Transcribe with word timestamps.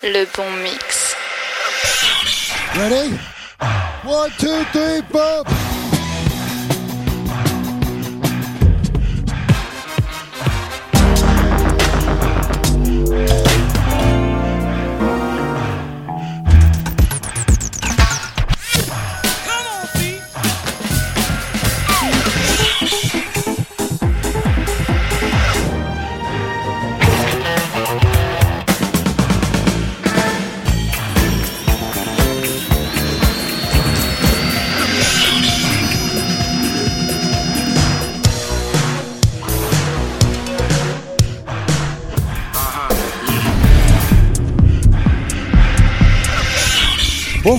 Le 0.00 0.26
bon 0.36 0.48
mix. 0.62 1.16
Ready? 2.76 3.18
One, 4.04 4.30
two, 4.38 4.62
three, 4.72 5.02
four. 5.10 5.67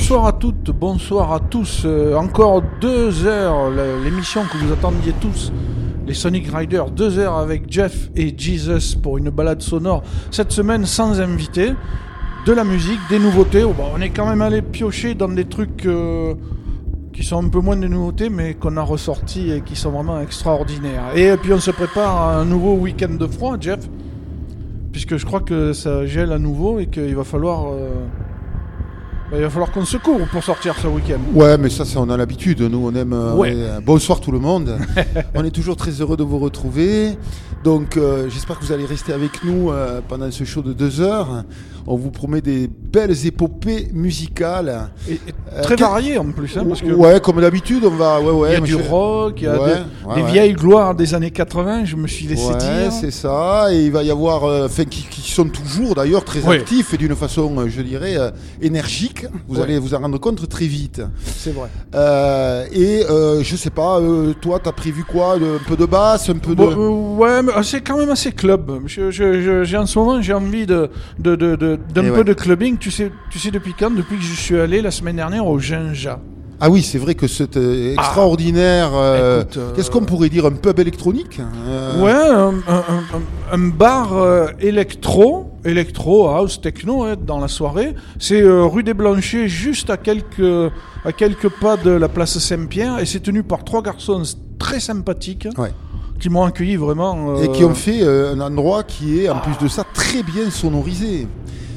Bonsoir 0.10 0.26
à 0.26 0.34
toutes, 0.34 0.72
bonsoir 0.72 1.34
à 1.34 1.40
tous. 1.40 1.84
Euh, 1.86 2.16
encore 2.16 2.64
deux 2.82 3.28
heures, 3.28 3.70
l'émission 4.04 4.42
que 4.42 4.58
vous 4.58 4.74
attendiez 4.74 5.14
tous, 5.22 5.54
les 6.08 6.16
Sonic 6.16 6.48
Riders, 6.52 6.90
deux 6.90 7.20
heures 7.20 7.38
avec 7.38 7.72
Jeff 7.72 8.10
et 8.16 8.34
Jesus 8.36 8.96
pour 8.96 9.20
une 9.20 9.30
balade 9.30 9.62
sonore. 9.62 10.02
Cette 10.32 10.52
semaine 10.52 10.88
sans 10.88 11.22
invité, 11.22 11.74
de 12.44 12.52
la 12.52 12.64
musique, 12.64 12.98
des 13.12 13.20
nouveautés. 13.20 13.64
Oh, 13.64 13.76
bah, 13.78 13.84
on 13.96 14.02
est 14.02 14.10
quand 14.10 14.26
même 14.26 14.42
allé 14.42 14.64
piocher 14.64 15.14
dans 15.14 15.30
des 15.30 15.46
trucs 15.46 15.86
euh, 15.86 16.34
qui 17.14 17.24
sont 17.24 17.46
un 17.46 17.50
peu 17.50 17.60
moins 17.60 17.78
de 17.78 17.88
nouveautés, 17.88 18.30
mais 18.30 18.56
qu'on 18.56 18.78
a 18.78 18.82
ressortis 18.82 19.52
et 19.52 19.62
qui 19.62 19.76
sont 19.76 19.92
vraiment 19.92 20.20
extraordinaires. 20.20 21.16
Et 21.16 21.38
puis 21.38 21.54
on 21.54 21.60
se 21.60 21.70
prépare 21.70 22.16
à 22.20 22.36
un 22.38 22.46
nouveau 22.46 22.74
week-end 22.74 23.14
de 23.14 23.28
froid, 23.28 23.58
Jeff, 23.62 23.88
puisque 24.92 25.18
je 25.18 25.26
crois 25.28 25.42
que 25.42 25.72
ça 25.72 26.08
gèle 26.08 26.32
à 26.32 26.40
nouveau 26.40 26.80
et 26.80 26.88
qu'il 26.88 27.16
va 27.16 27.24
falloir. 27.24 27.68
euh, 27.68 28.08
bah, 29.32 29.38
il 29.38 29.42
va 29.44 29.50
falloir 29.50 29.72
qu'on 29.72 29.86
se 29.86 29.98
court 29.98 30.22
pour 30.32 30.44
sortir 30.44 30.76
ce 30.80 30.88
week-end. 30.88 31.20
Ouais, 31.34 31.58
mais 31.58 31.70
ça, 31.70 31.84
on 31.98 32.10
a 32.10 32.18
l'habitude. 32.18 32.62
Nous, 32.62 32.80
on 32.84 32.94
aime. 32.96 33.14
euh, 33.14 33.36
Ouais. 33.36 33.54
on 33.56 33.78
est- 33.80 33.82
Bonsoir 33.82 34.20
tout 34.22 34.32
le 34.32 34.40
monde. 34.40 34.78
on 35.36 35.44
est 35.44 35.52
toujours 35.52 35.76
très 35.76 35.92
heureux 35.92 36.18
de 36.18 36.24
vous 36.24 36.40
retrouver. 36.40 37.18
Donc, 37.64 37.98
euh, 37.98 38.30
j'espère 38.30 38.58
que 38.60 38.66
vous 38.66 38.72
allez 38.72 38.86
rester 38.86 39.14
avec 39.14 39.44
nous 39.44 39.70
euh, 39.72 40.02
pendant 40.08 40.32
ce 40.32 40.44
show 40.46 40.62
de 40.62 40.74
deux 40.74 41.02
heures. 41.02 41.44
On 41.88 41.96
vous 41.96 42.10
promet 42.12 42.42
des 42.42 42.68
belles 42.92 43.26
épopées 43.26 43.88
musicales. 43.94 44.90
Et, 45.08 45.14
et 45.14 45.18
très 45.62 45.74
Euh, 45.74 45.76
quel- 45.76 45.80
varié 45.80 46.18
en 46.18 46.32
plus, 46.32 46.58
hein, 46.58 46.66
parce 46.68 46.82
que 46.82 46.92
Ouais, 46.92 47.20
comme 47.20 47.40
d'habitude, 47.42 47.84
on 47.86 47.90
va. 47.92 48.20
Ouais, 48.22 48.32
ouais. 48.32 48.50
il 48.50 48.54
y 48.54 48.58
a 48.58 48.60
du 48.62 48.76
rock, 48.76 49.34
il 49.38 49.44
y 49.44 49.48
a 49.48 49.62
Ouais, 49.62 50.16
des, 50.16 50.24
vieilles 50.24 50.54
gloires 50.54 50.96
des 50.96 51.14
années 51.14 51.32
80, 51.32 51.86
je 51.86 51.96
me 51.96 52.08
suis 52.08 52.26
laissé 52.28 52.50
dire. 52.56 52.92
c'est 52.92 53.12
ça. 53.12 53.68
Et 53.72 53.86
il 53.86 53.92
va 53.92 54.04
y 54.04 54.12
avoir, 54.12 54.44
euh, 54.46 54.66
enfin, 54.66 54.86
qui, 54.86 55.04
qui 55.10 55.32
sont 55.32 55.48
toujours 55.50 55.96
d'ailleurs 55.96 56.24
très 56.26 56.48
actifs 56.48 56.94
et 56.94 56.98
d'une 56.98 57.16
façon, 57.16 57.58
euh, 57.60 57.68
je 57.70 57.82
dirais, 57.82 58.16
euh, 58.18 58.32
énergique. 58.62 59.26
Vous 59.48 59.60
allez 59.60 59.78
vous 59.80 59.94
en 59.94 60.00
rendre 60.00 60.20
compte 60.20 60.48
très 60.50 60.66
vite. 60.66 61.02
C'est 61.38 61.54
vrai. 61.54 61.70
Euh, 61.96 62.66
et 62.72 63.04
euh, 63.10 63.44
je 63.44 63.56
sais 63.56 63.70
pas, 63.70 64.00
euh, 64.00 64.34
toi, 64.42 64.60
t'as 64.64 64.72
prévu 64.72 65.04
quoi 65.04 65.36
Un 65.36 65.64
peu 65.68 65.76
de 65.76 65.86
basse, 65.86 66.30
un 66.30 66.38
peu 66.38 66.56
de. 66.56 66.62
euh, 66.64 67.16
ouais, 67.18 67.42
mais 67.44 67.52
c'est 67.64 67.82
quand 67.82 67.98
même 67.98 68.10
assez 68.10 68.32
club. 68.32 68.72
J'ai 68.88 69.78
en 69.78 69.86
ce 69.86 70.00
moment, 70.00 70.22
j'ai 70.22 70.34
envie 70.34 70.66
de, 70.66 70.90
de, 71.20 71.36
de, 71.36 71.56
de- 71.56 71.80
d'un 71.94 72.04
Et 72.06 72.10
peu 72.10 72.18
ouais. 72.18 72.24
de 72.24 72.34
clubbing. 72.34 72.78
Tu 72.80 72.92
sais, 72.92 73.12
tu 73.30 73.40
sais 73.40 73.52
depuis 73.52 73.74
quand 73.78 73.92
Depuis 73.92 74.18
que 74.18 74.24
je 74.24 74.34
suis 74.34 74.58
allé 74.60 74.82
la 74.82 74.92
semaine 74.92 75.18
dernière 75.18 75.46
au 75.46 75.60
Ginja. 75.60 76.20
Ah 76.62 76.70
oui, 76.70 76.82
c'est 76.84 76.98
vrai 76.98 77.16
que 77.16 77.26
c'est 77.28 77.56
euh, 77.56 77.94
extraordinaire. 77.94 78.92
euh, 78.94 79.44
euh, 79.58 79.74
Qu'est-ce 79.76 79.90
qu'on 79.90 80.04
pourrait 80.04 80.28
dire 80.30 80.46
Un 80.46 80.52
pub 80.52 80.78
électronique 80.80 81.40
euh, 81.40 82.02
Ouais, 82.04 82.12
un, 82.12 82.54
un- 82.74 82.84
un- 82.96 83.54
un 83.54 83.68
bar 83.70 84.10
électro, 84.60 85.52
électro, 85.64 86.28
house, 86.28 86.60
techno 86.62 87.04
hein, 87.04 87.16
dans 87.26 87.40
la 87.40 87.48
soirée. 87.48 87.96
C'est 88.18 88.42
rue 88.44 88.84
des 88.84 88.94
Blanchers, 88.94 89.48
juste 89.48 89.90
à 89.90 89.96
quelques, 89.98 90.72
à 91.06 91.12
quelques 91.14 91.50
pas 91.50 91.78
de 91.78 91.92
la 91.92 92.10
place 92.10 92.38
Saint-Pierre, 92.40 93.00
et 93.00 93.06
c'est 93.06 93.22
tenu 93.22 93.42
par 93.44 93.64
trois 93.64 93.82
garçons 93.82 94.22
très 94.58 94.82
sympathiques 94.82 95.48
Ouais. 95.58 95.72
qui 96.20 96.30
m'ont 96.30 96.44
accueilli 96.44 96.76
vraiment. 96.76 97.38
euh, 97.38 97.44
Et 97.44 97.52
qui 97.52 97.64
ont 97.64 97.74
fait 97.76 98.04
euh, 98.04 98.34
un 98.36 98.42
endroit 98.42 98.84
qui 98.84 99.22
est, 99.24 99.30
en 99.30 99.40
plus 99.40 99.58
de 99.64 99.70
ça, 99.70 99.86
très 99.94 100.24
bien 100.24 100.50
sonorisé. 100.50 101.26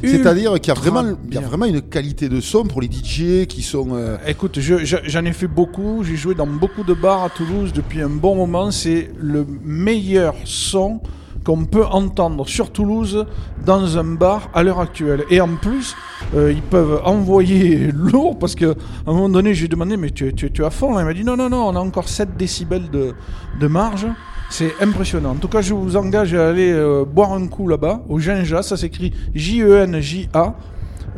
C'est-à-dire 0.08 0.52
qu'il 0.54 0.68
y 0.68 0.76
a 0.76 0.80
vraiment, 0.80 1.02
il 1.02 1.34
y 1.34 1.36
a 1.36 1.40
bien. 1.40 1.48
vraiment 1.48 1.66
une 1.66 1.80
qualité 1.82 2.28
de 2.28 2.40
son 2.40 2.64
pour 2.64 2.80
les 2.80 2.88
DJ 2.90 3.46
qui 3.46 3.62
sont. 3.62 3.88
euh, 3.92 4.16
Écoute, 4.26 4.58
je- 4.60 4.84
je- 4.84 4.96
j'en 5.06 5.24
ai 5.24 5.32
fait 5.32 5.46
beaucoup, 5.46 6.02
j'ai 6.04 6.16
joué 6.16 6.34
dans 6.34 6.46
beaucoup 6.46 6.84
de 6.84 6.94
bars 6.94 7.22
à 7.24 7.30
Toulouse 7.30 7.72
depuis 7.72 8.00
un 8.02 8.08
bon 8.10 8.34
moment. 8.34 8.70
C'est 8.70 9.10
le 9.18 9.46
meilleur 9.64 10.34
son 10.44 11.00
qu'on 11.44 11.64
peut 11.64 11.84
entendre 11.84 12.46
sur 12.46 12.70
Toulouse 12.70 13.26
dans 13.66 13.98
un 13.98 14.04
bar 14.04 14.48
à 14.54 14.62
l'heure 14.62 14.78
actuelle. 14.78 15.24
Et 15.28 15.40
en 15.40 15.56
plus, 15.56 15.96
euh, 16.36 16.52
ils 16.52 16.62
peuvent 16.62 17.00
envoyer 17.04 17.90
lourd 17.92 18.38
parce 18.38 18.54
que 18.54 18.66
à 18.66 19.10
un 19.10 19.12
moment 19.12 19.28
donné, 19.28 19.52
j'ai 19.54 19.66
demandé 19.66 19.96
mais 19.96 20.10
tu, 20.10 20.32
tu, 20.34 20.52
tu 20.52 20.64
à 20.64 20.70
fond 20.70 20.94
là 20.94 21.02
Il 21.02 21.04
m'a 21.06 21.14
dit 21.14 21.24
non 21.24 21.36
non 21.36 21.48
non, 21.50 21.66
on 21.68 21.74
a 21.76 21.80
encore 21.80 22.08
7 22.08 22.36
décibels 22.36 22.90
de, 22.90 23.12
de 23.60 23.66
marge. 23.66 24.06
C'est 24.52 24.74
impressionnant. 24.82 25.30
En 25.30 25.34
tout 25.36 25.48
cas, 25.48 25.62
je 25.62 25.72
vous 25.72 25.96
engage 25.96 26.34
à 26.34 26.48
aller 26.50 26.70
euh, 26.70 27.04
boire 27.06 27.32
un 27.32 27.46
coup 27.46 27.68
là-bas 27.68 28.02
au 28.08 28.18
Ginja. 28.20 28.62
Ça 28.62 28.76
s'écrit 28.76 29.12
J-E-N-J-A. 29.34 30.54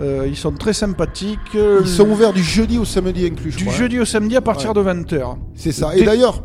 Euh, 0.01 0.25
ils 0.29 0.37
sont 0.37 0.53
très 0.53 0.73
sympathiques. 0.73 1.39
Ils 1.55 1.87
sont 1.87 2.09
ouverts 2.09 2.33
du 2.33 2.43
jeudi 2.43 2.79
au 2.79 2.85
samedi 2.85 3.27
inclus, 3.27 3.51
je 3.53 3.57
Du 3.59 3.65
crois. 3.65 3.75
hein. 3.75 3.79
jeudi 3.79 3.99
au 4.01 4.05
samedi 4.05 4.37
à 4.37 4.41
partir 4.41 4.73
de 4.73 4.81
20h. 4.83 5.37
C'est 5.55 5.73
ça. 5.73 5.97
Et 5.97 6.05
d'ailleurs, 6.05 6.43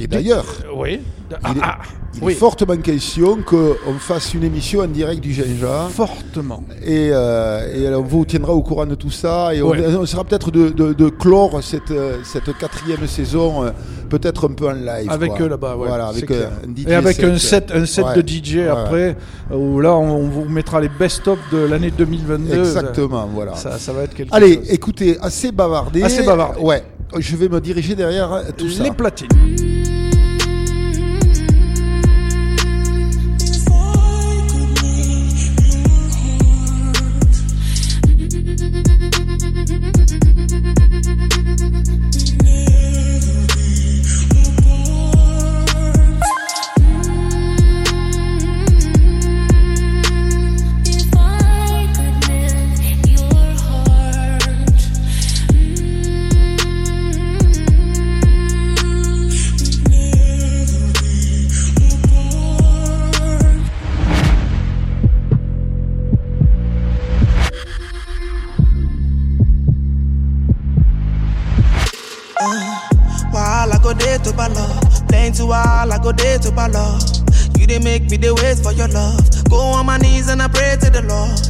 et 0.00 0.06
d'ailleurs, 0.06 0.46
Oui. 0.74 1.00
il 1.30 1.34
est, 1.34 1.60
Ah, 1.62 1.78
il 2.14 2.18
est 2.22 2.24
oui. 2.24 2.34
fortement 2.34 2.76
question 2.76 3.38
qu'on 3.42 3.74
fasse 3.98 4.34
une 4.34 4.42
émission 4.44 4.80
en 4.80 4.86
direct 4.86 5.20
du 5.20 5.32
Ginja. 5.32 5.88
Fortement. 5.90 6.64
Et, 6.84 7.10
euh, 7.12 7.74
et 7.90 7.94
on 7.94 8.02
vous 8.02 8.24
tiendra 8.24 8.52
au 8.52 8.62
courant 8.62 8.86
de 8.86 8.94
tout 8.94 9.10
ça. 9.10 9.54
Et 9.54 9.62
on, 9.62 9.68
Ouais. 9.70 9.84
on 9.94 10.06
sera 10.06 10.24
peut-être 10.24 10.50
de, 10.50 10.70
de- 10.70 10.92
de 10.92 11.08
clore 11.08 11.62
cette, 11.62 11.90
euh, 11.90 12.18
cette 12.24 12.56
quatrième 12.58 13.06
saison, 13.06 13.64
euh, 13.64 13.70
peut-être 14.08 14.48
un 14.48 14.52
peu 14.54 14.68
en 14.68 14.72
live. 14.72 15.08
Avec 15.10 15.32
quoi. 15.32 15.42
eux 15.42 15.48
là-bas, 15.48 15.76
ouais. 15.76 15.86
Voilà, 15.88 16.06
avec 16.08 16.30
euh, 16.30 16.48
un 16.66 16.68
DJ 16.74 16.88
Et 16.88 16.94
avec 16.94 17.22
un 17.22 17.36
set, 17.38 17.70
un 17.74 17.86
set 17.86 18.04
Ouais. 18.06 18.22
de 18.22 18.28
DJ 18.28 18.54
Ouais, 18.56 18.68
après, 18.68 19.16
où 19.54 19.80
là 19.80 19.94
on, 19.94 20.24
on 20.24 20.28
vous 20.28 20.44
mettra 20.46 20.80
les 20.80 20.88
best-of 20.88 21.38
de 21.52 21.58
l'année 21.58 21.90
2022. 21.90 22.58
Exactement, 22.58 23.28
voilà. 23.32 23.54
Ça, 23.54 23.78
ça 23.78 23.92
va 23.92 24.02
être 24.04 24.14
quelque 24.14 24.34
Allez, 24.34 24.54
chose. 24.54 24.70
écoutez, 24.70 25.18
assez 25.20 25.52
bavardé. 25.52 26.02
Assez 26.02 26.22
bavardé. 26.24 26.60
Ouais. 26.60 26.82
Je 27.18 27.34
vais 27.36 27.48
me 27.48 27.60
diriger 27.60 27.96
derrière 27.96 28.32
euh, 28.32 28.42
tout 28.56 28.68
ça. 28.68 28.84
Les 28.84 28.92
platines. 28.92 29.26
For 78.62 78.72
your 78.72 78.88
love. 78.88 79.20
Go 79.48 79.56
on 79.56 79.86
my 79.86 79.98
knees 79.98 80.28
and 80.28 80.40
I 80.42 80.48
pray 80.48 80.76
to 80.80 80.90
the 80.90 81.02
Lord. 81.02 81.40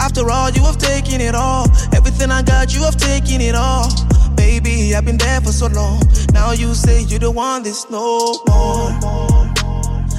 After 0.00 0.30
all, 0.30 0.50
you 0.50 0.62
have 0.62 0.78
taken 0.78 1.20
it 1.20 1.34
all. 1.34 1.66
Everything 1.92 2.30
I 2.30 2.42
got, 2.42 2.74
you 2.74 2.82
have 2.82 2.96
taken 2.96 3.40
it 3.40 3.54
all. 3.54 3.88
Baby, 4.36 4.94
I've 4.94 5.04
been 5.04 5.18
there 5.18 5.40
for 5.40 5.52
so 5.52 5.66
long. 5.66 6.00
Now 6.32 6.52
you 6.52 6.74
say 6.74 7.02
you 7.02 7.18
don't 7.18 7.34
want 7.34 7.64
this 7.64 7.90
no 7.90 8.40
more. 8.48 8.90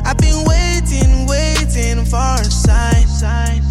I've 0.06 0.18
been 0.18 0.44
waiting, 0.46 1.26
waiting 1.28 2.06
for 2.06 2.18
a 2.18 2.44
sign. 2.46 3.62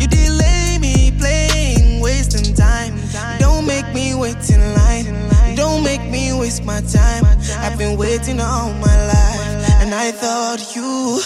You 0.00 0.06
delay 0.08 0.78
me 0.80 1.12
playing, 1.18 2.00
wasting 2.00 2.54
time. 2.54 2.98
Don't 3.38 3.66
make 3.66 3.92
me 3.94 4.14
wait 4.14 4.50
in 4.50 4.60
line. 4.74 5.56
Don't 5.56 5.82
make 5.82 6.02
me 6.10 6.32
waste 6.32 6.64
my 6.64 6.80
time. 6.80 7.24
I've 7.58 7.76
been 7.78 7.96
waiting 7.98 8.40
all 8.40 8.72
my 8.74 8.96
life, 9.06 9.80
and 9.80 9.94
I 9.94 10.12
thought 10.12 10.76
you, 10.76 11.20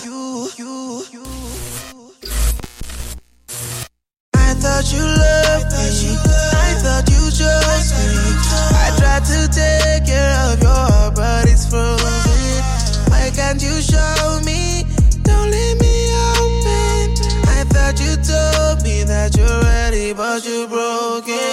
thought 4.83 4.93
you 4.93 5.05
loved 5.05 5.73
me. 5.73 6.17
I 6.53 6.75
thought 6.83 7.09
you 7.09 7.31
chose 7.31 7.93
me. 7.95 8.09
I 8.75 8.91
tried 8.99 9.25
to 9.27 9.49
take 9.49 10.07
care 10.07 10.35
of 10.51 10.61
your 10.61 10.71
heart, 10.71 11.15
but 11.15 11.47
it's 11.49 11.67
frozen. 11.69 12.63
Why 13.09 13.31
can't 13.35 13.63
you 13.63 13.81
show 13.81 14.41
me? 14.45 14.85
Don't 15.23 15.51
leave 15.51 15.81
me 15.81 16.11
open. 16.35 17.15
I 17.47 17.65
thought 17.69 18.01
you 18.01 18.17
told 18.17 18.83
me 18.83 19.05
that 19.05 19.37
you're 19.37 19.63
ready, 19.63 20.13
but 20.13 20.45
you're 20.45 20.67
broken. 20.67 21.52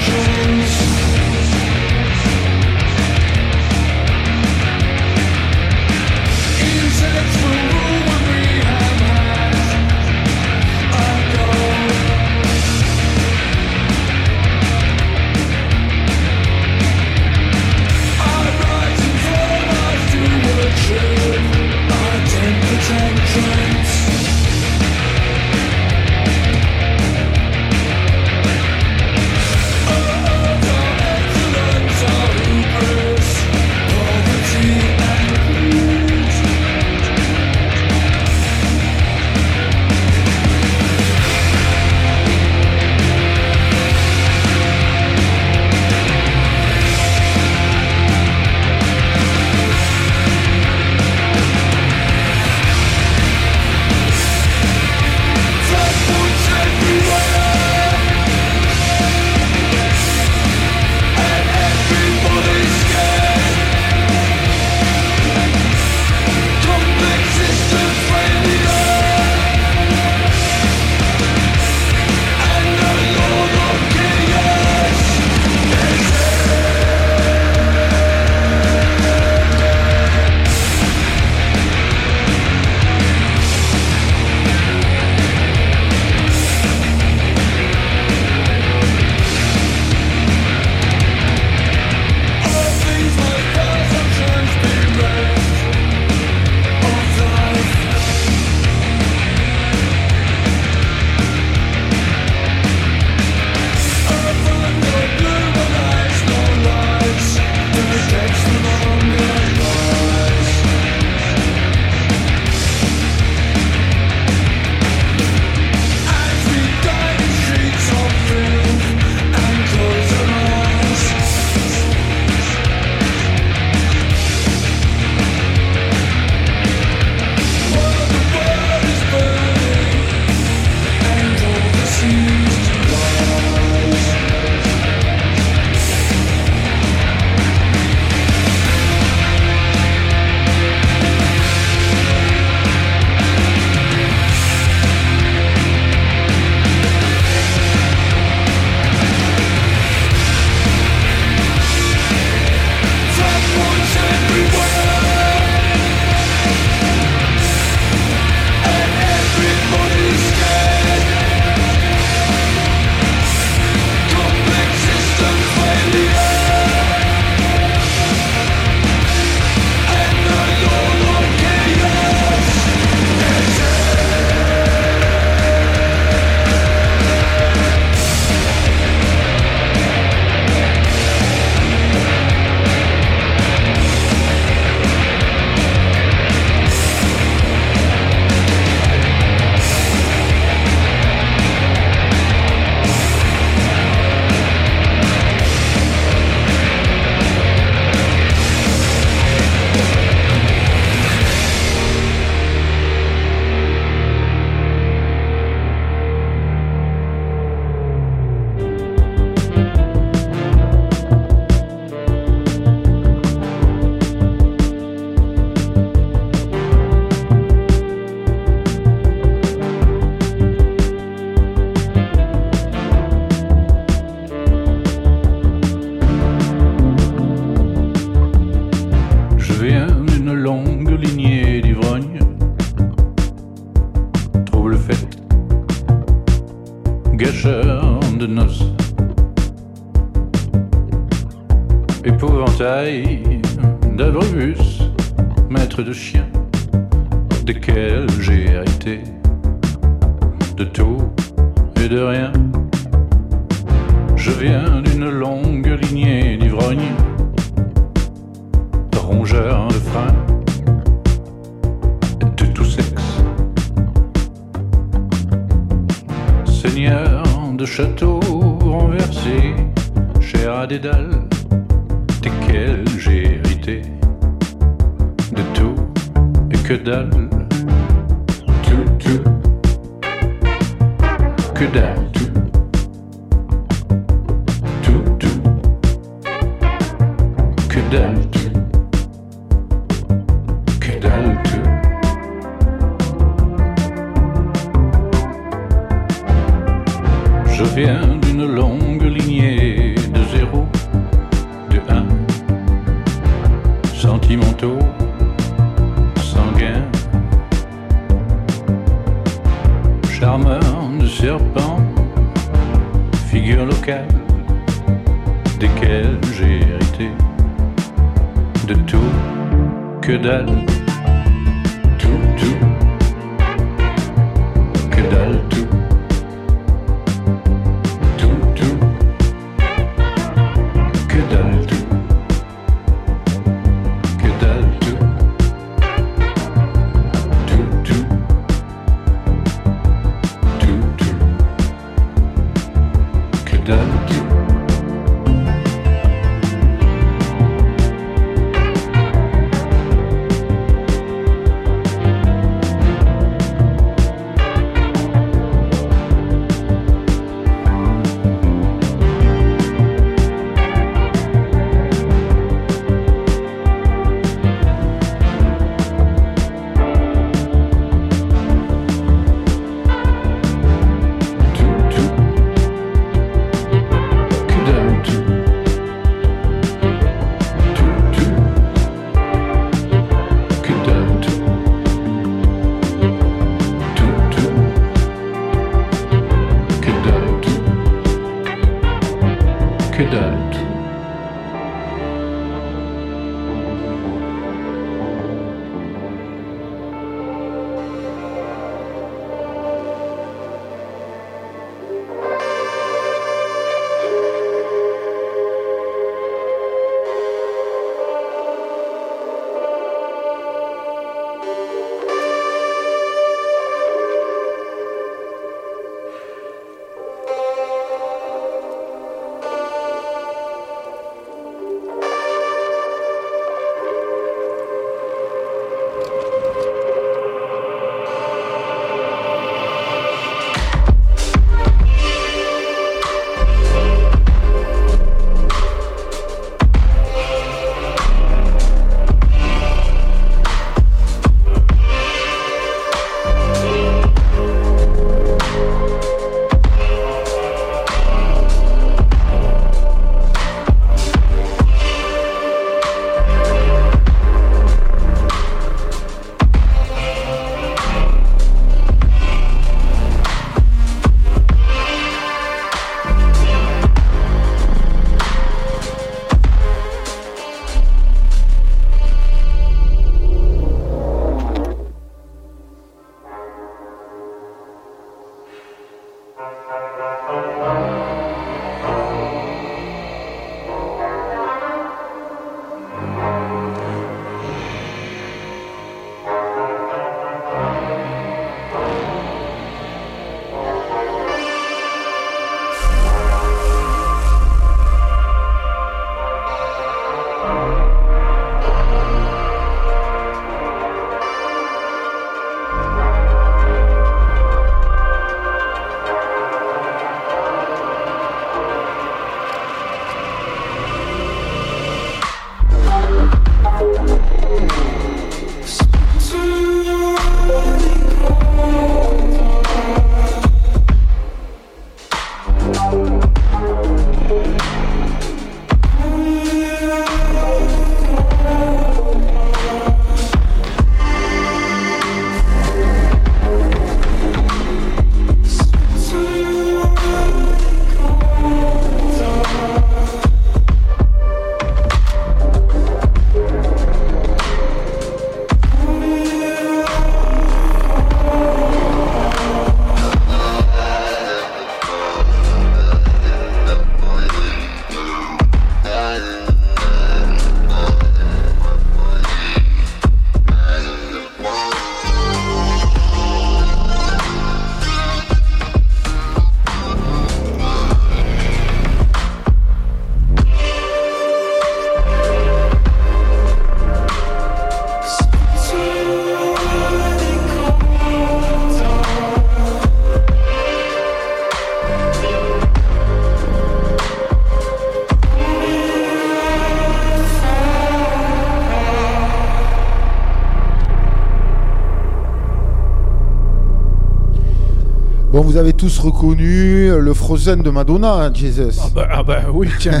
Vous 595.52 595.58
avez 595.58 595.74
tous 595.74 595.98
reconnu 595.98 596.88
le 596.98 597.12
Frozen 597.12 597.62
de 597.62 597.68
Madonna, 597.68 598.14
hein, 598.24 598.30
Jesus. 598.32 598.80
Ah 598.80 598.86
bah, 598.94 599.06
ah 599.10 599.22
bah 599.22 599.40
oui, 599.52 599.68
tiens. 599.78 600.00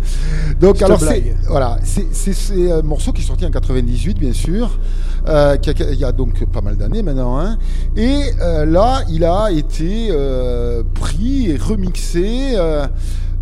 Donc 0.60 0.80
alors 0.82 1.00
c'est 1.00 1.34
voilà, 1.48 1.78
c'est 1.82 2.70
un 2.70 2.82
morceau 2.82 3.10
qui 3.12 3.22
est 3.22 3.24
sorti 3.26 3.44
en 3.44 3.50
98 3.50 4.16
bien 4.20 4.32
sûr, 4.32 4.78
euh, 5.26 5.56
qui 5.56 5.70
a- 5.70 5.90
il 5.90 5.98
y 5.98 6.04
a 6.04 6.12
donc 6.12 6.44
pas 6.46 6.60
mal 6.60 6.76
d'années 6.76 7.02
maintenant. 7.02 7.40
hein. 7.40 7.58
Et 7.96 8.20
euh, 8.40 8.64
là, 8.66 9.00
il 9.10 9.24
a 9.24 9.50
été 9.50 10.10
euh, 10.12 10.84
pris 10.94 11.50
et 11.50 11.56
remixé 11.56 12.54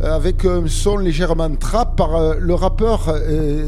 avec 0.00 0.46
un 0.46 0.62
son 0.68 0.96
légèrement 0.96 1.54
trap 1.54 1.96
par 1.96 2.34
le 2.40 2.54
rappeur 2.54 3.14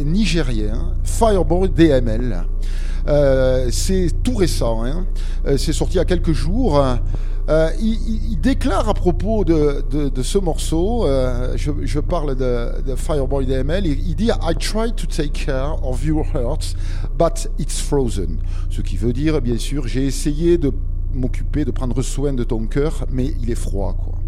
nigérien 0.07 0.95
Fireball 1.05 1.69
DML. 1.69 2.45
Euh, 3.07 3.69
c'est 3.71 4.09
tout 4.23 4.37
récent, 4.37 4.83
hein. 4.87 5.05
Euh, 5.47 5.59
c'est 5.59 5.75
sorti 5.75 5.97
il 5.97 5.99
y 5.99 6.01
a 6.01 6.07
quelques 6.07 6.33
jours. 6.33 6.83
Euh, 7.49 7.71
il, 7.79 8.41
déclare 8.41 8.89
à 8.89 8.95
propos 8.95 9.45
de, 9.45 10.23
ce 10.23 10.39
morceau, 10.39 11.07
euh, 11.07 11.57
je, 11.57 12.01
parle 12.01 12.37
de, 12.37 12.95
Fireboy 12.97 13.47
DML, 13.47 13.87
il, 13.87 14.09
il 14.09 14.17
dit 14.17 14.31
I 14.43 14.55
try 14.59 14.93
to 14.95 15.07
take 15.07 15.33
care 15.33 15.77
of 15.85 16.05
your 16.05 16.25
hearts, 16.35 16.75
but 17.19 17.51
it's 17.59 17.81
frozen. 17.81 18.39
Ce 18.71 18.81
qui 18.81 18.97
veut 18.97 19.13
dire, 19.13 19.41
bien 19.41 19.59
sûr, 19.59 19.87
j'ai 19.87 20.07
essayé 20.07 20.59
de 20.59 20.73
m'occuper, 21.13 21.65
de 21.65 21.71
prendre 21.71 22.01
soin 22.03 22.33
de 22.33 22.45
ton 22.45 22.67
cœur, 22.67 23.07
mais 23.11 23.35
il 23.43 23.51
est 23.51 23.55
froid, 23.55 23.95
quoi. 23.95 24.24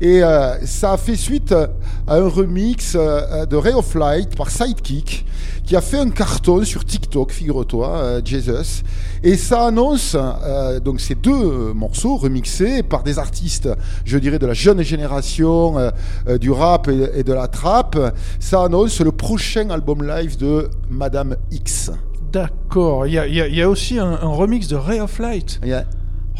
Et 0.00 0.22
euh, 0.22 0.64
ça 0.64 0.92
a 0.92 0.96
fait 0.96 1.16
suite 1.16 1.52
à 1.52 2.14
un 2.14 2.28
remix 2.28 2.94
euh, 2.94 3.46
de 3.46 3.56
Ray 3.56 3.74
of 3.74 3.94
Light 3.96 4.36
par 4.36 4.48
Sidekick, 4.48 5.26
qui 5.64 5.74
a 5.74 5.80
fait 5.80 5.98
un 5.98 6.10
carton 6.10 6.62
sur 6.64 6.84
TikTok, 6.84 7.32
figure-toi, 7.32 7.88
euh, 7.88 8.20
Jesus. 8.24 8.84
Et 9.24 9.36
ça 9.36 9.66
annonce 9.66 10.16
euh, 10.16 10.78
donc 10.78 11.00
ces 11.00 11.16
deux 11.16 11.32
euh, 11.32 11.74
morceaux 11.74 12.16
remixés 12.16 12.84
par 12.84 13.02
des 13.02 13.18
artistes, 13.18 13.68
je 14.04 14.18
dirais, 14.18 14.38
de 14.38 14.46
la 14.46 14.54
jeune 14.54 14.82
génération 14.82 15.76
euh, 15.78 15.90
euh, 16.28 16.38
du 16.38 16.52
rap 16.52 16.86
et, 16.88 17.18
et 17.18 17.24
de 17.24 17.32
la 17.32 17.48
trap. 17.48 17.98
Ça 18.38 18.62
annonce 18.62 19.00
le 19.00 19.10
prochain 19.10 19.68
album 19.70 20.06
live 20.06 20.36
de 20.38 20.70
Madame 20.88 21.36
X. 21.50 21.90
D'accord. 22.30 23.06
Il 23.06 23.14
y 23.14 23.18
a, 23.18 23.26
y 23.26 23.56
y 23.56 23.64
aussi 23.64 23.98
un, 23.98 24.12
un 24.12 24.28
remix 24.28 24.68
de 24.68 24.76
Ray 24.76 25.00
of 25.00 25.18
Light. 25.18 25.58
Yeah. 25.64 25.84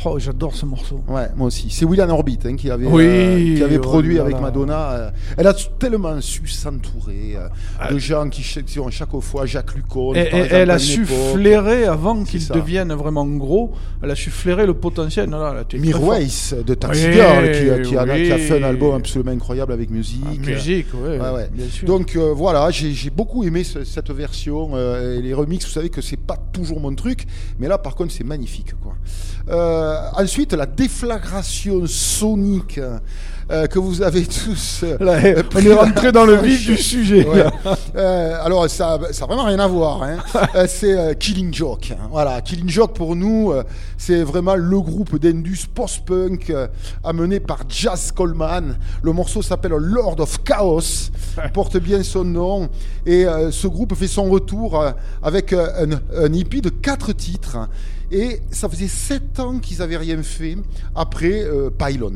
Oh, 0.05 0.17
j'adore 0.19 0.55
ce 0.55 0.65
morceau. 0.65 1.03
Ouais, 1.09 1.27
moi 1.37 1.49
aussi. 1.49 1.71
C'est 1.71 1.85
William 1.85 2.09
Orbit 2.11 2.39
hein, 2.45 2.55
qui 2.55 2.71
avait, 2.71 2.87
Oui, 2.87 3.05
euh, 3.05 3.57
qui 3.57 3.63
avait 3.65 3.79
oh 3.79 3.81
produit 3.81 4.15
là 4.15 4.23
avec 4.23 4.35
là. 4.35 4.41
Madonna. 4.43 4.91
euh, 4.93 5.11
elle 5.37 5.47
a 5.49 5.55
tellement 5.55 6.21
su 6.21 6.47
s'entourer 6.47 7.37
euh, 7.37 7.91
de 7.93 7.99
gens 7.99 8.29
qui, 8.29 8.43
qui 8.65 8.79
ont 8.79 8.91
chaque 8.91 9.11
fois 9.21 9.45
Jacques 9.45 9.75
Lucon. 9.75 10.15
Et, 10.15 10.25
par 10.27 10.39
et- 10.39 10.43
exemple, 10.43 10.55
elle 10.55 10.71
a 10.71 10.79
su 10.79 11.03
époque. 11.03 11.17
flairer 11.35 11.85
avant 11.87 12.23
qu'il 12.23 12.47
devienne 12.47 12.93
vraiment 12.93 13.27
gros. 13.27 13.73
Elle 14.01 14.13
a 14.13 14.15
su 14.15 14.31
flairer 14.31 14.67
le 14.67 14.75
potentiel. 14.75 15.29
Non. 15.31 15.39
Mirwais 15.75 16.27
de 16.65 16.75
Taxi 16.75 17.07
Oui, 17.07 17.13
Girl 17.15 17.51
qui, 17.51 17.71
a- 17.71 17.79
qui 17.81 17.97
a, 17.97 18.05
oui. 18.05 18.25
qui 18.27 18.33
a 18.33 18.39
fait 18.39 18.61
un 18.63 18.69
album 18.69 18.95
absolument 18.95 19.33
incroyable 19.33 19.73
avec 19.73 19.91
musique. 19.91 20.23
Ah, 20.27 20.47
musique, 20.51 20.87
ouais, 20.95 21.19
Ouais, 21.19 21.31
ouais. 21.31 21.49
bien 21.53 21.67
sûr. 21.69 21.87
Donc 21.89 22.17
voilà, 22.17 22.71
j'ai 22.71 23.11
beaucoup 23.11 23.43
aimé 23.43 23.65
ce- 23.65 23.83
cette 23.83 24.11
version. 24.13 24.77
et 24.79 25.21
les 25.23 25.35
remixes, 25.35 25.65
vous 25.67 25.73
savez 25.73 25.89
que 25.91 26.01
c'est 26.01 26.17
pas 26.17 26.37
toujours 26.53 26.79
mon 26.81 26.95
truc, 26.95 27.27
mais 27.59 27.67
là 27.67 27.79
par 27.79 27.97
contre 27.97 28.13
c'est 28.13 28.25
magnifique. 28.25 28.75
Quoi. 28.81 28.95
Euh, 29.51 29.88
ensuite, 30.17 30.53
la 30.53 30.67
déflagration 30.67 31.83
sonique 31.87 32.79
euh, 33.51 33.67
que 33.67 33.79
vous 33.79 34.03
avez 34.03 34.27
tous. 34.45 34.81
euh, 34.83 34.97
Là, 35.01 35.13
euh, 35.25 35.43
on 35.55 35.59
est 35.61 35.73
rentré 35.73 36.13
dans 36.13 36.27
le 36.27 36.35
vif 36.37 36.67
du 36.67 36.77
sujet. 36.93 37.27
Ouais. 37.27 37.45
Euh, 37.97 38.37
alors 38.45 38.69
ça, 38.69 38.99
ça 39.13 39.25
a 39.25 39.27
vraiment 39.27 39.45
rien 39.45 39.59
à 39.59 39.67
voir. 39.67 40.03
Hein. 40.03 40.19
Euh, 40.55 40.67
c'est 40.69 40.93
euh, 40.93 41.15
Killing 41.15 41.53
Joke. 41.55 41.93
hein. 41.93 42.09
Voilà, 42.11 42.41
Killing 42.43 42.69
Joke 42.69 42.95
pour 42.95 43.17
nous, 43.17 43.53
euh, 43.53 43.63
c'est 43.97 44.23
vraiment 44.23 44.55
le 44.55 44.81
groupe 44.81 45.19
d'indus 45.19 45.67
post-punk 45.75 46.51
euh, 46.51 46.67
amené 47.03 47.41
par 47.41 47.61
Jazz 47.69 48.13
Coleman. 48.13 48.77
Le 49.03 49.13
morceau 49.13 49.41
s'appelle 49.41 49.73
Lord 49.73 50.21
of 50.21 50.45
Chaos, 50.45 51.11
il 51.43 51.51
porte 51.53 51.79
bien 51.79 52.03
son 52.03 52.25
nom. 52.25 52.69
Et 53.07 53.25
euh, 53.25 53.51
ce 53.51 53.67
groupe 53.67 53.95
fait 53.95 54.09
son 54.09 54.25
retour 54.29 54.79
euh, 54.79 54.91
avec 55.23 55.55
euh, 55.55 55.87
un, 56.15 56.25
un 56.27 56.33
EP 56.35 56.61
de 56.61 56.69
quatre 56.69 57.13
titres. 57.13 57.57
Et 58.11 58.41
ça 58.51 58.69
faisait 58.69 58.89
sept 58.89 59.39
ans 59.41 59.59
qu'ils 59.59 59.83
avaient 59.83 59.97
rien 59.99 60.23
fait 60.23 60.57
après 60.95 61.43
euh, 61.45 61.71
Pylon, 61.71 62.15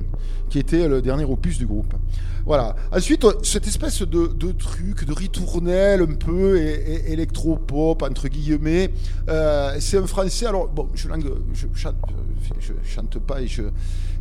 qui 0.48 0.58
était 0.58 0.88
le 0.88 1.02
dernier 1.02 1.24
opus 1.24 1.58
du 1.58 1.66
groupe. 1.66 1.94
Voilà. 2.44 2.74
Ensuite, 2.90 3.24
cette 3.44 3.66
espèce 3.68 4.02
de, 4.02 4.52
truc, 4.52 5.04
de 5.04 5.12
ritournelle 5.12 6.02
un 6.02 6.14
peu 6.14 6.58
é- 6.58 6.72
é- 7.08 7.12
électro-pop, 7.12 8.02
entre 8.02 8.28
guillemets, 8.28 8.90
euh, 9.28 9.76
c'est 9.78 9.98
un 9.98 10.06
français. 10.06 10.46
Alors, 10.46 10.68
bon, 10.68 10.88
je, 10.94 11.08
je, 11.52 11.66
chante, 11.74 11.94
je 12.58 12.72
chante 12.84 13.18
pas 13.20 13.42
et 13.42 13.46
je, 13.46 13.62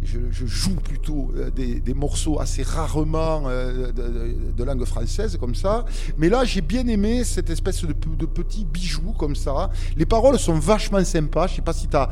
je, 0.03 0.17
je 0.31 0.45
joue 0.45 0.75
plutôt 0.75 1.31
euh, 1.37 1.49
des, 1.51 1.79
des 1.79 1.93
morceaux 1.93 2.39
assez 2.39 2.63
rarement 2.63 3.43
euh, 3.47 3.91
de, 3.91 4.01
de- 4.01 4.51
de 4.57 4.63
langue 4.63 4.83
française, 4.85 5.37
comme 5.39 5.53
ça. 5.55 5.85
Mais 6.17 6.27
là, 6.29 6.43
j'ai 6.43 6.61
bien 6.61 6.87
aimé 6.87 7.23
cette 7.23 7.49
espèce 7.49 7.83
de, 7.85 7.93
de 7.93 8.25
petit 8.25 8.65
bijou, 8.65 9.13
comme 9.17 9.35
ça. 9.35 9.69
Les 9.95 10.05
paroles 10.05 10.39
sont 10.39 10.53
vachement 10.57 11.03
sympas. 11.05 11.47
Je 11.47 11.55
sais 11.57 11.61
pas 11.61 11.73
si 11.73 11.87
tu 11.87 11.95
as, 11.95 12.09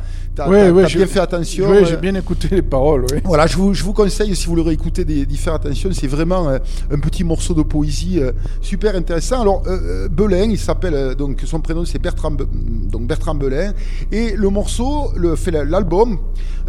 Ouais, 0.48 0.70
ouais, 0.70 0.88
je- 0.88 0.98
bien 0.98 1.08
fait 1.08 1.20
attention. 1.20 1.72
Euh, 1.72 1.84
j'ai 1.86 1.98
bien 1.98 2.14
écouté 2.16 2.48
les 2.52 2.62
paroles. 2.62 3.06
oui. 3.12 3.22
voilà, 3.26 3.48
je 3.48 3.58
vous, 3.58 3.74
je 3.74 3.84
vous 3.84 3.94
conseille, 3.94 4.36
si 4.36 4.46
vous 4.48 4.56
le 4.56 4.62
réécoutez, 4.62 5.04
d'y 5.04 5.38
faire 5.38 5.56
attention. 5.56 5.90
C'est 5.92 6.08
vraiment 6.08 6.48
euh, 6.48 6.60
un 6.92 7.00
petit 7.00 7.24
morceau 7.24 7.54
de 7.56 7.64
poésie 7.64 8.20
super 8.62 8.96
intéressant. 8.96 9.42
Alors, 9.42 9.64
Belin, 10.12 10.44
il 10.52 10.60
s'appelle, 10.60 11.16
donc 11.16 11.42
son 11.46 11.60
prénom 11.60 11.86
c'est 11.86 12.00
Bertrand, 12.00 12.32
Be- 12.32 12.48
donc 12.90 13.08
Bertrand 13.08 13.34
Belin. 13.36 13.74
Et 14.12 14.36
le 14.36 14.50
morceau, 14.50 15.12
le, 15.16 15.36
fait 15.36 15.52
la- 15.52 15.66
l'album, 15.66 16.20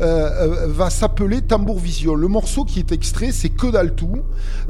euh, 0.01 0.67
va 0.69 0.89
s'appeler 0.89 1.10
Le 1.19 2.29
morceau 2.29 2.65
qui 2.65 2.79
est 2.79 2.93
extrait, 2.93 3.31
c'est 3.33 3.51
Que 3.51 3.71
dalle 3.71 3.95
tout. 3.95 4.21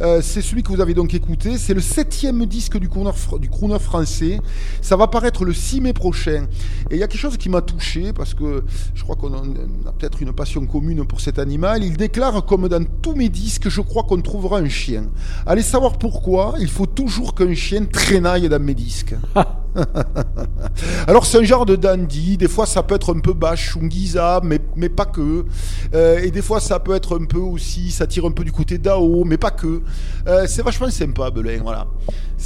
Euh, 0.00 0.20
c'est 0.22 0.42
celui 0.42 0.62
que 0.62 0.72
vous 0.72 0.80
avez 0.80 0.94
donc 0.94 1.14
écouté. 1.14 1.58
C'est 1.58 1.74
le 1.74 1.80
septième 1.80 2.44
disque 2.46 2.78
du 2.78 2.88
crooner, 2.88 3.10
du 3.38 3.48
crooner 3.48 3.78
français. 3.78 4.40
Ça 4.82 4.96
va 4.96 5.06
paraître 5.06 5.44
le 5.44 5.52
6 5.52 5.80
mai 5.80 5.92
prochain. 5.92 6.46
Et 6.90 6.94
il 6.94 6.98
y 6.98 7.02
a 7.02 7.08
quelque 7.08 7.20
chose 7.20 7.36
qui 7.36 7.48
m'a 7.48 7.60
touché 7.60 8.12
parce 8.12 8.34
que 8.34 8.64
je 8.94 9.02
crois 9.02 9.16
qu'on 9.16 9.32
a, 9.32 9.42
on 9.42 9.88
a 9.88 9.92
peut-être 9.92 10.20
une 10.22 10.32
passion 10.32 10.66
commune 10.66 11.04
pour 11.04 11.20
cet 11.20 11.38
animal. 11.38 11.84
Il 11.84 11.96
déclare 11.96 12.44
comme 12.44 12.68
dans 12.68 12.84
tous 13.00 13.14
mes 13.14 13.28
disques, 13.28 13.68
je 13.68 13.80
crois 13.80 14.02
qu'on 14.02 14.20
trouvera 14.20 14.58
un 14.58 14.68
chien. 14.68 15.04
Allez 15.46 15.62
savoir 15.62 15.98
pourquoi, 15.98 16.54
il 16.58 16.68
faut 16.68 16.86
toujours 16.86 17.34
qu'un 17.34 17.54
chien 17.54 17.84
traînaille 17.84 18.48
dans 18.48 18.62
mes 18.62 18.74
disques. 18.74 19.14
Alors 21.06 21.26
c'est 21.26 21.38
un 21.38 21.44
genre 21.44 21.66
de 21.66 21.76
dandy, 21.76 22.36
des 22.36 22.48
fois 22.48 22.66
ça 22.66 22.82
peut 22.82 22.94
être 22.94 23.14
un 23.14 23.20
peu 23.20 23.34
guisa, 23.82 24.40
mais, 24.42 24.58
mais 24.76 24.88
pas 24.88 25.06
que. 25.06 25.44
Euh, 25.94 26.20
et 26.22 26.30
des 26.30 26.42
fois 26.42 26.60
ça 26.60 26.78
peut 26.78 26.94
être 26.94 27.20
un 27.20 27.24
peu 27.24 27.38
aussi, 27.38 27.90
ça 27.90 28.06
tire 28.06 28.24
un 28.24 28.30
peu 28.30 28.44
du 28.44 28.52
côté 28.52 28.78
d'Ao, 28.78 29.24
mais 29.24 29.36
pas 29.36 29.50
que. 29.50 29.82
Euh, 30.26 30.46
c'est 30.46 30.62
vachement 30.62 30.90
sympa, 30.90 31.30
Belin, 31.30 31.60
voilà. 31.62 31.86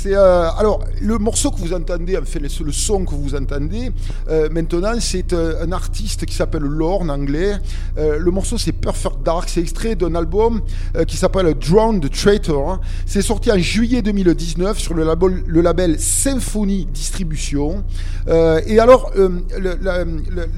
Euh, 0.07 0.49
alors 0.59 0.85
le 1.01 1.19
morceau 1.19 1.51
que 1.51 1.59
vous 1.59 1.73
entendez, 1.73 2.15
le, 2.15 2.65
le 2.65 2.73
son 2.73 3.05
que 3.05 3.15
vous 3.15 3.35
entendez 3.35 3.91
euh, 4.29 4.49
maintenant, 4.51 4.93
c'est 5.01 5.33
euh, 5.33 5.65
un 5.65 5.73
artiste 5.73 6.27
qui 6.27 6.35
s'appelle 6.35 6.63
Lorne 6.63 7.11
anglais. 7.11 7.55
Le 7.97 8.31
morceau 8.31 8.59
c'est 8.59 8.73
Perfect 8.73 9.23
Dark, 9.25 9.49
c'est 9.49 9.61
extrait 9.61 9.95
d'un 9.95 10.15
album 10.15 10.63
qui 11.07 11.17
s'appelle 11.17 11.55
Drowned 11.55 12.11
Traitor. 12.11 12.81
C'est 13.07 13.23
sorti 13.23 13.51
en 13.53 13.59
juillet 13.59 14.03
2019 14.03 14.79
sur 14.79 14.95
le 14.95 15.05
label, 15.05 15.43
le 15.47 15.99
Symphony 15.99 16.87
Distribution. 16.87 17.85
Et 18.29 18.79
alors 18.79 19.13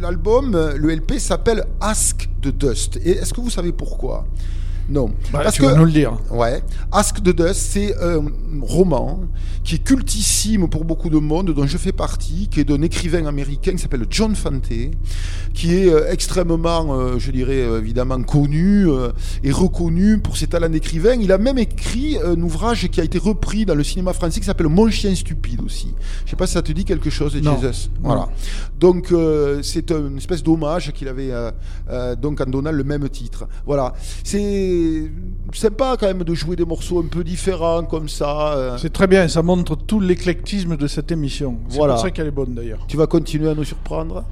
l'album, 0.01 0.73
le 0.77 0.95
LP 0.95 1.19
s'appelle 1.19 1.65
Ask 1.81 2.29
the 2.43 2.49
Dust. 2.49 2.99
Et 3.05 3.13
est-ce 3.13 3.35
que 3.35 3.41
vous 3.41 3.51
savez 3.51 3.73
pourquoi? 3.73 4.25
Non. 4.89 5.11
Bah, 5.33 5.41
Parce 5.43 5.57
tu 5.57 5.63
que 5.63 5.67
vas 5.67 5.75
nous 5.75 5.85
le 5.85 5.93
dire. 5.93 6.17
Ouais. 6.31 6.63
Ask 6.93 7.23
the 7.23 7.35
Dust, 7.35 7.55
c'est 7.73 7.95
un 8.03 8.25
roman 8.63 9.21
qui 9.65 9.77
est 9.77 9.85
cultissime 9.85 10.69
pour 10.69 10.85
beaucoup 10.85 11.11
de 11.11 11.19
monde, 11.19 11.53
dont 11.53 11.67
je 11.67 11.77
fais 11.77 11.93
partie, 11.93 12.49
qui 12.49 12.61
est 12.61 12.65
d'un 12.65 12.83
écrivain 12.83 13.27
américain 13.27 13.73
qui 13.73 13.79
s'appelle 13.79 14.07
John 14.09 14.35
Fante, 14.37 14.69
qui 15.55 15.75
est 15.75 15.89
euh, 15.93 16.11
extrêmement, 16.13 16.95
euh, 16.95 17.19
je 17.19 17.31
dirais, 17.33 17.63
euh, 17.63 17.81
évidemment 17.81 18.23
connu 18.23 18.89
euh, 18.89 19.11
et 19.43 19.51
reconnu 19.51 20.19
pour 20.19 20.37
ses 20.37 20.47
talents 20.47 20.69
d'écrivain. 20.69 21.15
Il 21.21 21.33
a 21.33 21.39
même 21.39 21.59
écrit 21.59 22.19
un 22.25 22.41
ouvrage 22.41 22.89
qui 22.89 23.01
a 23.01 23.05
été 23.05 23.19
repris 23.19 23.65
dans 23.67 23.75
le 23.75 23.83
cinéma 23.83 24.13
français 24.13 24.39
qui 24.41 24.47
s'appelle 24.47 24.69
Mon 24.69 24.89
chien 24.91 25.15
stupide 25.15 25.61
aussi. 25.63 25.95
Je 26.25 26.31
sais 26.31 26.37
pas 26.37 26.47
si 26.47 26.53
ça 26.53 26.63
te 26.63 26.71
dit 26.73 26.85
quelque 26.85 27.11
chose, 27.11 27.35
Non. 27.43 27.59
Jesus. 27.61 27.89
Voilà. 28.03 28.29
Donc 28.79 29.11
euh, 29.11 29.63
c'est 29.63 29.91
une 29.91 30.19
espèce 30.19 30.43
d'hommage 30.43 30.93
qu'il 30.93 31.09
avait 31.09 31.31
euh, 31.31 31.51
euh, 31.91 32.15
donc 32.15 32.41
en 32.41 32.47
donnant 32.47 32.71
le 32.73 32.85
même 32.85 33.09
titre. 33.09 33.47
Voilà, 33.65 33.95
c'est 34.23 34.76
sympa 35.53 35.97
quand 35.99 36.07
même 36.07 36.23
de 36.25 36.35
jouer 36.35 36.57
des 36.57 36.65
morceaux 36.65 36.99
un 37.01 37.07
peu 37.07 37.23
différents 37.25 37.85
comme 37.85 38.09
ça. 38.09 38.55
euh. 38.57 38.79
C'est 38.79 38.93
très 38.93 39.07
bien, 39.07 39.29
ça 39.29 39.43
montre 39.43 39.77
tout 39.77 40.01
l'éclectisme 40.01 40.77
de 40.77 40.87
cette 40.87 41.11
émission. 41.13 41.59
C'est 41.69 41.77
Voilà. 41.77 41.95
pour 41.95 42.03
ça 42.03 42.11
qu'elle 42.11 42.27
est 42.27 42.31
bonne 42.33 42.55
d'ailleurs. 42.55 42.85
Tu 42.89 42.97
vas 42.97 43.07
continuer 43.07 43.49
à 43.51 43.55
nous 43.55 43.65
surprendre? 43.65 44.25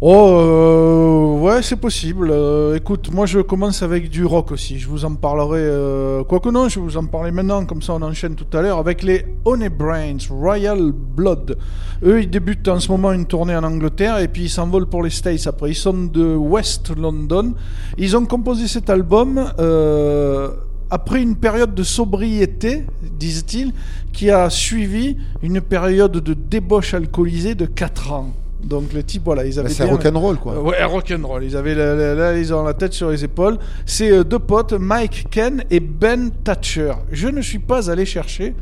Oh, 0.00 0.30
euh, 0.32 1.40
ouais, 1.40 1.60
c'est 1.60 1.74
possible. 1.74 2.28
Euh, 2.30 2.76
écoute, 2.76 3.12
moi 3.12 3.26
je 3.26 3.40
commence 3.40 3.82
avec 3.82 4.08
du 4.08 4.24
rock 4.24 4.52
aussi. 4.52 4.78
Je 4.78 4.86
vous 4.86 5.04
en 5.04 5.16
parlerai. 5.16 5.58
Euh, 5.60 6.22
quoique 6.22 6.50
non, 6.50 6.68
je 6.68 6.78
vais 6.78 6.84
vous 6.86 6.96
en 6.96 7.06
parler 7.06 7.32
maintenant, 7.32 7.64
comme 7.64 7.82
ça 7.82 7.94
on 7.94 8.02
enchaîne 8.02 8.36
tout 8.36 8.56
à 8.56 8.62
l'heure 8.62 8.78
avec 8.78 9.02
les 9.02 9.26
Honey 9.44 9.68
Brains, 9.68 10.18
Royal 10.30 10.92
Blood. 10.92 11.58
Eux, 12.04 12.22
ils 12.22 12.30
débutent 12.30 12.68
en 12.68 12.78
ce 12.78 12.92
moment 12.92 13.10
une 13.12 13.26
tournée 13.26 13.56
en 13.56 13.64
Angleterre 13.64 14.20
et 14.20 14.28
puis 14.28 14.44
ils 14.44 14.50
s'envolent 14.50 14.86
pour 14.86 15.02
les 15.02 15.10
States 15.10 15.48
après. 15.48 15.70
Ils 15.70 15.74
sont 15.74 16.04
de 16.04 16.36
West 16.36 16.96
London. 16.96 17.54
Ils 17.96 18.16
ont 18.16 18.24
composé 18.24 18.68
cet 18.68 18.90
album. 18.90 19.52
euh, 19.58 20.50
après 20.90 21.20
une 21.20 21.36
période 21.36 21.74
de 21.74 21.82
sobriété, 21.82 22.84
disent-ils, 23.18 23.72
qui 24.12 24.30
a 24.30 24.48
suivi 24.48 25.18
une 25.42 25.60
période 25.60 26.12
de 26.12 26.32
débauche 26.32 26.94
alcoolisée 26.94 27.54
de 27.54 27.66
4 27.66 28.12
ans. 28.12 28.32
Donc 28.68 28.92
le 28.92 29.02
type, 29.02 29.22
voilà, 29.24 29.44
ils 29.46 29.58
avaient 29.58 29.68
Bah, 29.68 29.74
c'est 29.74 29.84
bien- 29.84 29.92
rock'n'roll, 29.94 30.36
quoi. 30.36 30.54
euh, 30.54 30.60
ouais, 30.60 30.84
rock'n'roll. 30.84 31.42
Ils 31.44 31.56
avaient 31.56 31.74
la- 31.74 32.36
ils 32.38 32.52
ont 32.52 32.62
la 32.64 32.74
tête 32.74 32.92
sur 32.92 33.08
les 33.10 33.24
épaules. 33.24 33.56
C'est 33.86 34.10
euh, 34.12 34.24
deux 34.24 34.38
potes, 34.38 34.74
Mike 34.74 35.28
Ken 35.30 35.64
et 35.70 35.80
Ben 35.80 36.30
Thatcher. 36.44 36.92
Je 37.10 37.28
ne 37.28 37.40
suis 37.40 37.58
pas 37.60 37.90
allé 37.90 38.04
chercher 38.04 38.54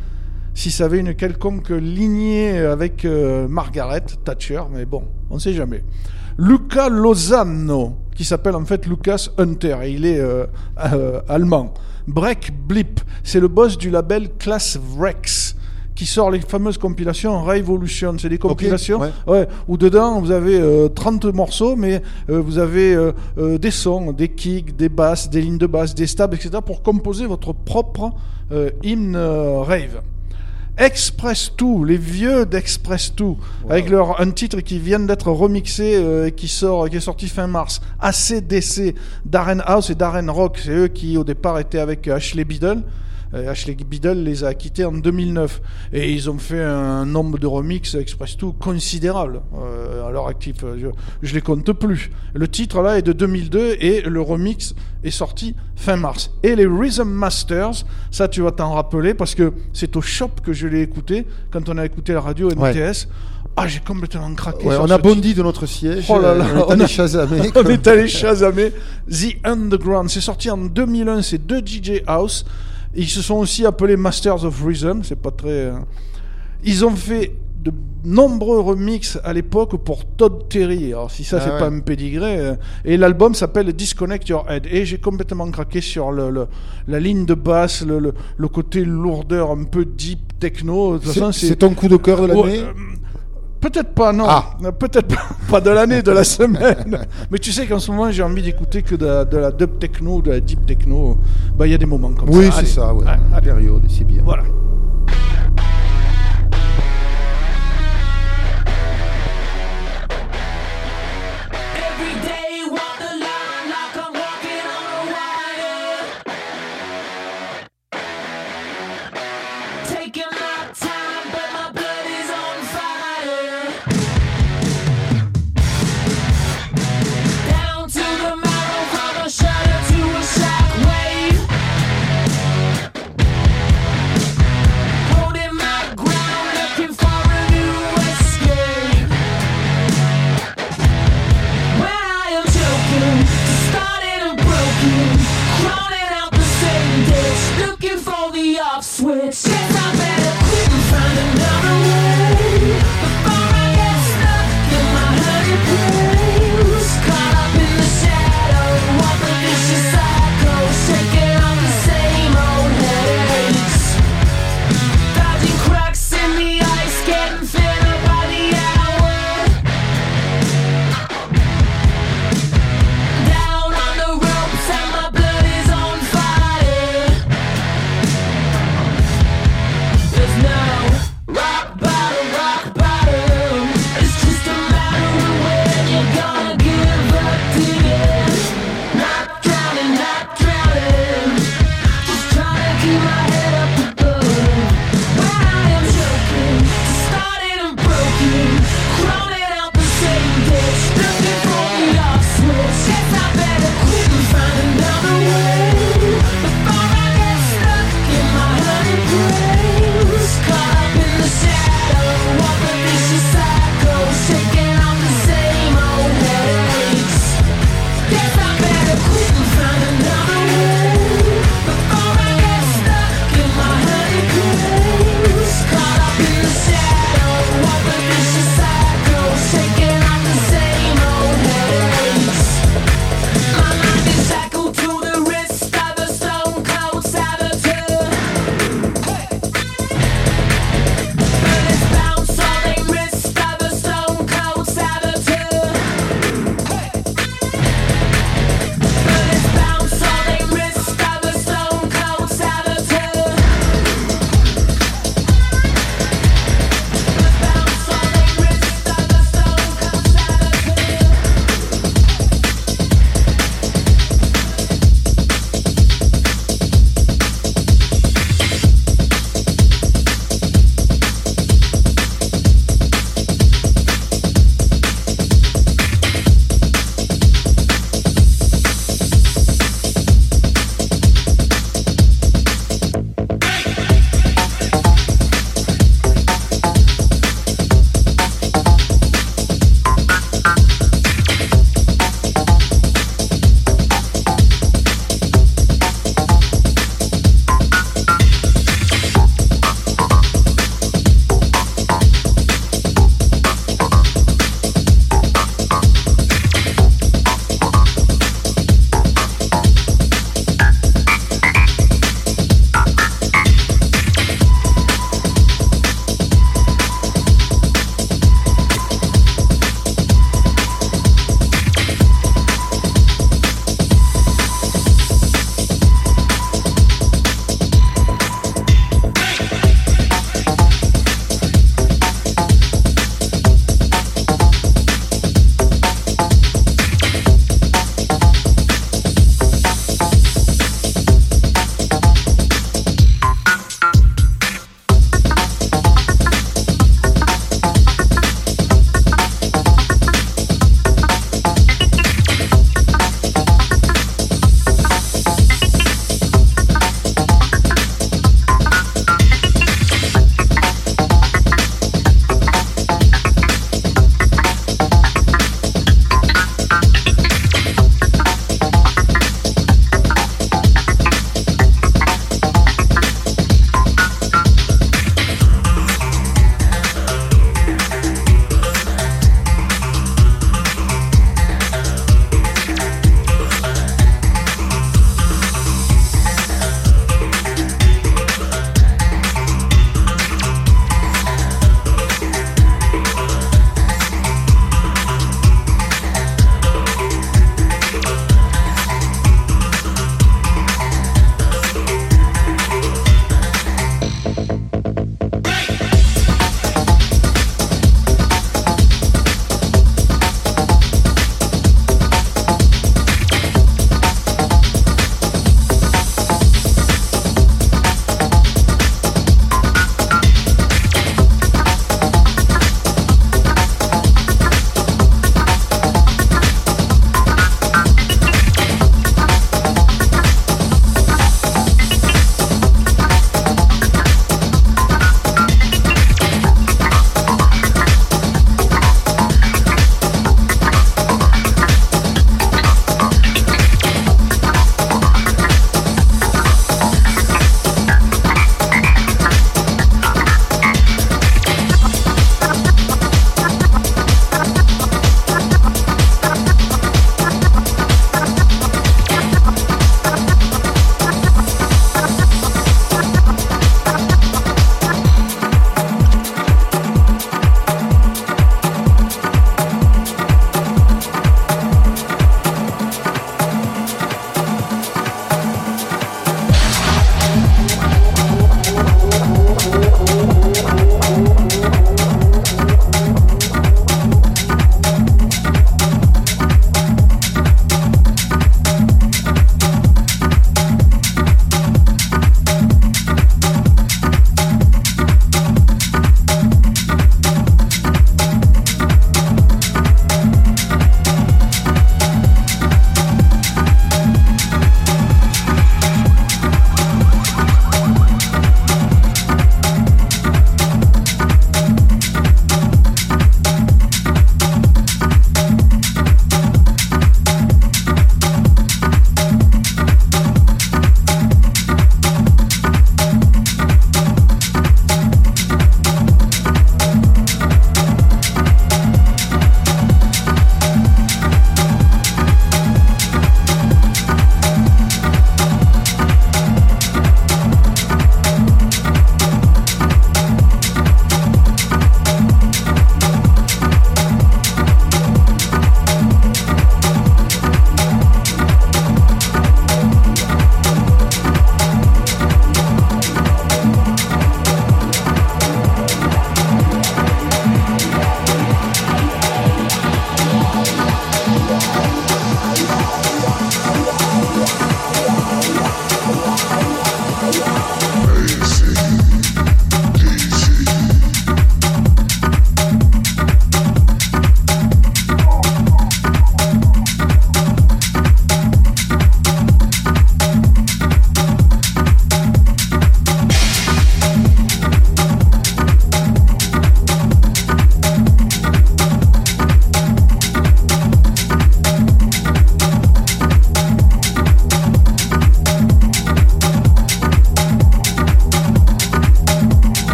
si 0.55 0.71
ça 0.71 0.85
avait 0.85 0.99
une 1.01 1.15
quelconque 1.15 1.71
lignée 1.71 2.57
avec 2.59 3.05
euh, 3.05 3.49
Margaret 3.49 4.05
Thatcher, 4.25 4.63
mais 4.73 4.85
bon, 4.85 5.03
on 5.29 5.35
ne 5.35 5.41
sait 5.41 5.53
jamais. 5.53 5.83
Luca 6.39 6.89
Lozano, 6.89 7.95
qui 8.15 8.25
s'appelle 8.25 8.55
en 8.55 8.65
fait 8.65 8.87
Lucas 8.87 9.29
Hunter, 9.39 9.77
et 9.83 9.91
il 9.91 10.07
est 10.07 10.21
euh, 10.21 10.47
euh, 10.93 11.21
allemand. 11.29 11.75
Break 12.07 12.53
Blip, 12.69 13.01
c'est 13.25 13.41
le 13.41 13.49
boss 13.49 13.77
du 13.77 13.91
label 13.91 14.29
Class 14.39 14.79
Rex 14.99 15.56
qui 15.97 16.07
sort 16.07 16.31
les 16.31 16.41
fameuses 16.41 16.79
compilations 16.79 17.43
Revolution. 17.43 18.17
C'est 18.19 18.29
des 18.29 18.39
compilations 18.39 19.01
ouais. 19.01 19.11
Ouais, 19.27 19.49
où 19.67 19.77
dedans 19.77 20.21
vous 20.21 20.31
avez 20.31 20.61
euh, 20.61 20.89
30 20.89 21.25
morceaux, 21.27 21.75
mais 21.75 22.03
euh, 22.31 22.41
vous 22.41 22.59
avez 22.59 22.95
euh, 22.95 23.13
euh, 23.39 23.59
des 23.59 23.73
sons, 23.73 24.13
des 24.13 24.29
kicks, 24.29 24.77
des 24.77 24.89
basses, 24.89 25.29
des 25.29 25.41
lignes 25.41 25.59
de 25.59 25.67
basse, 25.67 25.95
des 25.95 26.07
stabs, 26.07 26.35
etc. 26.35 26.51
pour 26.65 26.83
composer 26.83 27.27
votre 27.27 27.53
propre 27.53 28.13
hymne 28.85 29.17
rave. 29.17 30.03
Express 30.79 31.53
2, 31.57 31.87
les 31.87 31.97
vieux 31.97 32.45
d'Express 32.45 33.15
2, 33.17 33.25
avec 33.71 33.89
leur 33.89 34.21
un 34.21 34.31
titre 34.31 34.61
qui 34.61 34.79
vient 34.79 35.01
d'être 35.01 35.31
remixé 35.31 35.97
euh, 35.97 36.27
et 36.27 36.33
qui 36.33 36.49
sort, 36.49 36.91
qui 36.91 36.97
est 36.97 37.01
sorti 37.01 37.29
fin 37.29 37.47
mars. 37.47 37.81
ACDC, 37.99 38.95
Darren 39.25 39.61
House 39.65 39.89
et 39.89 39.95
Darren 39.95 40.31
Rock, 40.31 40.59
c'est 40.63 40.73
eux 40.73 40.89
qui 40.89 41.17
au 41.17 41.25
départ 41.25 41.59
étaient 41.59 41.79
avec 41.79 42.07
Ashley 42.09 42.45
Biddle. 42.45 42.83
Euh, 43.37 43.51
Ashley 43.51 43.75
Biddle 43.75 44.23
les 44.23 44.45
a 44.45 44.55
quittés 44.55 44.85
en 44.85 44.93
2009 44.93 45.61
et 45.93 46.13
ils 46.13 46.31
ont 46.31 46.39
fait 46.39 46.63
un 46.63 47.05
nombre 47.05 47.39
de 47.39 47.47
remix 47.47 47.95
Express 47.95 48.37
2 48.37 48.53
considérable 48.53 49.43
euh, 49.57 50.07
à 50.07 50.11
leur 50.11 50.27
actif. 50.29 50.57
Je, 50.79 50.89
je 51.23 51.35
les 51.35 51.41
compte 51.41 51.71
plus. 51.73 52.11
Le 52.35 52.49
titre 52.49 52.81
là 52.83 52.99
est 52.99 53.03
de 53.03 53.13
2002 53.13 53.77
et 53.81 54.03
le 54.03 54.21
remix 54.21 54.75
est 55.05 55.11
sorti 55.11 55.55
fin 55.77 55.97
mars. 55.97 56.31
Et 56.43 56.57
les 56.57 56.67
Rhythm 56.67 57.09
Masters, 57.09 57.85
ça 58.11 58.29
tu 58.29 58.43
vas 58.43 58.53
t'en 58.53 58.73
rappeler 58.73 59.15
parce 59.15 59.35
que 59.35 59.53
c'est 59.73 59.97
au 59.97 60.01
shop 60.01 60.31
que 60.43 60.53
je 60.53 60.67
l'ai 60.67 60.83
écouté 60.83 61.27
quand 61.51 61.69
on 61.69 61.79
a 61.79 61.85
écouté 61.85 62.13
la 62.13 62.21
radio 62.21 62.49
MTS. 62.49 62.59
Ouais. 62.59 62.93
Ah, 63.59 63.67
j'ai 63.67 63.81
complètement 63.81 64.35
craqué. 64.35 64.67
Ouais, 64.67 64.77
on 64.79 64.91
a 64.91 64.99
bondi 64.99 65.33
de 65.33 65.43
notre 65.43 65.65
siège. 65.65 66.05
Oh 66.11 66.21
là 66.21 66.35
là, 66.35 66.45
on 66.69 66.73
est 66.73 66.73
allé 66.75 66.87
chasamer. 66.87 67.41
On 67.55 67.65
est 67.65 67.87
allé 67.87 68.07
chasamer 68.07 68.71
The 69.11 69.39
Underground. 69.45 70.11
C'est 70.11 70.21
sorti 70.21 70.51
en 70.51 70.59
2001. 70.59 71.23
C'est 71.23 71.39
deux 71.39 71.61
DJ 71.65 72.03
House. 72.07 72.45
Ils 72.97 73.09
se 73.09 73.23
sont 73.23 73.35
aussi 73.37 73.67
appelés 73.67 73.97
Masters 73.97 74.45
of 74.45 74.63
Rhythm. 74.65 75.03
C'est 75.03 75.21
pas 75.21 75.31
très. 75.31 75.49
euh, 75.51 75.79
Ils 76.65 76.85
ont 76.85 76.97
fait 76.97 77.35
de 77.63 77.73
nombreux 78.05 78.61
remixes 78.61 79.19
à 79.25 79.33
l'époque 79.33 79.77
pour 79.85 80.05
Todd 80.05 80.49
Terry. 80.49 80.87
Alors 80.93 81.11
si 81.11 81.25
ça 81.25 81.39
Ah 81.41 81.45
c'est 81.45 81.51
ouais. 81.53 81.59
pas 81.59 81.67
un 81.67 81.81
pédigré. 81.81 82.39
euh, 82.39 82.55
Et 82.85 82.97
l'album 82.97 83.35
s'appelle 83.35 83.73
Disconnect 83.73 84.29
Your 84.29 84.49
Head. 84.51 84.67
Et 84.71 84.85
j'ai 84.87 84.99
complètement 84.99 85.51
craqué 85.51 85.81
sur 85.81 86.13
le, 86.13 86.31
le- 86.31 86.47
la 86.89 87.01
ligne 87.01 87.27
de 87.27 87.35
basse, 87.35 87.85
le, 87.85 87.99
le- 88.39 88.49
côté 88.49 88.85
lourdeur 88.85 89.51
un 89.51 89.65
peu 89.65 89.85
deep 89.85 90.39
techno. 90.39 90.99
De 90.99 91.33
c'est 91.33 91.57
ton 91.57 91.75
coup 91.75 91.89
de 91.89 91.97
cœur 91.97 92.23
de 92.23 92.27
l'année? 92.29 92.41
Ouais, 92.43 92.59
euh, 92.61 92.73
Peut-être 93.61 93.95
pas, 93.95 94.13
non. 94.13 94.27
Ah. 94.29 94.51
Peut-être 94.79 95.09
pas, 95.09 95.23
pas 95.51 95.61
de 95.61 95.71
l'année, 95.71 96.03
de 96.03 96.11
la 96.13 96.25
semaine. 96.25 97.07
Mais 97.31 97.39
tu 97.39 97.53
sais 97.53 97.67
qu'en 97.67 97.79
ce 97.79 97.91
moment, 97.91 98.11
j'ai 98.11 98.23
envie 98.23 98.43
d'écouter 98.43 98.83
que 98.83 98.95
de, 98.95 99.07
la- 99.07 99.25
de 99.25 99.37
la 99.39 99.51
dub 99.51 99.79
techno, 99.79 100.21
de 100.23 100.31
la 100.33 100.41
deep 100.41 100.67
techno. 100.67 101.19
Bah, 101.57 101.67
il 101.67 101.73
y 101.73 101.75
a 101.75 101.79
des 101.79 101.87
moments 101.87 102.13
comme 102.13 102.29
Oui, 102.31 102.47
ça. 102.47 102.53
c'est 102.53 102.59
Allez. 102.59 102.67
ça, 102.69 102.95
ouais. 102.95 103.05
Période, 103.43 103.83
c'est 103.89 104.05
bien. 104.05 104.23
Voilà. 104.25 104.43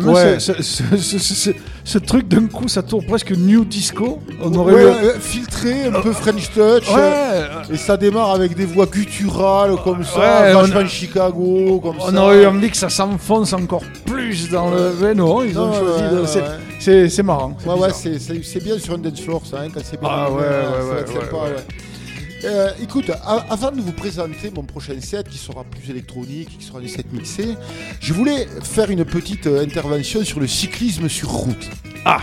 Même. 0.00 0.08
hein, 0.08 0.12
Ouais. 0.12 0.40
ce, 0.40 0.52
ce- 0.62 0.82
ce- 0.96 1.18
ce- 1.84 1.98
truc 1.98 2.28
d'un 2.28 2.46
coup, 2.46 2.68
ça 2.68 2.82
tourne 2.82 3.04
presque 3.06 3.30
new 3.32 3.64
disco. 3.64 4.18
On 4.42 4.52
aurait 4.54 4.74
Ouais, 4.74 5.14
filtré, 5.20 5.84
un 5.86 6.00
peu 6.00 6.12
French 6.12 6.50
touch. 6.50 6.88
Ouais. 6.88 6.96
euh, 6.98 7.48
Et 7.72 7.76
ça 7.76 7.96
démarre 7.96 8.30
avec 8.32 8.54
des 8.54 8.64
voix 8.66 8.86
gutturales 8.86 9.76
comme 9.82 10.04
ça, 10.04 10.52
on- 10.84 10.86
Chicago, 10.88 11.80
comme 11.82 11.96
On 12.00 12.10
ça. 12.10 12.22
aurait 12.22 12.42
eu 12.42 12.46
envie 12.46 12.70
que 12.70 12.76
ça 12.76 12.88
s'enfonce 12.88 13.52
encore 13.52 13.82
plus 14.06 14.50
dans 14.50 14.70
le. 14.70 14.92
Mais 15.00 15.14
non, 15.14 15.42
ils 15.42 15.58
ont 15.58 15.72
choisi 15.72 16.02
ouais, 16.02 16.10
de. 16.10 16.20
ouais, 16.20 16.26
c'est- 16.26 16.44
marrant. 17.22 17.56
c'est 17.62 17.68
Ouais, 17.68 17.78
ouais, 17.78 17.88
c'est- 17.92 18.18
bien 18.62 18.78
sur 18.78 18.94
un 18.94 18.98
dance 18.98 19.20
floor, 19.20 19.42
ça, 19.44 19.60
hein, 19.60 19.68
quand 19.72 19.80
c'est 19.84 19.98
bien. 20.00 20.08
Ah, 20.12 20.30
ouais, 20.30 20.42
hein, 20.42 20.72
ouais, 20.90 20.94
ouais, 21.40 21.54
Euh, 22.44 22.70
écoute, 22.82 23.10
avant 23.24 23.72
de 23.72 23.80
vous 23.80 23.92
présenter 23.92 24.50
mon 24.50 24.64
prochain 24.64 25.00
set 25.00 25.28
qui 25.28 25.38
sera 25.38 25.64
plus 25.64 25.90
électronique, 25.90 26.58
qui 26.58 26.64
sera 26.64 26.80
des 26.80 26.88
sets 26.88 27.04
mixés, 27.10 27.56
je 28.00 28.12
voulais 28.12 28.46
faire 28.62 28.90
une 28.90 29.04
petite 29.04 29.46
euh, 29.46 29.62
intervention 29.62 30.22
sur 30.24 30.40
le 30.40 30.46
cyclisme 30.46 31.08
sur 31.08 31.30
route. 31.30 31.70
Ah 32.04 32.20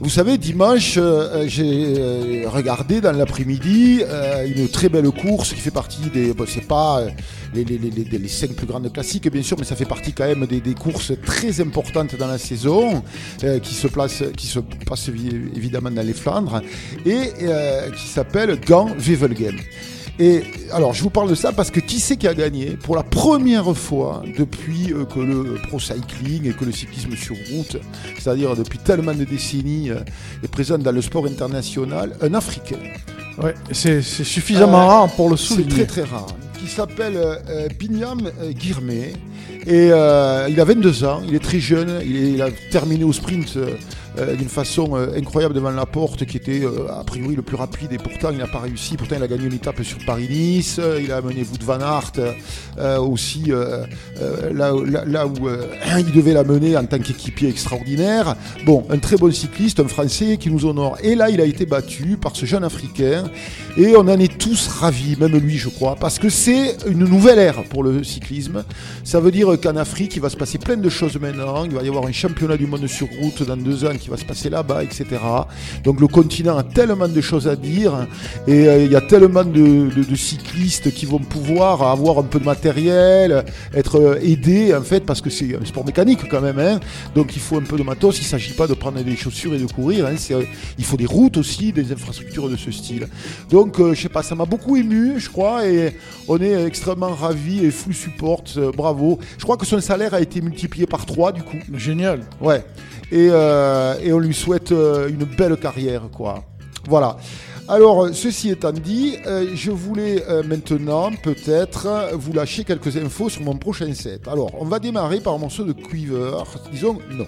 Vous 0.00 0.10
savez, 0.10 0.36
dimanche, 0.38 0.94
euh, 0.98 1.44
j'ai 1.46 1.94
euh, 1.96 2.48
regardé 2.48 3.00
dans 3.00 3.12
l'après-midi 3.12 4.00
euh, 4.02 4.44
une 4.54 4.68
très 4.68 4.88
belle 4.88 5.08
course 5.10 5.50
qui 5.54 5.60
fait 5.60 5.70
partie 5.70 6.10
des. 6.12 6.34
Bon, 6.34 6.44
c'est 6.48 6.66
pas 6.66 7.00
euh, 7.00 7.10
les, 7.54 7.64
les, 7.64 7.78
les, 7.78 8.18
les- 8.18 8.28
cinq 8.28 8.50
plus 8.54 8.66
grandes 8.66 8.92
classiques, 8.92 9.30
bien 9.30 9.42
sûr, 9.42 9.56
mais 9.58 9.64
ça 9.64 9.76
fait 9.76 9.84
partie 9.84 10.12
quand 10.12 10.26
même 10.26 10.46
des, 10.46 10.60
des 10.60 10.74
courses 10.74 11.12
très 11.24 11.60
importantes 11.60 12.16
dans 12.16 12.26
la 12.26 12.38
saison 12.38 13.02
euh, 13.44 13.60
qui 13.60 13.74
se 13.74 13.86
place, 13.86 14.24
qui 14.36 14.48
se 14.48 14.58
passe 14.58 15.08
évi- 15.08 15.56
évidemment 15.56 15.90
dans 15.92 16.04
les 16.04 16.12
Flandres 16.12 16.60
et 17.06 17.30
euh, 17.42 17.90
qui 17.92 18.08
s'appelle 18.08 18.58
Gand 18.66 18.88
Wevelgem. 18.98 19.56
Et 20.20 20.42
alors, 20.72 20.94
je 20.94 21.02
vous 21.02 21.10
parle 21.10 21.28
de 21.28 21.34
ça 21.34 21.50
parce 21.52 21.70
que 21.72 21.80
qui 21.80 21.98
c'est 21.98 22.16
qui 22.16 22.28
a 22.28 22.34
gagné 22.34 22.66
pour 22.80 22.94
la 22.94 23.02
première 23.02 23.76
fois 23.76 24.22
depuis 24.38 24.92
euh, 24.92 25.04
que 25.04 25.18
le 25.18 25.56
pro 25.68 25.80
cycling 25.80 26.48
et 26.48 26.52
que 26.52 26.64
le 26.64 26.70
cyclisme 26.72 27.16
sur 27.16 27.34
route, 27.52 27.78
c'est-à-dire 28.18 28.54
depuis 28.54 28.78
tellement 28.78 29.12
de 29.12 29.24
décennies, 29.24 29.90
euh, 29.90 29.96
est 30.44 30.48
présent 30.48 30.78
dans 30.78 30.92
le 30.92 31.02
sport 31.02 31.26
international, 31.26 32.12
un 32.22 32.32
Africain. 32.34 32.76
Ouais, 33.42 33.54
c'est 33.72 34.02
c'est 34.02 34.22
suffisamment 34.22 34.82
Euh, 34.82 34.86
rare 34.86 35.08
pour 35.16 35.28
le 35.30 35.36
C'est 35.36 35.54
souligner. 35.54 35.68
très 35.70 35.86
très 35.86 36.02
rare. 36.04 36.28
Qui 36.60 36.68
s'appelle 36.68 37.16
euh, 37.16 37.66
Binyam 37.78 38.20
Girmay. 38.56 39.12
Et 39.66 39.88
euh, 39.90 40.46
il 40.48 40.60
a 40.60 40.64
22 40.64 41.04
ans, 41.04 41.22
il 41.26 41.34
est 41.34 41.42
très 41.42 41.58
jeune, 41.58 42.00
il, 42.04 42.16
est- 42.16 42.32
il 42.34 42.42
a 42.42 42.48
terminé 42.70 43.02
au 43.02 43.12
sprint 43.12 43.58
euh, 44.18 44.36
d'une 44.36 44.48
façon 44.48 44.96
euh, 44.96 45.16
incroyable 45.16 45.54
devant 45.54 45.70
la 45.70 45.86
porte, 45.86 46.24
qui 46.24 46.36
était 46.36 46.62
euh, 46.62 46.86
a 46.88 47.02
priori 47.04 47.34
le 47.34 47.42
plus 47.42 47.56
rapide, 47.56 47.92
et 47.92 47.98
pourtant 47.98 48.30
il 48.30 48.38
n'a 48.38 48.46
pas 48.46 48.60
réussi. 48.60 48.96
Pourtant 48.96 49.16
il 49.16 49.22
a 49.22 49.26
gagné 49.26 49.46
une 49.46 49.54
étape 49.54 49.82
sur 49.82 49.98
Paris-Nice, 50.04 50.80
il 51.02 51.10
a 51.10 51.16
amené 51.16 51.42
Wout 51.42 51.64
van 51.64 51.80
Aert 51.80 52.12
aussi 53.00 53.50
là, 54.52 54.72
là, 54.86 55.04
là 55.06 55.26
où 55.26 55.48
il 55.98 56.12
devait 56.12 56.32
la 56.32 56.44
mener 56.44 56.76
en 56.76 56.84
tant 56.84 56.98
qu'équipier 56.98 57.48
extraordinaire. 57.48 58.36
Bon, 58.64 58.84
un 58.90 58.98
très 58.98 59.16
bon 59.16 59.32
cycliste, 59.32 59.80
un 59.80 59.88
Français 59.88 60.36
qui 60.36 60.50
nous 60.50 60.66
honore. 60.66 60.96
Et 61.02 61.14
là 61.14 61.30
il 61.30 61.40
a 61.40 61.44
été 61.44 61.66
battu 61.66 62.16
par 62.16 62.36
ce 62.36 62.46
jeune 62.46 62.64
Africain, 62.64 63.24
et 63.76 63.96
on 63.96 64.00
en 64.00 64.18
est 64.18 64.38
tous 64.38 64.68
ravis, 64.68 65.16
même 65.18 65.36
lui 65.36 65.58
je 65.58 65.68
crois, 65.68 65.96
parce 65.96 66.18
que 66.18 66.28
c'est 66.28 66.76
une 66.86 67.04
nouvelle 67.04 67.38
ère 67.38 67.64
pour 67.64 67.82
le 67.82 68.04
cyclisme. 68.04 68.64
Ça 69.02 69.20
veut 69.20 69.30
dire 69.30 69.48
qu'en 69.60 69.76
Afrique, 69.76 70.14
il 70.16 70.22
va 70.22 70.30
se 70.30 70.36
passer 70.36 70.58
plein 70.58 70.76
de 70.76 70.88
choses 70.88 71.18
maintenant. 71.18 71.64
Il 71.64 71.72
va 71.72 71.82
y 71.82 71.88
avoir 71.88 72.06
un 72.06 72.12
championnat 72.12 72.56
du 72.56 72.66
monde 72.66 72.86
sur 72.86 73.08
route 73.20 73.42
dans 73.42 73.56
deux 73.56 73.84
ans 73.84 73.92
qui 74.04 74.10
va 74.10 74.16
se 74.18 74.24
passer 74.24 74.50
là-bas, 74.50 74.82
etc. 74.84 75.04
Donc 75.82 75.98
le 76.00 76.06
continent 76.06 76.56
a 76.58 76.62
tellement 76.62 77.08
de 77.08 77.20
choses 77.20 77.48
à 77.48 77.56
dire 77.56 78.06
et 78.46 78.68
euh, 78.68 78.84
il 78.84 78.92
y 78.92 78.96
a 78.96 79.00
tellement 79.00 79.44
de, 79.44 79.88
de- 79.96 80.04
de 80.04 80.14
cyclistes 80.16 80.92
qui 80.92 81.06
vont 81.06 81.18
pouvoir 81.18 81.82
avoir 81.82 82.18
un 82.18 82.22
peu 82.24 82.38
de 82.38 82.44
matériel, 82.44 83.44
être 83.72 83.98
euh, 83.98 84.18
aidés 84.22 84.74
en 84.74 84.82
fait, 84.82 85.00
parce 85.00 85.20
que 85.22 85.30
c'est 85.30 85.56
un 85.56 85.64
sport 85.64 85.86
mécanique 85.86 86.28
quand 86.28 86.42
même. 86.42 86.58
hein. 86.58 86.80
Donc 87.14 87.34
il 87.34 87.40
faut 87.40 87.56
un 87.56 87.62
peu 87.62 87.76
de 87.78 87.82
matos. 87.82 88.18
Il 88.18 88.22
ne 88.22 88.26
s'agit 88.28 88.52
pas 88.52 88.66
de 88.66 88.74
prendre 88.74 89.00
des 89.02 89.16
chaussures 89.16 89.54
et 89.54 89.58
de 89.58 89.66
courir. 89.66 90.06
hein. 90.06 90.14
C'est, 90.18 90.34
euh, 90.34 90.42
il 90.78 90.84
faut 90.84 90.96
des 90.98 91.06
routes 91.06 91.36
aussi, 91.38 91.72
des 91.72 91.90
infrastructures 91.92 92.48
de 92.50 92.56
ce 92.56 92.70
style. 92.70 93.08
Donc 93.50 93.80
euh, 93.80 93.94
je 93.94 94.02
sais 94.02 94.08
pas, 94.10 94.22
ça 94.22 94.34
m'a 94.34 94.44
beaucoup 94.44 94.76
ému, 94.76 95.18
je 95.18 95.30
crois, 95.30 95.66
et 95.66 95.96
on 96.28 96.38
est 96.40 96.64
extrêmement 96.66 97.14
ravis 97.14 97.64
et 97.64 97.70
full 97.70 97.94
support. 97.94 98.42
bravo. 98.76 99.18
Je 99.38 99.44
crois 99.44 99.56
que 99.56 99.64
son 99.66 99.80
salaire 99.80 100.12
a 100.14 100.20
été 100.20 100.40
multiplié 100.42 100.86
par 100.86 101.06
3 101.06 101.32
du 101.32 101.42
coup. 101.42 101.56
Génial. 101.74 102.20
Ouais. 102.40 102.62
Et, 103.12 103.28
euh, 103.30 103.94
et 104.02 104.12
on 104.12 104.18
lui 104.18 104.34
souhaite 104.34 104.72
euh, 104.72 105.08
une 105.08 105.24
belle 105.24 105.56
carrière, 105.56 106.08
quoi. 106.12 106.44
Voilà. 106.88 107.16
Alors, 107.68 108.08
ceci 108.12 108.50
étant 108.50 108.72
dit, 108.72 109.16
euh, 109.26 109.46
je 109.54 109.70
voulais 109.70 110.22
maintenant 110.46 111.10
peut-être 111.22 112.10
vous 112.12 112.32
lâcher 112.34 112.64
quelques 112.64 112.96
infos 112.98 113.30
sur 113.30 113.42
mon 113.42 113.56
prochain 113.56 113.92
set. 113.94 114.28
Alors, 114.28 114.50
on 114.60 114.66
va 114.66 114.78
démarrer 114.78 115.20
par 115.20 115.34
un 115.34 115.38
morceau 115.38 115.64
de 115.64 115.72
Quiver. 115.72 116.42
Disons 116.70 116.98
non. 117.10 117.26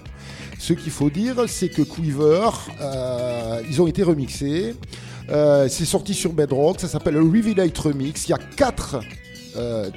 Ce 0.59 0.74
qu'il 0.74 0.93
faut 0.93 1.09
dire, 1.09 1.37
c'est 1.47 1.68
que 1.68 1.83
Quiver, 1.83 2.51
ils 3.70 3.81
ont 3.81 3.87
été 3.87 4.03
remixés. 4.03 4.74
C'est 5.29 5.87
sorti 5.87 6.12
sur 6.12 6.35
Bedrock, 6.35 6.81
ça 6.81 6.89
s'appelle 6.89 7.14
le 7.14 7.20
Revelate 7.20 7.79
Remix. 7.79 8.27
Il 8.27 8.33
y 8.33 8.35
a 8.35 8.39
quatre 8.57 9.01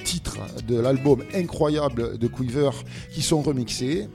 titres 0.05 0.37
de 0.65 0.79
l'album 0.79 1.21
incroyable 1.35 2.17
de 2.17 2.27
Quiver 2.27 2.69
qui 3.11 3.21
sont 3.21 3.41
remixés. 3.41 4.07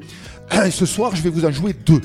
Ce 0.70 0.86
soir, 0.86 1.14
je 1.16 1.22
vais 1.22 1.30
vous 1.30 1.44
en 1.44 1.50
jouer 1.52 1.72
deux. 1.74 2.00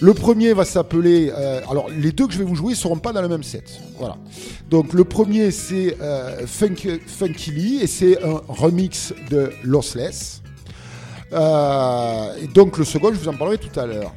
Le 0.00 0.12
premier 0.12 0.52
va 0.52 0.64
s'appeler. 0.64 1.32
euh, 1.34 1.60
alors, 1.70 1.88
les 1.88 2.12
deux 2.12 2.26
que 2.26 2.32
je 2.32 2.38
vais 2.38 2.44
vous 2.44 2.56
jouer 2.56 2.72
ne 2.72 2.76
seront 2.76 2.98
pas 2.98 3.12
dans 3.12 3.22
le 3.22 3.28
même 3.28 3.42
set. 3.44 3.80
Voilà. 3.98 4.16
Donc, 4.68 4.92
le 4.92 5.04
premier, 5.04 5.50
c'est 5.50 5.96
euh, 6.00 6.46
Funk- 6.46 7.00
Funky 7.06 7.78
et 7.80 7.86
c'est 7.86 8.22
un 8.22 8.40
remix 8.48 9.14
de 9.30 9.52
Lossless. 9.62 10.42
Euh, 11.32 12.26
donc, 12.54 12.76
le 12.78 12.84
second, 12.84 13.10
je 13.12 13.18
vous 13.18 13.28
en 13.28 13.34
parlerai 13.34 13.58
tout 13.58 13.78
à 13.78 13.86
l'heure. 13.86 14.12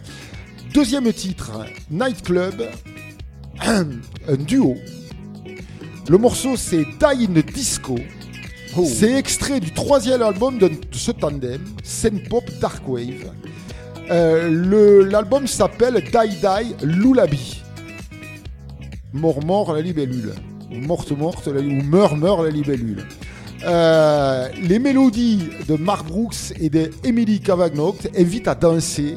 Deuxième 0.73 1.11
titre, 1.13 1.51
Nightclub, 1.89 2.61
un 3.61 3.85
duo. 4.37 4.75
Le 6.09 6.17
morceau, 6.17 6.55
c'est 6.57 6.83
Die 6.83 7.27
in 7.29 7.41
Disco. 7.53 7.95
C'est 8.85 9.13
extrait 9.13 9.59
du 9.59 9.71
troisième 9.71 10.21
album 10.21 10.57
de, 10.59 10.69
ce 10.91 11.11
tandem, 11.11 11.61
Pop 12.29 12.43
Dark 12.61 12.87
Wave. 12.87 13.31
Euh, 14.11 15.03
L'album 15.09 15.47
s'appelle 15.47 15.95
Die 16.03 16.35
Die 16.35 16.85
Lullaby. 16.85 17.61
Mort 19.13 19.43
mort 19.45 19.73
la 19.73 19.81
libellule. 19.81 20.33
Ou 20.71 20.79
morte 20.85 21.11
morte 21.11 21.47
la- 21.47 21.61
ou 21.61 21.81
meurt 21.83 22.17
meurt 22.17 22.43
la 22.43 22.49
libellule. 22.49 23.03
Euh, 23.65 24.47
les 24.61 24.79
mélodies 24.79 25.39
de 25.67 25.75
Mark 25.75 26.05
Brooks 26.05 26.53
et 26.59 26.69
de 26.69 26.91
Emily 27.03 27.39
Cavagnocte 27.39 28.09
invitent 28.17 28.47
à 28.47 28.55
danser. 28.55 29.15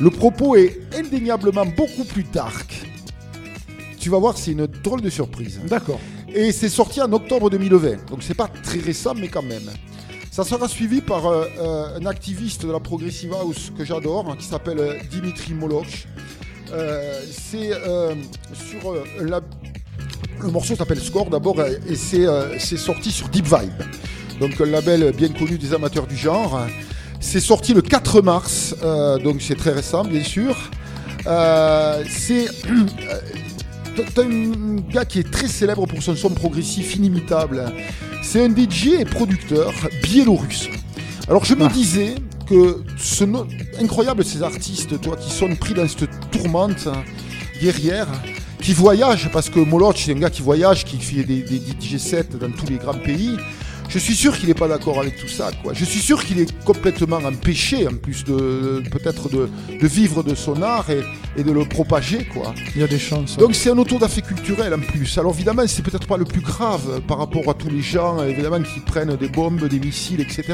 Le 0.00 0.10
propos 0.10 0.54
est 0.56 0.78
indéniablement 0.96 1.64
beaucoup 1.66 2.04
plus 2.04 2.24
dark. 2.24 2.84
Tu 3.98 4.10
vas 4.10 4.18
voir, 4.18 4.36
c'est 4.36 4.52
une 4.52 4.66
drôle 4.66 5.00
de 5.00 5.10
surprise. 5.10 5.60
D'accord. 5.68 6.00
Et 6.34 6.52
c'est 6.52 6.68
sorti 6.68 7.00
en 7.00 7.12
octobre 7.12 7.50
2020. 7.50 8.10
Donc 8.10 8.22
c'est 8.22 8.34
pas 8.34 8.48
très 8.48 8.78
récent, 8.80 9.14
mais 9.14 9.28
quand 9.28 9.42
même. 9.42 9.70
Ça 10.38 10.44
sera 10.44 10.68
suivi 10.68 11.00
par 11.00 11.26
euh, 11.26 11.46
euh, 11.58 11.98
un 12.00 12.06
activiste 12.06 12.64
de 12.64 12.70
la 12.70 12.78
Progressive 12.78 13.32
House 13.32 13.72
que 13.76 13.84
j'adore, 13.84 14.36
qui 14.38 14.44
s'appelle 14.44 14.78
euh, 14.78 14.94
Dimitri 15.10 15.52
Moloch. 15.52 16.06
C'est 17.32 17.70
sur 18.52 18.94
le 19.24 20.50
morceau 20.52 20.76
s'appelle 20.76 21.00
Score 21.00 21.28
d'abord 21.28 21.56
et 21.60 21.96
c'est 21.96 22.76
sorti 22.76 23.10
sur 23.10 23.28
Deep 23.30 23.46
Vibe, 23.46 23.82
donc 24.38 24.60
un 24.60 24.66
label 24.66 25.12
bien 25.12 25.30
connu 25.30 25.58
des 25.58 25.74
amateurs 25.74 26.06
du 26.06 26.14
genre. 26.16 26.60
C'est 27.20 27.40
sorti 27.40 27.72
le 27.72 27.80
4 27.80 28.20
mars, 28.20 28.76
donc 29.24 29.40
c'est 29.40 29.56
très 29.56 29.72
récent 29.72 30.04
bien 30.04 30.22
sûr. 30.22 30.54
C'est 31.24 32.48
t'as 34.14 34.22
un 34.24 34.76
gars 34.92 35.04
qui 35.04 35.20
est 35.20 35.30
très 35.30 35.48
célèbre 35.48 35.86
pour 35.86 36.02
son 36.02 36.14
son 36.16 36.30
progressif 36.30 36.96
inimitable. 36.96 37.64
C'est 38.22 38.44
un 38.44 38.50
DJ 38.54 39.00
et 39.00 39.04
producteur 39.04 39.72
biélorusse. 40.02 40.68
Alors 41.28 41.44
je 41.44 41.54
me 41.54 41.64
Ah. 41.64 41.68
disais 41.68 42.14
que 42.48 42.82
ce 42.96 43.24
no- 43.24 43.46
incroyable 43.80 44.24
ces 44.24 44.42
artistes, 44.42 45.00
toi, 45.00 45.16
qui 45.16 45.30
sont 45.30 45.54
pris 45.56 45.74
dans 45.74 45.86
cette 45.86 46.08
tourmente 46.30 46.88
guerrière, 47.60 48.08
qui 48.60 48.72
voyagent 48.72 49.30
parce 49.32 49.50
que 49.50 49.60
Moloch 49.60 49.96
c'est 49.98 50.12
un 50.12 50.18
gars 50.18 50.30
qui 50.30 50.42
voyage, 50.42 50.84
qui 50.84 50.96
fait 50.98 51.24
des, 51.24 51.42
des 51.42 51.58
DJ 51.58 51.98
sets 51.98 52.28
dans 52.40 52.50
tous 52.50 52.66
les 52.66 52.76
grands 52.76 52.94
pays. 52.98 53.36
Je 53.88 53.98
suis 53.98 54.14
sûr 54.14 54.36
qu'il 54.38 54.48
n'est 54.48 54.54
pas 54.54 54.68
d'accord 54.68 55.00
avec 55.00 55.16
tout 55.16 55.28
ça, 55.28 55.50
quoi. 55.62 55.72
Je 55.72 55.84
suis 55.84 56.00
sûr 56.00 56.22
qu'il 56.22 56.38
est 56.40 56.58
complètement 56.64 57.16
empêché, 57.16 57.86
en 57.88 57.94
plus 57.94 58.22
de 58.22 58.82
peut-être 58.90 59.30
de, 59.30 59.48
de 59.80 59.86
vivre 59.86 60.22
de 60.22 60.34
son 60.34 60.60
art 60.60 60.90
et, 60.90 61.00
et 61.40 61.42
de 61.42 61.50
le 61.50 61.64
propager, 61.64 62.26
quoi. 62.26 62.54
Il 62.74 62.82
y 62.82 62.84
a 62.84 62.86
des 62.86 62.98
chances. 62.98 63.38
Donc 63.38 63.54
c'est 63.54 63.70
un 63.70 63.78
autodafé 63.78 64.20
culturel 64.20 64.74
en 64.74 64.80
plus. 64.80 65.16
Alors 65.16 65.32
évidemment, 65.34 65.62
c'est 65.66 65.82
peut-être 65.82 66.06
pas 66.06 66.18
le 66.18 66.26
plus 66.26 66.42
grave 66.42 67.00
par 67.08 67.16
rapport 67.18 67.48
à 67.48 67.54
tous 67.54 67.70
les 67.70 67.80
gens, 67.80 68.22
évidemment, 68.22 68.60
qui 68.62 68.80
prennent 68.80 69.16
des 69.16 69.28
bombes, 69.28 69.66
des 69.66 69.80
missiles, 69.80 70.20
etc. 70.20 70.44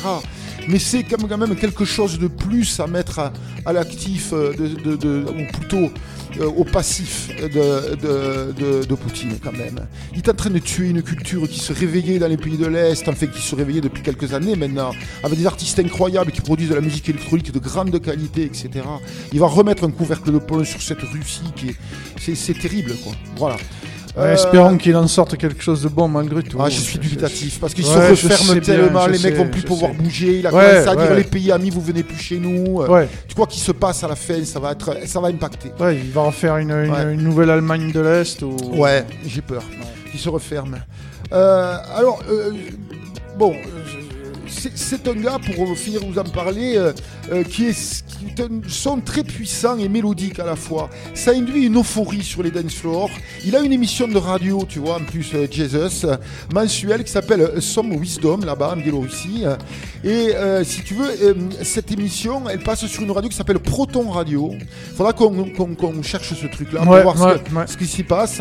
Mais 0.68 0.78
c'est 0.78 1.02
quand 1.02 1.36
même- 1.36 1.56
quelque 1.56 1.84
chose 1.84 2.18
de 2.20 2.28
plus 2.28 2.78
à 2.78 2.86
mettre 2.86 3.18
à, 3.18 3.32
à 3.66 3.72
l'actif, 3.72 4.32
euh, 4.32 4.52
de, 4.54 4.68
de- 4.68 4.96
de- 4.96 5.24
ou 5.28 5.58
plutôt 5.58 5.90
au 6.40 6.64
passif 6.64 7.28
de, 7.36 8.94
Poutine 8.94 9.38
quand 9.42 9.52
même. 9.52 9.86
Il 10.12 10.18
est 10.18 10.28
en 10.28 10.34
train 10.34 10.50
de 10.50 10.58
tuer 10.58 10.88
une 10.88 11.02
culture 11.02 11.48
qui 11.48 11.58
se 11.58 11.72
réveillait 11.72 12.18
dans 12.18 12.28
les 12.28 12.36
pays 12.36 12.56
de 12.56 12.66
l'Est, 12.66 13.08
enfin 13.08 13.26
qui 13.26 13.42
se 13.42 13.54
réveillait 13.54 13.80
depuis 13.80 14.02
quelques 14.02 14.32
années 14.32 14.56
maintenant, 14.56 14.92
avec 15.22 15.38
des 15.38 15.46
artistes 15.46 15.78
incroyables 15.78 16.30
qui 16.30 16.40
produisent 16.40 16.68
de 16.68 16.74
la 16.74 16.80
musique 16.80 17.08
électronique 17.08 17.52
de 17.52 17.58
grande 17.58 18.00
qualité, 18.00 18.44
etc. 18.44 18.70
Il 19.32 19.40
va 19.40 19.46
remettre 19.46 19.84
un 19.84 19.90
couvercle 19.90 20.32
de 20.32 20.38
plomb 20.38 20.64
sur 20.64 20.80
cette 20.80 21.00
Russie 21.00 21.52
qui 21.56 21.70
est... 21.70 22.34
C'est 22.34 22.58
terrible, 22.58 22.94
quoi. 23.02 23.12
Voilà. 23.36 23.56
Ouais, 24.16 24.22
Euh, 24.22 24.34
Espérons 24.34 24.76
qu'il 24.76 24.94
en 24.96 25.08
sorte 25.08 25.36
quelque 25.36 25.60
chose 25.60 25.82
de 25.82 25.88
bon 25.88 26.06
malgré 26.06 26.42
tout. 26.44 26.56
ah, 26.60 26.68
je 26.68 26.78
suis 26.78 26.98
dubitatif 27.00 27.58
parce 27.58 27.74
qu'ils 27.74 27.84
Ouais, 27.84 28.14
se 28.14 28.22
je 28.22 28.28
referment 28.28 28.60
tellement, 28.60 29.06
les 29.08 29.18
mecs 29.18 29.34
vont 29.34 29.48
plus 29.48 29.62
pouvoir 29.62 29.90
sais. 29.90 29.96
bouger. 29.98 30.38
Il 30.38 30.46
a 30.46 30.54
Ouais, 30.54 30.70
commencé 30.70 30.88
à 30.88 30.94
dire 30.96 31.10
ouais. 31.10 31.16
les 31.16 31.24
pays 31.24 31.50
amis, 31.50 31.70
vous 31.70 31.80
venez 31.80 32.04
plus 32.04 32.16
chez 32.18 32.38
nous. 32.38 32.80
Euh, 32.82 32.88
Ouais, 32.88 33.08
Tu 33.26 33.34
crois 33.34 33.48
qu'il 33.48 33.60
se 33.62 33.72
passe 33.72 34.04
à 34.04 34.08
la 34.08 34.14
fin, 34.14 34.44
ça 34.44 34.60
va 34.60 34.70
être, 34.72 34.96
ça 35.06 35.18
va 35.20 35.28
impacter. 35.28 35.72
ouais, 35.80 35.96
il 35.96 36.12
va 36.12 36.22
refaire 36.22 36.58
une, 36.58 36.70
une, 36.70 36.90
Ouais. 36.92 37.12
une 37.14 37.22
nouvelle 37.22 37.50
Allemagne 37.50 37.90
de 37.90 38.00
l'Est. 38.00 38.40
Ou... 38.42 38.56
Ouais, 38.76 39.04
j'ai 39.26 39.40
peur 39.42 39.64
qu'il 40.10 40.20
se 40.20 40.28
referme. 40.28 40.76
Euh, 41.32 41.76
alors, 41.96 42.22
euh, 42.30 42.52
bon, 43.36 43.52
c'est 44.46 45.08
un 45.08 45.14
gars, 45.14 45.38
pour 45.54 45.76
finir 45.76 46.00
vous 46.06 46.18
en 46.18 46.24
parler, 46.24 46.76
euh, 46.76 47.42
qui, 47.44 47.66
est, 47.68 48.04
qui 48.24 48.42
est 48.42 48.44
un 48.44 48.48
son 48.68 49.00
très 49.00 49.22
puissant 49.24 49.76
et 49.78 49.88
mélodique 49.88 50.38
à 50.38 50.44
la 50.44 50.56
fois. 50.56 50.90
Ça 51.14 51.32
induit 51.32 51.66
une 51.66 51.78
euphorie 51.78 52.22
sur 52.22 52.42
les 52.42 52.50
dance 52.50 52.74
floors. 52.74 53.10
Il 53.44 53.54
a 53.56 53.60
une 53.60 53.72
émission 53.72 54.08
de 54.08 54.16
radio, 54.18 54.64
tu 54.68 54.78
vois, 54.78 54.96
en 54.96 55.04
plus, 55.04 55.30
euh, 55.34 55.46
Jesus, 55.50 56.04
euh, 56.06 56.16
mensuelle, 56.52 57.04
qui 57.04 57.10
s'appelle 57.12 57.40
euh, 57.42 57.60
Some 57.60 57.92
Wisdom, 57.92 58.38
là-bas, 58.44 58.72
en 58.74 58.76
Biélorussie. 58.80 59.44
Et 60.02 60.34
euh, 60.34 60.64
si 60.64 60.82
tu 60.82 60.94
veux, 60.94 61.08
euh, 61.22 61.34
cette 61.62 61.90
émission, 61.92 62.42
elle 62.48 62.60
passe 62.60 62.86
sur 62.86 63.02
une 63.02 63.10
radio 63.10 63.28
qui 63.28 63.36
s'appelle 63.36 63.58
Proton 63.58 64.10
Radio. 64.10 64.50
Il 64.52 64.96
faudra 64.96 65.12
qu'on 65.12 66.02
cherche 66.02 66.34
ce 66.34 66.46
truc-là 66.46 66.80
pour 66.82 66.96
voir 67.02 67.18
ce 67.18 67.22
ouais, 67.24 67.38
que- 67.42 67.54
ouais. 67.54 67.66
ce 67.66 67.76
qui 67.76 67.86
s'y 67.86 68.02
passe. 68.02 68.40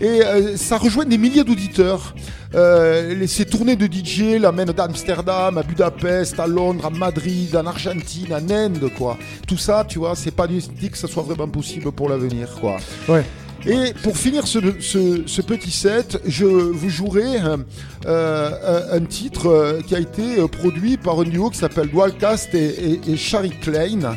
Et 0.00 0.06
euh, 0.24 0.56
ça 0.56 0.76
rejoint 0.78 1.04
des 1.04 1.18
milliers 1.18 1.44
d'auditeurs. 1.44 2.14
Euh, 2.54 3.26
ces 3.26 3.44
tournées 3.44 3.76
de 3.76 3.86
DJ 3.86 4.40
l'amènent 4.40 4.72
d'Amsterdam 4.72 5.58
à 5.58 5.62
Budapest, 5.62 6.38
à 6.38 6.46
Londres, 6.46 6.86
à 6.86 6.90
Madrid, 6.90 7.54
en 7.56 7.66
Argentine, 7.66 8.32
en 8.34 8.50
Inde, 8.50 8.90
quoi. 8.96 9.16
Tout 9.46 9.56
ça, 9.58 9.84
tu 9.88 9.98
vois, 9.98 10.14
c'est 10.14 10.30
pas 10.30 10.46
dit 10.46 10.90
que 10.90 10.98
ça 10.98 11.08
soit 11.08 11.22
vraiment 11.22 11.48
possible 11.48 11.90
pour 11.92 12.08
l'avenir, 12.08 12.48
quoi. 12.60 12.76
Ouais. 13.08 13.24
Et 13.66 13.94
pour 14.02 14.14
finir 14.16 14.46
ce, 14.46 14.58
ce- 14.78 15.22
ce 15.26 15.40
petit 15.40 15.70
set, 15.70 16.20
je 16.26 16.44
vous 16.44 16.90
jouerai 16.90 17.40
euh, 17.42 17.56
euh, 18.04 18.96
un 18.98 19.00
titre 19.06 19.46
euh, 19.48 19.80
qui 19.80 19.94
a 19.94 20.00
été 20.00 20.38
euh, 20.38 20.48
produit 20.48 20.98
par 20.98 21.18
un 21.20 21.24
duo 21.24 21.48
qui 21.48 21.58
s'appelle 21.58 21.88
Dualcast 21.88 22.54
et, 22.54 22.58
et, 22.92 23.00
et 23.12 23.16
Shari 23.16 23.50
Klein, 23.62 24.16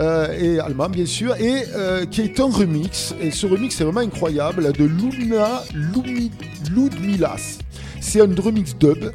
euh, 0.00 0.28
et 0.38 0.58
allemand 0.60 0.88
bien 0.88 1.06
sûr, 1.06 1.34
et 1.40 1.64
euh, 1.74 2.04
qui 2.06 2.22
est 2.22 2.40
un 2.40 2.50
remix. 2.50 3.14
Et 3.20 3.30
ce 3.30 3.46
remix 3.46 3.80
est 3.80 3.84
vraiment 3.84 4.00
incroyable 4.00 4.72
de 4.72 4.84
Luna 4.84 5.62
Lumi- 5.74 6.30
Ludmilas. 6.74 7.58
C'est 8.00 8.20
un 8.20 8.28
remix 8.42 8.74
dub. 8.76 9.12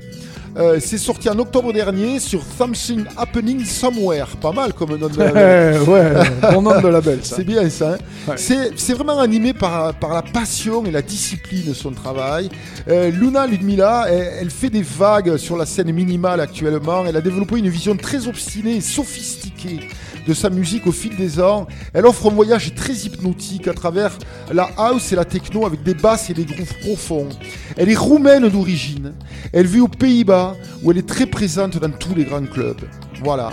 Euh, 0.55 0.79
c'est 0.79 0.97
sorti 0.97 1.29
en 1.29 1.37
octobre 1.37 1.71
dernier 1.71 2.19
sur 2.19 2.41
Something 2.57 3.03
Happening 3.15 3.63
Somewhere. 3.63 4.25
Pas 4.41 4.51
mal 4.51 4.73
comme 4.73 4.95
nom 4.97 5.07
de 5.07 5.15
Ouais, 5.15 5.77
ouais, 5.87 6.51
bon 6.51 6.63
nom 6.63 6.81
de 6.81 6.87
label 6.87 7.19
c'est 7.23 7.43
bien 7.43 7.69
ça. 7.69 7.93
hein. 7.93 7.97
Ouais. 8.27 8.33
C'est, 8.37 8.71
c'est 8.75 8.93
vraiment 8.93 9.19
animé 9.19 9.53
par, 9.53 9.93
par 9.93 10.13
la 10.15 10.23
passion 10.23 10.83
et 10.85 10.89
la 10.89 11.03
discipline 11.03 11.63
de 11.67 11.73
son 11.75 11.91
travail. 11.91 12.49
Euh, 12.87 13.11
Luna 13.11 13.45
Ludmila, 13.45 14.05
elle, 14.09 14.31
elle 14.41 14.49
fait 14.49 14.71
des 14.71 14.81
vagues 14.81 15.37
sur 15.37 15.57
la 15.57 15.67
scène 15.67 15.91
minimale 15.91 16.39
actuellement. 16.39 17.05
Elle 17.05 17.17
a 17.17 17.21
développé 17.21 17.59
une 17.59 17.69
vision 17.69 17.95
très 17.95 18.27
obstinée 18.27 18.77
et 18.77 18.81
sophistiquée 18.81 19.81
de 20.27 20.33
sa 20.33 20.49
musique 20.49 20.85
au 20.87 20.91
fil 20.91 21.15
des 21.15 21.39
ans. 21.39 21.67
Elle 21.93 22.05
offre 22.05 22.27
un 22.29 22.33
voyage 22.33 22.75
très 22.75 22.93
hypnotique 22.93 23.67
à 23.67 23.73
travers 23.73 24.11
la 24.53 24.69
house 24.77 25.11
et 25.11 25.15
la 25.15 25.25
techno 25.25 25.65
avec 25.65 25.83
des 25.83 25.93
basses 25.93 26.29
et 26.29 26.33
des 26.33 26.45
grooves 26.45 26.73
profonds. 26.81 27.29
Elle 27.77 27.89
est 27.89 27.95
roumaine 27.97 28.47
d'origine. 28.49 29.13
Elle 29.53 29.67
vit 29.67 29.79
aux 29.79 29.87
Pays-Bas 29.87 30.55
où 30.83 30.91
elle 30.91 30.97
est 30.97 31.07
très 31.07 31.25
présente 31.25 31.77
dans 31.77 31.89
tous 31.91 32.13
les 32.15 32.25
grands 32.25 32.45
clubs. 32.45 32.81
Voilà. 33.23 33.51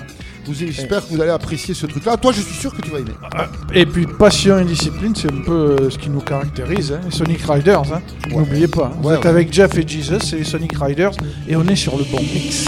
J'espère 0.53 1.07
que 1.07 1.15
vous 1.15 1.23
allez 1.23 1.31
apprécier 1.31 1.73
ce 1.73 1.87
truc-là. 1.87 2.19
Toi, 2.19 2.31
je 2.33 2.43
suis 2.43 2.55
sûr 2.55 2.75
que 2.77 2.83
tu 2.83 2.91
vas 2.91 2.99
aimer. 2.99 3.13
Et 3.73 3.87
puis 3.87 4.07
passion 4.07 4.59
et 4.59 4.65
discipline, 4.67 5.15
c'est 5.17 5.33
un 5.33 5.41
peu 5.43 5.77
euh, 5.81 5.89
ce 5.89 5.97
qui 5.97 6.11
nous 6.11 6.21
caractérise, 6.21 6.93
hein, 6.93 7.01
Sonic 7.11 7.41
Riders. 7.49 7.81
Hein. 7.95 8.03
N'oubliez 8.31 8.69
pas, 8.69 8.93
hein. 8.93 8.99
vous 9.01 9.09
Ouais, 9.09 9.15
êtes 9.15 9.23
ouais. 9.23 9.31
avec 9.31 9.51
Jeff 9.51 9.75
et 9.79 9.89
Jesus, 9.89 10.19
c'est 10.21 10.45
Sonic 10.45 10.73
Riders, 10.79 11.13
et 11.49 11.57
on 11.57 11.67
est 11.67 11.77
sur 11.77 11.97
le 11.97 12.05
bon 12.05 12.21
mix. 12.21 12.67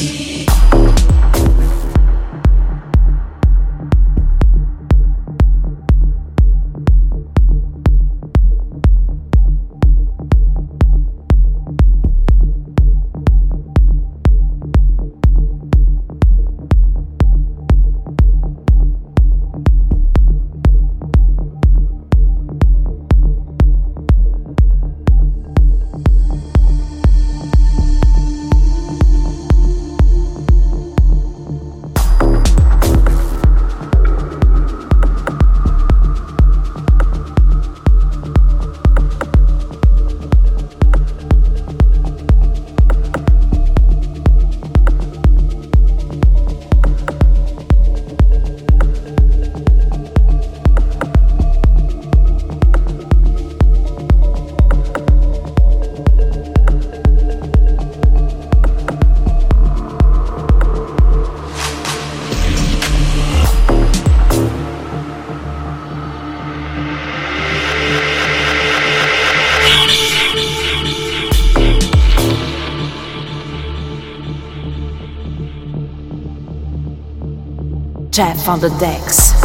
On 78.49 78.61
the 78.61 78.69
decks. 78.79 79.36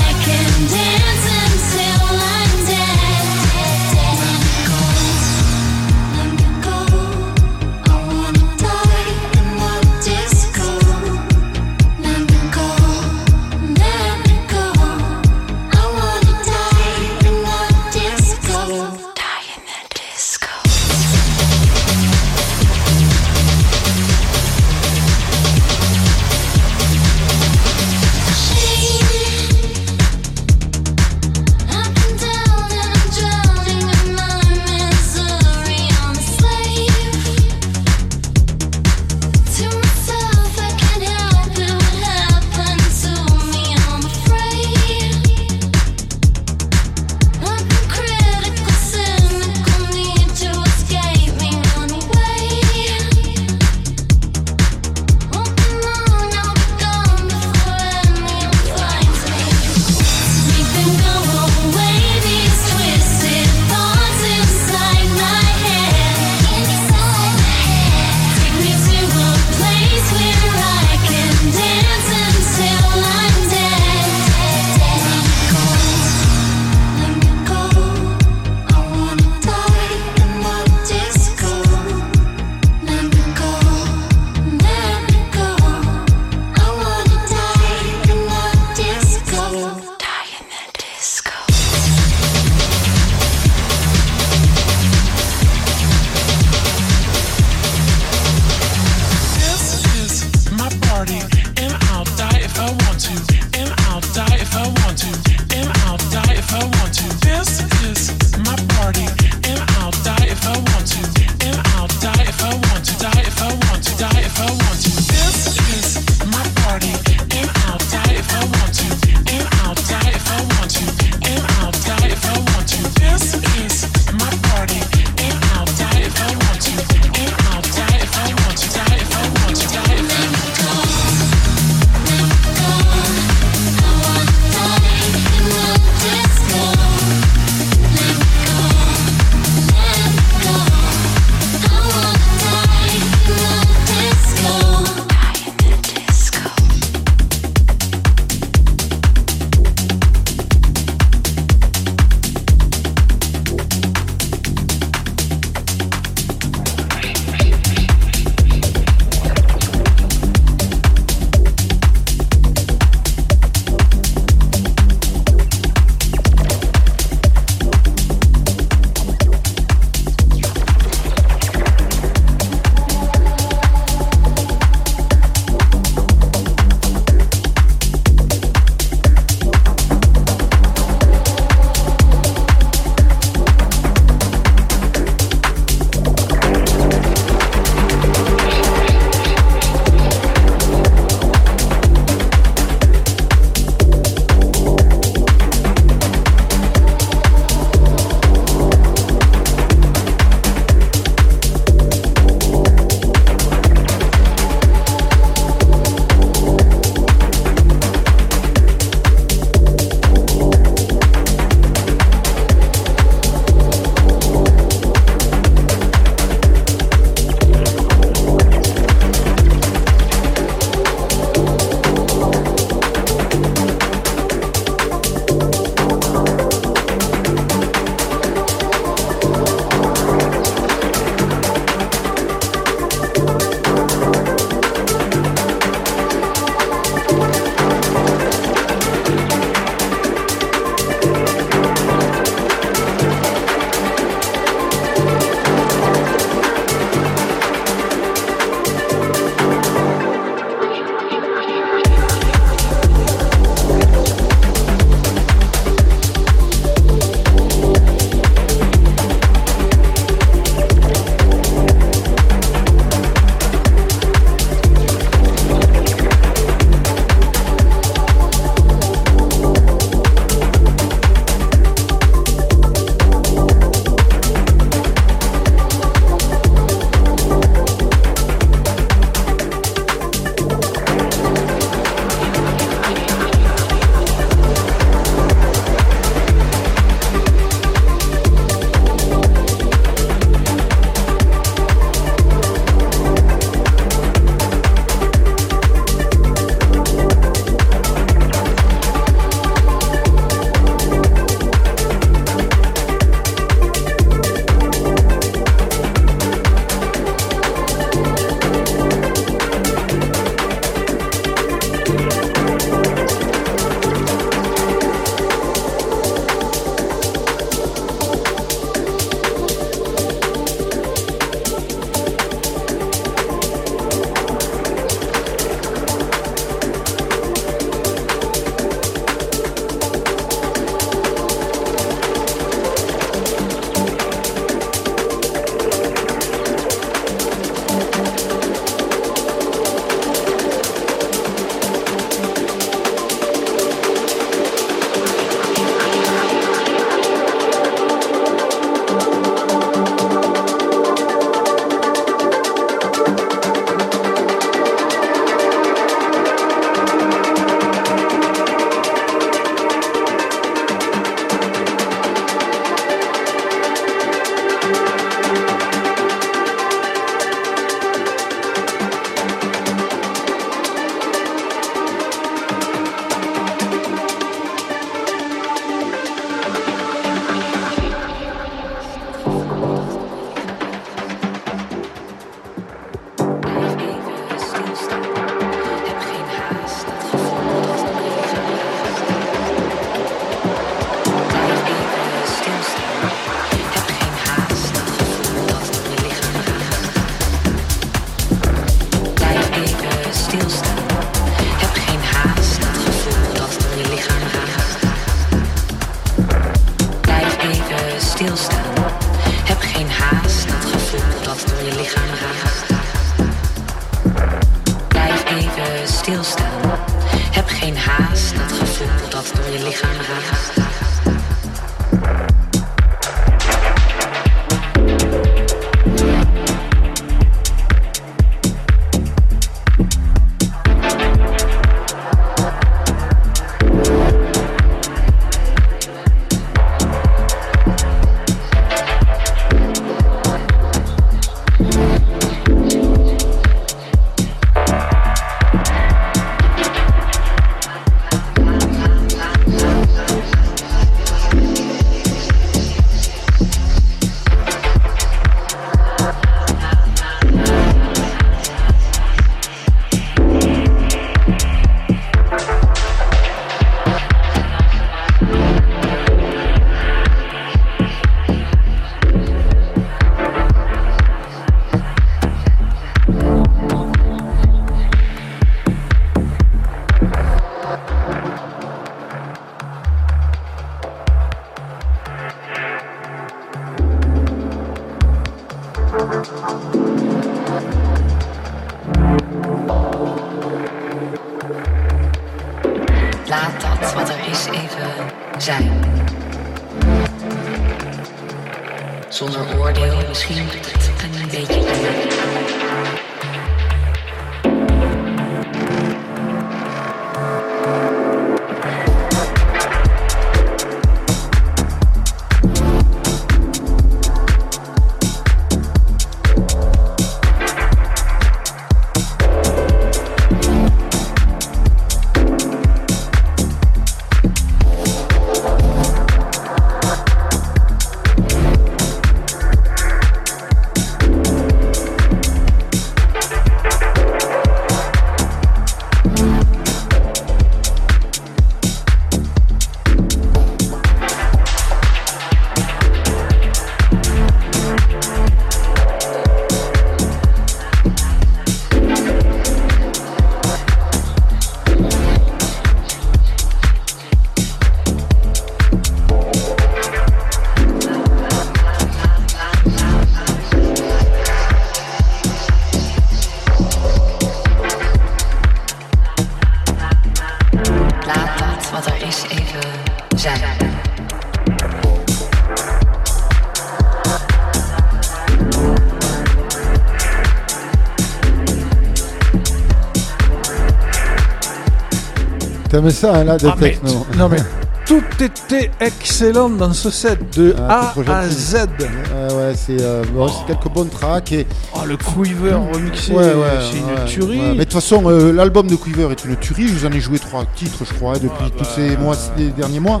T'aimes 582.72 582.90
ça, 582.90 583.14
hein, 583.16 583.24
là, 583.24 583.36
de 583.36 583.46
Ah, 583.48 583.54
mais- 583.60 583.72
techno 583.72 584.06
non 584.16 584.28
mais 584.30 584.38
tout 584.86 585.02
était 585.20 585.70
excellent 585.78 586.48
dans 586.48 586.72
ce 586.72 586.88
set 586.90 587.18
de 587.38 587.54
Ah, 587.68 587.92
A 588.08 588.18
à. 588.20 588.28
Z. 588.28 588.54
Ouais, 588.80 589.34
ouais, 589.34 589.52
c'est 589.54 589.76
euh, 589.80 590.02
bon, 590.12 590.26
quelques 590.46 590.68
bons 590.72 590.86
tracks 590.86 591.32
et 591.32 591.46
Oh, 591.74 591.80
le 591.86 591.98
Quiver 591.98 592.54
remixé, 592.54 593.12
Ouais, 593.12 593.24
ouais, 593.24 593.34
c'est 593.70 593.76
une 593.78 593.84
ouais, 593.84 594.04
tuerie. 594.06 594.40
Mais 594.40 594.54
de 594.54 594.62
toute 594.64 594.72
façon, 594.72 595.02
euh, 595.06 595.32
l'album 595.32 595.66
de 595.66 595.76
Quiver 595.76 596.08
est 596.10 596.24
une 596.24 596.34
tuerie. 596.36 596.66
Je 596.66 596.72
vous 596.72 596.86
en 596.86 596.92
ai 596.92 596.98
joué 597.00 597.18
trois 597.18 597.44
titres, 597.54 597.84
je 597.86 597.92
crois, 597.92 598.14
depuis 598.14 598.50
tous 598.56 598.64
ces 598.74 598.96
mois, 598.96 599.14
ces 599.14 599.50
derniers 599.50 599.80
mois. 599.80 600.00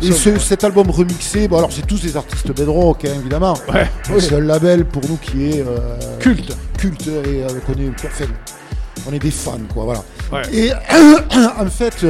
Et 0.00 0.12
ce- 0.12 0.38
cet 0.38 0.62
album 0.62 0.88
remixé, 0.90 1.48
bon, 1.48 1.58
alors 1.58 1.72
c'est 1.72 1.84
tous 1.86 2.00
des 2.00 2.16
artistes 2.16 2.56
bedrock, 2.56 3.04
hein, 3.04 3.10
évidemment. 3.18 3.54
C'est 4.18 4.36
un 4.36 4.40
label 4.40 4.84
pour 4.84 5.02
nous 5.08 5.16
qui 5.16 5.50
est 5.50 5.60
euh, 5.60 5.98
Culte. 6.20 6.56
culte 6.78 7.08
et 7.08 7.42
avec 7.42 7.62
on 7.68 7.72
est, 7.80 7.90
enfin, 8.06 8.24
on 9.08 9.12
est 9.12 9.18
des 9.18 9.30
fans, 9.32 9.58
quoi, 9.74 9.84
voilà. 9.84 10.02
Et 10.52 10.72
en 11.60 11.66
fait, 11.66 12.04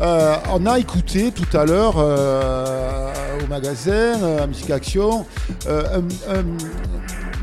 euh, 0.00 0.36
on 0.52 0.66
a 0.66 0.78
écouté 0.78 1.32
tout 1.32 1.56
à 1.56 1.64
l'heure 1.64 1.94
euh, 1.98 3.08
au 3.42 3.46
magasin, 3.48 3.92
euh, 3.92 4.42
à 4.42 4.46
Musique 4.46 4.70
Action, 4.70 5.26
euh, 5.68 5.82
un- 6.28 6.34
un- 6.34 6.44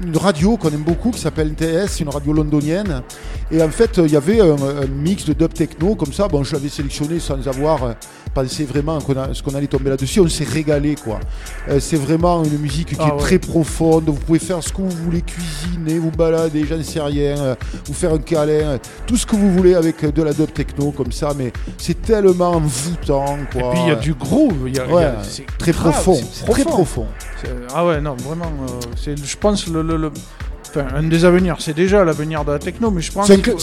une 0.06 0.18
radio 0.18 0.58
qu'on 0.58 0.70
aime 0.70 0.84
beaucoup 0.84 1.12
qui 1.12 1.20
s'appelle 1.20 1.50
NTS, 1.50 2.00
une 2.00 2.10
radio 2.10 2.34
londonienne. 2.34 3.02
Et 3.52 3.62
en 3.64 3.70
fait, 3.70 3.98
il 3.98 4.12
y 4.12 4.16
avait 4.16 4.42
un, 4.42 4.52
un 4.56 4.86
mix 4.88 5.26
de 5.26 5.34
dub 5.34 5.52
techno 5.54 5.96
comme 5.96 6.14
ça. 6.14 6.28
Bon, 6.28 6.44
je 6.44 6.54
l'avais 6.54 6.70
sélectionné 6.70 7.20
sans 7.20 7.48
avoir 7.48 7.84
euh, 7.84 7.94
pensé 8.32 8.64
vraiment 8.64 9.02
qu'on 9.02 9.18
a- 9.18 9.34
ce 9.34 9.42
qu'on 9.42 9.56
allait 9.56 9.66
tomber 9.66 9.90
là-dessus. 9.90 10.20
On 10.20 10.28
s'est 10.28 10.44
régalé, 10.44 10.94
quoi. 10.96 11.20
Euh, 11.68 11.80
c'est 11.80 11.96
vraiment 11.96 12.44
une 12.44 12.60
musique 12.60 12.90
qui 12.90 12.96
Ah 13.00 13.08
est 13.08 13.12
ouais. 13.14 13.18
très 13.18 13.40
profonde. 13.40 14.04
Vous 14.06 14.14
pouvez 14.14 14.38
faire 14.38 14.62
ce 14.64 14.72
que 14.72 14.84
vous 14.84 14.90
voulez, 15.04 15.22
cuisiner, 15.24 15.98
vous 15.98 16.12
balader, 16.12 16.64
j'en 16.70 16.84
sais 16.84 17.02
rien, 17.02 17.38
euh, 17.40 17.56
vous 17.86 17.94
faire 17.96 18.14
un 18.14 18.20
câlin, 18.20 18.52
euh, 18.52 18.78
tout 19.08 19.18
ce 19.18 19.26
que 19.26 19.36
vous 19.36 19.52
voulez 19.52 19.74
avec 19.74 20.06
de 20.06 20.22
la 20.22 20.34
dub 20.34 20.54
techno 20.54 20.92
comme 20.92 21.12
ça. 21.12 21.34
Mais 21.36 21.52
c'est 21.80 22.00
tellement 22.04 22.52
envoûtant, 22.52 23.36
quoi. 23.52 23.62
Et 23.62 23.70
puis 23.72 23.80
il 23.82 23.88
y 23.88 23.92
a 23.92 23.96
du 23.96 24.14
groove, 24.14 24.66
il 24.68 24.76
y 24.78 24.80
a, 24.80 24.86
y 24.86 25.04
a- 25.04 25.24
c'est 25.24 25.48
très 25.58 25.72
grave, 25.72 25.92
profond, 25.94 26.22
c'est 26.32 26.46
très 26.46 26.64
profond. 26.64 27.08
C'est- 27.42 27.50
Ah 27.74 27.84
ouais, 27.84 28.00
non, 28.00 28.16
vraiment, 28.16 28.52
c'est, 28.96 29.18
je 29.18 29.38
pense, 29.38 29.66
le, 29.68 29.82
le- 29.82 29.98
le- 29.98 30.12
enfin, 30.70 30.88
un 30.96 31.04
des 31.04 31.26
avenirs. 31.26 31.58
C'est 31.60 31.74
déjà 31.76 32.04
l'avenir 32.04 32.44
de 32.46 32.52
la 32.52 32.60
techno, 32.60 32.92
mais 32.92 33.02
je 33.02 33.12
pense 33.12 33.28
C'est 33.28 33.42
qu'il 33.42 33.54
un, 33.54 33.58
faut- 33.58 33.60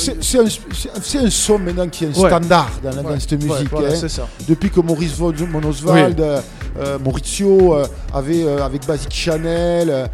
c'est- 1.02 1.18
un- 1.18 1.30
son 1.30 1.58
maintenant 1.58 1.88
qui 1.88 2.04
est 2.04 2.08
un 2.08 2.20
Ouais. 2.20 2.28
standard 2.28 2.70
dans, 2.82 2.90
la- 2.90 3.02
dans 3.02 3.08
Ouais, 3.10 3.20
cette 3.20 3.32
ouais, 3.42 3.48
musique. 3.48 3.70
voilà, 3.70 3.88
hein. 3.88 3.96
c'est 3.98 4.08
ça. 4.08 4.28
Depuis 4.48 4.70
que 4.70 4.80
Maurice 4.80 5.12
von 5.16 5.32
Oswald, 5.68 6.20
euh, 6.20 6.40
euh, 6.78 6.98
Maurizio 6.98 7.74
euh, 7.74 7.86
avait 8.12 8.42
euh, 8.44 8.64
avec 8.64 8.86
Basic 8.86 9.12
Chanel 9.12 10.08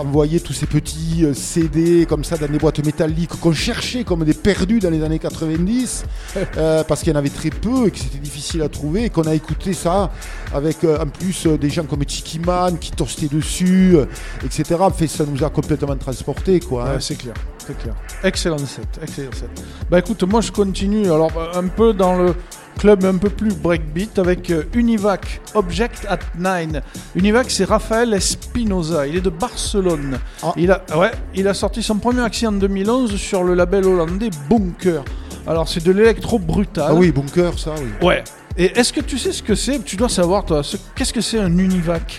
envoyé 0.00 0.40
tous 0.40 0.52
ces 0.52 0.66
petits 0.66 1.24
CD 1.34 2.06
comme 2.06 2.24
ça 2.24 2.36
dans 2.36 2.46
des 2.48 2.58
boîtes 2.58 2.84
métalliques 2.84 3.38
qu'on 3.40 3.52
cherchait 3.52 4.04
comme 4.04 4.24
des 4.24 4.34
perdus 4.34 4.80
dans 4.80 4.90
les 4.90 5.02
années 5.02 5.18
90 5.18 6.04
euh, 6.56 6.82
parce 6.84 7.00
qu'il 7.02 7.12
y 7.12 7.16
en 7.16 7.18
avait 7.18 7.28
très 7.30 7.50
peu 7.50 7.86
et 7.86 7.90
que 7.90 7.98
c'était 7.98 8.18
difficile 8.18 8.62
à 8.62 8.68
trouver 8.68 9.04
et 9.04 9.10
qu'on 9.10 9.22
a 9.22 9.34
écouté 9.34 9.72
ça 9.72 10.10
avec 10.54 10.78
en 10.84 11.06
plus 11.06 11.46
des 11.46 11.70
gens 11.70 11.84
comme 11.84 12.02
Chicky 12.06 12.38
Man 12.38 12.78
qui 12.78 12.90
toastaient 12.92 13.28
dessus, 13.28 13.96
etc. 14.44 14.76
En 14.80 14.90
fait, 14.90 15.06
ça 15.08 15.24
nous 15.26 15.42
a 15.44 15.50
complètement 15.50 15.95
transporté 15.96 16.60
quoi. 16.60 16.90
hein. 16.90 16.96
C'est 17.00 17.16
clair, 17.16 17.34
c'est 17.66 17.76
clair. 17.78 17.94
Excellent 18.24 18.58
set, 18.58 18.86
excellent 19.02 19.32
set. 19.32 19.50
Bah 19.90 19.98
écoute, 19.98 20.22
moi 20.24 20.40
je 20.40 20.52
continue 20.52 21.06
alors 21.06 21.30
euh, 21.36 21.58
un 21.58 21.66
peu 21.68 21.92
dans 21.92 22.16
le 22.16 22.34
club 22.78 23.04
un 23.06 23.16
peu 23.16 23.30
plus 23.30 23.54
breakbeat 23.54 24.18
avec 24.18 24.50
euh, 24.50 24.64
Univac, 24.74 25.40
Object 25.54 26.06
at 26.10 26.18
Nine. 26.38 26.82
Univac, 27.14 27.50
c'est 27.50 27.64
Raphaël 27.64 28.12
Espinoza, 28.12 29.06
il 29.06 29.16
est 29.16 29.20
de 29.22 29.30
Barcelone. 29.30 30.18
Ah. 30.42 30.52
Il, 30.56 30.70
a, 30.70 30.82
ouais, 30.96 31.10
il 31.34 31.48
a 31.48 31.54
sorti 31.54 31.82
son 31.82 31.96
premier 31.96 32.20
accès 32.22 32.46
en 32.46 32.52
2011 32.52 33.16
sur 33.16 33.42
le 33.44 33.54
label 33.54 33.84
hollandais 33.86 34.30
Bunker. 34.50 35.02
Alors 35.46 35.68
c'est 35.68 35.82
de 35.82 35.92
l'électro 35.92 36.38
brutal. 36.38 36.84
Ah 36.88 36.94
oui, 36.94 37.12
Bunker, 37.12 37.58
ça 37.58 37.74
oui. 37.78 38.06
Ouais. 38.06 38.22
Et 38.58 38.78
est-ce 38.78 38.92
que 38.92 39.00
tu 39.00 39.16
sais 39.18 39.32
ce 39.32 39.42
que 39.42 39.54
c'est? 39.54 39.84
Tu 39.84 39.96
dois 39.96 40.08
savoir 40.08 40.44
toi, 40.44 40.62
ce- 40.62 40.76
qu'est-ce 40.94 41.12
que 41.12 41.20
c'est 41.20 41.38
un 41.38 41.56
Univac? 41.58 42.18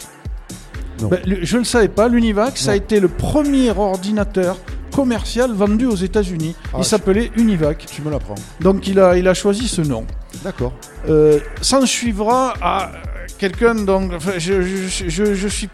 Le- 1.26 1.43
Je 1.45 1.54
ne 1.56 1.60
le 1.62 1.66
savais 1.66 1.88
pas, 1.89 2.08
l'Univac, 2.08 2.58
ça 2.58 2.72
a 2.72 2.76
été 2.76 3.00
le 3.00 3.08
premier 3.08 3.72
ordinateur 3.72 4.58
commercial 4.93 5.52
vendu 5.54 5.86
aux 5.86 5.95
États-Unis. 5.95 6.56
Ah, 6.74 6.78
il 6.80 6.84
s'appelait 6.86 7.32
Univac. 7.38 7.86
Tu 7.86 8.02
me 8.02 8.10
l'apprends. 8.10 8.36
Donc 8.62 8.88
il 8.88 9.00
a, 9.00 9.16
il 9.18 9.28
a 9.28 9.34
choisi 9.36 9.68
ce 9.68 9.82
nom. 9.82 10.06
D'accord. 10.43 10.74
Euh, 11.08 11.39
S'en 11.62 11.86
suivra 11.86 12.54
à 12.62 12.91
quelqu'un, 13.38 13.76
donc 13.76 14.12
enfin, 14.16 14.32
je, 14.39 14.62
je- 14.64 15.08
je- 15.10 15.34
je 15.36 15.48
suis 15.48 15.70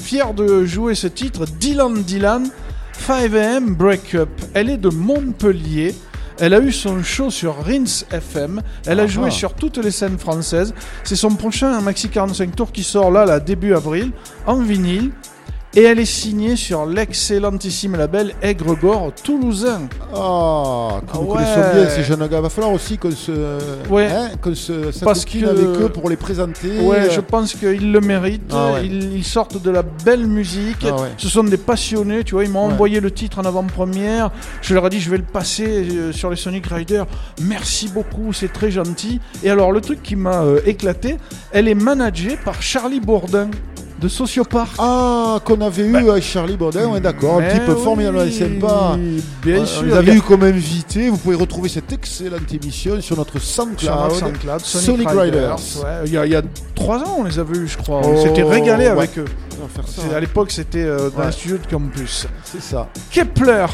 fier 0.00 0.32
de 0.32 0.64
jouer 0.64 0.94
ce 0.94 1.06
titre, 1.06 1.44
Dylan 1.44 2.02
Dylan, 2.02 2.48
5am 3.06 3.74
Breakup. 3.74 4.28
Elle 4.54 4.70
est 4.70 4.76
de 4.78 4.88
Montpellier. 4.88 5.94
Elle 6.38 6.54
a 6.54 6.60
eu 6.60 6.72
son 6.72 7.02
show 7.02 7.30
sur 7.30 7.56
Rince 7.64 8.06
FM. 8.10 8.62
Elle 8.86 9.00
a 9.00 9.04
Ah 9.04 9.06
joué 9.06 9.26
ah. 9.28 9.30
sur 9.30 9.54
toutes 9.54 9.78
les 9.78 9.90
scènes 9.90 10.18
françaises. 10.18 10.74
C'est 11.04 11.16
son 11.16 11.34
prochain 11.34 11.80
Maxi 11.80 12.08
45 12.08 12.54
tours 12.56 12.72
qui 12.72 12.82
sort 12.82 13.10
là, 13.10 13.24
là, 13.24 13.40
début 13.40 13.74
avril, 13.74 14.12
en 14.46 14.56
vinyle. 14.56 15.12
Et 15.74 15.84
elle 15.84 15.98
est 15.98 16.04
signée 16.04 16.54
sur 16.56 16.84
l'excellentissime 16.84 17.96
label 17.96 18.34
Aigre-Gore 18.42 19.10
toulousain. 19.24 19.88
Ah, 20.14 21.00
que 21.10 21.16
nous 21.16 21.22
ouais. 21.24 21.28
connaissons 21.28 21.74
bien 21.74 21.88
ces 21.88 22.02
jeunes 22.02 22.26
gars. 22.26 22.42
Va 22.42 22.50
falloir 22.50 22.72
aussi 22.74 22.98
qu'on 22.98 23.10
se, 23.10 23.32
Ouais. 23.88 24.06
hein, 24.06 24.28
qu'on 24.42 24.54
se 24.54 25.02
Parce 25.02 25.24
que- 25.24 25.46
avec 25.48 25.80
eux 25.80 25.88
pour 25.88 26.10
les 26.10 26.16
présenter. 26.16 26.80
Ouais, 26.80 27.08
je 27.10 27.20
pense 27.20 27.54
qu'ils 27.54 27.90
le 27.90 28.00
méritent. 28.02 28.52
Ah 28.52 28.72
ouais. 28.74 28.86
ils, 28.86 29.16
ils 29.16 29.24
sortent 29.24 29.62
de 29.62 29.70
la 29.70 29.82
belle 29.82 30.26
musique. 30.26 30.84
Ah. 30.84 30.96
Ce 31.16 31.28
sont 31.30 31.44
des 31.44 31.56
passionnés, 31.56 32.22
tu 32.22 32.34
vois. 32.34 32.44
Ils 32.44 32.50
m'ont 32.50 32.60
envoyé 32.70 33.00
le 33.00 33.10
titre 33.10 33.38
en 33.38 33.44
avant-première. 33.46 34.30
Je 34.60 34.74
leur 34.74 34.86
ai 34.86 34.90
dit, 34.90 35.00
je 35.00 35.08
vais 35.10 35.16
le 35.16 35.22
passer 35.22 35.64
euh, 35.66 36.12
sur 36.12 36.28
les 36.28 36.36
Sonic 36.36 36.66
Riders. 36.66 37.06
Merci 37.40 37.88
beaucoup, 37.88 38.34
c'est 38.34 38.52
très 38.52 38.70
gentil. 38.70 39.20
Et 39.42 39.48
alors, 39.48 39.72
le 39.72 39.80
truc 39.80 40.02
qui 40.02 40.16
m'a 40.16 40.42
euh, 40.42 40.60
éclaté, 40.66 41.16
elle 41.50 41.66
est 41.66 41.74
managée 41.74 42.36
par 42.44 42.60
Charlie 42.62 43.00
Bourdin 43.00 43.48
de 44.02 44.08
Sociopark. 44.08 44.72
Ah, 44.78 45.38
qu'on 45.44 45.60
avait 45.60 45.86
eu 45.86 46.10
avec 46.10 46.24
Charlie 46.24 46.56
Baudin, 46.56 46.88
ouais, 46.88 47.00
d'accord, 47.00 47.38
un 47.38 47.42
petit 47.42 47.60
peu 47.60 47.72
oui, 47.74 47.82
formidable, 47.84 48.30
sympa. 48.32 48.96
Bien 49.42 49.60
Euh, 49.62 49.64
sûr. 49.66 49.84
Vous 49.84 49.94
avez 49.94 50.14
eu 50.14 50.20
comme 50.20 50.42
invité, 50.42 51.08
vous 51.08 51.16
pouvez 51.18 51.36
retrouver 51.36 51.68
cette 51.68 51.92
excellente 51.92 52.52
émission 52.52 53.00
sur 53.00 53.16
notre 53.16 53.38
SoundCloud. 53.38 54.10
SoundCloud, 54.12 54.60
Sonic, 54.60 54.86
Sonic 54.86 55.08
Riders. 55.08 55.22
Riders. 55.22 55.56
Ouais, 55.84 56.00
il 56.06 56.12
y, 56.12 56.18
a, 56.18 56.26
il 56.26 56.32
y 56.32 56.36
a 56.36 56.42
trois 56.74 56.98
ans, 56.98 57.16
on 57.20 57.24
les 57.24 57.38
avait 57.38 57.56
eu, 57.56 57.68
je 57.68 57.78
crois. 57.78 58.00
On 58.04 58.14
Oh, 58.16 58.22
s'était 58.22 58.42
régalé 58.42 58.84
ouais. 58.86 58.90
avec 58.90 59.16
eux. 59.18 59.24
On 59.62 59.68
ça. 59.86 60.16
À 60.16 60.20
l'époque, 60.20 60.50
c'était 60.50 60.82
euh, 60.84 61.08
dans 61.10 61.20
Ouais. 61.20 61.26
un 61.26 61.30
studio 61.30 61.58
de 61.58 61.66
campus. 61.70 62.26
C'est 62.42 62.60
ça. 62.60 62.88
Kepler, 63.12 63.66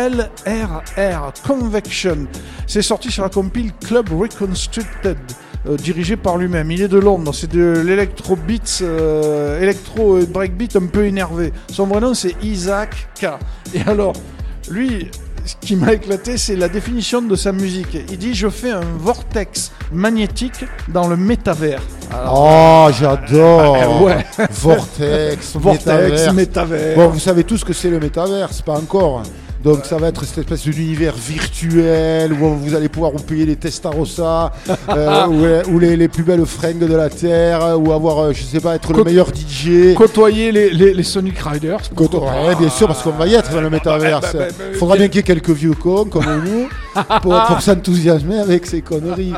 K-E-P-L-R-R, 0.00 1.32
Convection. 1.46 2.26
C'est 2.66 2.82
sorti 2.82 3.10
sur 3.12 3.22
la 3.22 3.28
compile 3.28 3.72
Club 3.86 4.08
Reconstructed, 4.12 5.16
euh, 5.66 5.76
dirigé 5.76 6.16
par 6.16 6.36
lui-même. 6.36 6.70
Il 6.70 6.82
est 6.82 6.88
de 6.88 6.98
Londres, 6.98 7.32
c'est 7.34 7.50
de 7.50 7.82
l'électro 7.84 8.36
beats, 8.36 8.82
euh, 8.82 9.60
électro 9.60 10.18
et 10.18 10.26
breakbeat 10.26 10.76
un 10.76 10.86
peu 10.86 11.06
énervé. 11.06 11.52
Son 11.70 11.86
vrai 11.86 12.00
nom 12.00 12.14
c'est 12.14 12.34
Isaac 12.42 13.08
K. 13.20 13.26
Et 13.74 13.80
alors, 13.86 14.12
lui, 14.70 15.10
ce 15.44 15.54
qui 15.60 15.76
m'a 15.76 15.94
éclaté, 15.94 16.36
c'est 16.36 16.56
la 16.56 16.68
définition 16.68 17.22
de 17.22 17.34
sa 17.34 17.52
musique. 17.52 17.96
Il 18.10 18.18
dit 18.18 18.34
Je 18.34 18.48
fais 18.48 18.70
un 18.70 18.84
vortex 18.98 19.72
magnétique 19.92 20.64
dans 20.88 21.08
le 21.08 21.16
métavers. 21.16 21.82
Alors, 22.12 22.88
Oh, 22.88 22.90
j'adore. 22.98 23.76
Ah, 23.80 24.02
ouais. 24.02 24.26
Vortex, 24.50 25.52
vortex, 25.56 26.32
métavers. 26.32 26.96
Bon, 26.96 27.08
vous 27.08 27.18
savez 27.18 27.44
tous 27.44 27.58
ce 27.58 27.64
que 27.64 27.72
c'est 27.72 27.90
le 27.90 27.98
métaverse, 27.98 28.62
pas 28.62 28.74
encore. 28.74 29.22
Donc 29.64 29.84
ça 29.84 29.96
va 29.96 30.08
être 30.08 30.24
cette 30.24 30.38
espèce 30.38 30.62
d'univers 30.62 31.14
virtuel 31.16 32.32
où 32.32 32.54
vous 32.54 32.74
allez 32.74 32.88
pouvoir 32.88 33.10
vous 33.12 33.22
payer 33.22 33.44
les 33.44 33.56
Testarossa, 33.56 34.52
euh, 34.90 35.62
ou, 35.68 35.78
les, 35.78 35.96
les- 35.96 36.08
plus 36.08 36.22
belles 36.22 36.46
fringues 36.46 36.78
de 36.78 36.94
la 36.94 37.10
terre, 37.10 37.76
ou 37.78 37.92
avoir, 37.92 38.18
euh, 38.18 38.32
je 38.32 38.42
sais 38.44 38.60
pas, 38.60 38.76
être 38.76 38.90
le 38.92 38.98
Côte- 38.98 39.06
meilleur 39.06 39.28
DJ. 39.28 39.94
Côtoyer 39.96 40.52
les, 40.52 40.70
les, 40.70 40.94
les 40.94 41.02
Sonic 41.02 41.38
Riders. 41.38 41.80
Ouais, 42.46 42.54
bien 42.54 42.68
sûr, 42.70 42.86
parce 42.86 43.02
qu'on 43.02 43.10
va 43.10 43.26
y 43.26 43.34
être 43.34 43.52
dans 43.52 43.60
le 43.60 43.70
métaverse. 43.78 44.32
bah, 44.32 44.38
bah, 44.38 44.44
bah, 44.58 44.64
Faudra 44.78 44.94
bien- 44.96 45.02
bien 45.06 45.08
qu'il 45.08 45.16
y 45.16 45.20
ait 45.20 45.22
quelques 45.40 45.50
vieux 45.50 45.74
cons 45.74 46.04
comme 46.04 46.24
nous 46.44 46.68
pour, 47.22 47.34
pour 47.46 47.60
s'enthousiasmer 47.62 48.38
avec 48.38 48.66
ces 48.66 48.82
conneries. 48.82 49.32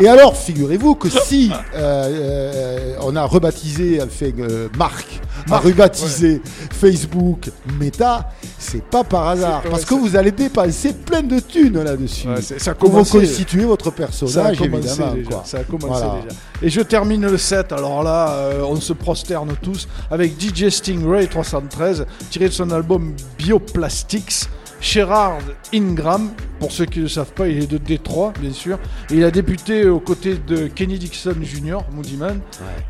Et 0.00 0.08
alors, 0.08 0.36
figurez-vous 0.36 0.94
que 0.94 1.08
si 1.08 1.50
euh, 1.74 1.78
euh, 1.78 2.94
on 3.02 3.14
a 3.16 3.24
rebaptisé, 3.24 4.00
enfin, 4.02 4.30
euh, 4.38 4.68
Marc 4.76 5.20
a 5.50 5.58
rebaptisé 5.58 6.40
Facebook 6.70 7.50
Meta, 7.78 8.30
c'est 8.58 8.82
pas 8.82 9.04
par 9.04 9.28
hasard, 9.28 9.62
parce 9.70 9.84
que 9.84 9.94
vous 9.94 10.16
allez 10.16 10.30
dépenser 10.32 10.92
plein 10.94 11.22
de 11.22 11.38
thunes 11.40 11.82
là-dessus. 11.82 12.28
Ouais, 12.28 12.40
c'est- 12.40 12.58
ça 12.58 12.70
a 12.70 12.74
pour 12.74 12.88
vous 12.88 12.94
commencé. 13.04 13.18
constituer 13.20 13.64
votre 13.64 13.84
Ça 13.86 13.90
a 13.90 13.92
personnage, 13.92 14.58
commencé 14.58 14.88
évidemment. 14.88 15.14
déjà. 15.14 15.28
quoi. 15.30 15.42
Ça 15.44 15.58
a 15.58 15.64
commencé 15.64 15.86
Voilà. 16.04 16.22
déjà. 16.22 16.36
Et 16.62 16.70
je 16.70 16.80
termine 16.80 17.22
le 17.26 17.36
set. 17.38 17.72
Alors 17.72 18.02
là, 18.02 18.30
euh, 18.30 18.62
on 18.66 18.76
se 18.76 18.92
prosterne 18.94 19.52
tous 19.60 19.86
avec 20.10 20.38
DJ 20.40 20.70
Stingray 20.70 21.26
313, 21.26 22.06
tiré 22.30 22.48
de 22.48 22.52
son 22.54 22.70
album 22.70 23.12
Bioplastics. 23.38 24.48
Sherard 24.84 25.40
Ingram, 25.72 26.30
pour 26.60 26.70
ceux 26.70 26.84
qui 26.84 26.98
ne 26.98 27.04
le 27.04 27.08
savent 27.08 27.32
pas, 27.32 27.48
il 27.48 27.62
est 27.62 27.66
de 27.66 27.78
Détroit, 27.78 28.34
bien 28.38 28.52
sûr. 28.52 28.78
Et 29.10 29.14
il 29.14 29.24
a 29.24 29.30
débuté 29.30 29.88
aux 29.88 29.98
côtés 29.98 30.34
de 30.34 30.66
Kenny 30.66 30.98
Dixon 30.98 31.36
Jr., 31.42 31.78
Moody 31.90 32.18
Man. 32.18 32.38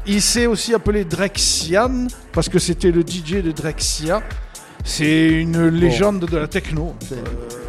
Il 0.05 0.21
s'est 0.21 0.47
aussi 0.47 0.75
appelé 0.75 1.05
Drexian, 1.05 2.09
parce 2.33 2.49
que 2.49 2.59
c'était 2.59 2.91
le 2.91 3.03
DJ 3.03 3.45
de 3.45 3.53
Drexia. 3.53 4.25
C'est 4.85 5.29
une 5.29 5.69
légende 5.69 6.21
de 6.27 6.37
la 6.37 6.47
techno. 6.47 6.95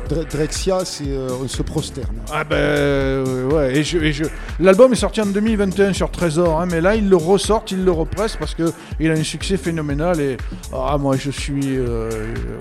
Dre- 0.10 0.30
Drexia, 0.30 0.86
c'est 0.86 1.06
euh, 1.08 1.30
on 1.44 1.48
se 1.48 1.64
prosterne. 1.64 2.18
Ah 2.32 2.44
ben 2.44 2.56
euh, 2.58 3.48
ouais, 3.50 3.78
et 3.78 3.84
je, 3.84 3.98
et 3.98 4.14
je... 4.14 4.26
l'album 4.60 4.92
est 4.94 4.98
sorti 4.98 5.20
en 5.22 5.26
2021 5.26 5.94
sur 5.94 6.12
Trésor, 6.12 6.62
hein, 6.62 6.68
mais 6.70 6.80
là 6.80 6.96
il 6.96 7.10
le 7.10 7.16
ressort, 7.16 7.66
il 7.72 7.84
le 7.84 7.92
represse 7.92 8.36
parce 8.36 8.54
que 8.54 8.72
il 9.00 9.10
a 9.10 9.14
un 9.16 9.24
succès 9.24 9.58
phénoménal 9.58 10.20
et 10.22 10.38
ah 10.74 10.98
moi 11.00 11.16
je 11.18 11.32
suis, 11.32 11.80
euh, 11.80 12.12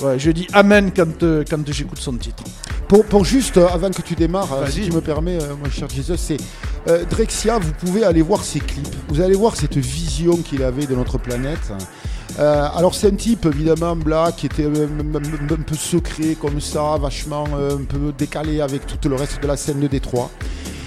ouais, 0.02 0.18
je 0.18 0.30
dis 0.30 0.46
amen 0.54 0.90
quand 0.96 1.22
euh, 1.22 1.44
quand 1.48 1.70
j'écoute 1.70 1.98
son 1.98 2.14
titre. 2.14 2.44
Pour, 2.88 3.04
pour 3.04 3.24
juste, 3.26 3.58
euh, 3.58 3.66
avant 3.68 3.90
que 3.90 4.00
tu 4.02 4.14
démarres, 4.14 4.52
euh, 4.54 4.66
si 4.66 4.82
tu 4.82 4.92
me 4.92 5.00
permets, 5.02 5.36
euh, 5.42 5.54
mon 5.62 5.68
cher 5.70 5.88
Jesus, 5.90 6.16
c'est 6.16 6.36
euh, 6.88 7.04
Drexia, 7.10 7.58
vous 7.58 7.72
pouvez 7.72 8.04
aller 8.04 8.22
voir 8.22 8.42
ses 8.42 8.60
clips. 8.60 8.88
Vous 9.08 9.20
allez 9.20 9.34
voir 9.34 9.54
cette 9.56 9.76
vision 9.76 10.36
qu'il 10.38 10.62
avait 10.62 10.86
de 10.86 10.94
notre 10.94 11.18
planète. 11.18 11.72
Euh, 12.38 12.66
alors 12.74 12.94
c'est 12.94 13.08
un 13.08 13.14
type 13.14 13.46
évidemment 13.46 13.94
black 13.94 14.36
qui 14.36 14.46
était 14.46 14.64
un 14.64 15.62
peu 15.66 15.74
secret 15.74 16.36
comme 16.40 16.60
ça, 16.60 16.96
vachement 17.00 17.44
euh, 17.56 17.76
un 17.76 17.84
peu 17.84 18.12
décalé 18.16 18.60
avec 18.60 18.86
tout 18.86 19.08
le 19.08 19.14
reste 19.14 19.40
de 19.40 19.46
la 19.46 19.56
scène 19.56 19.80
de 19.80 19.86
Détroit. 19.86 20.30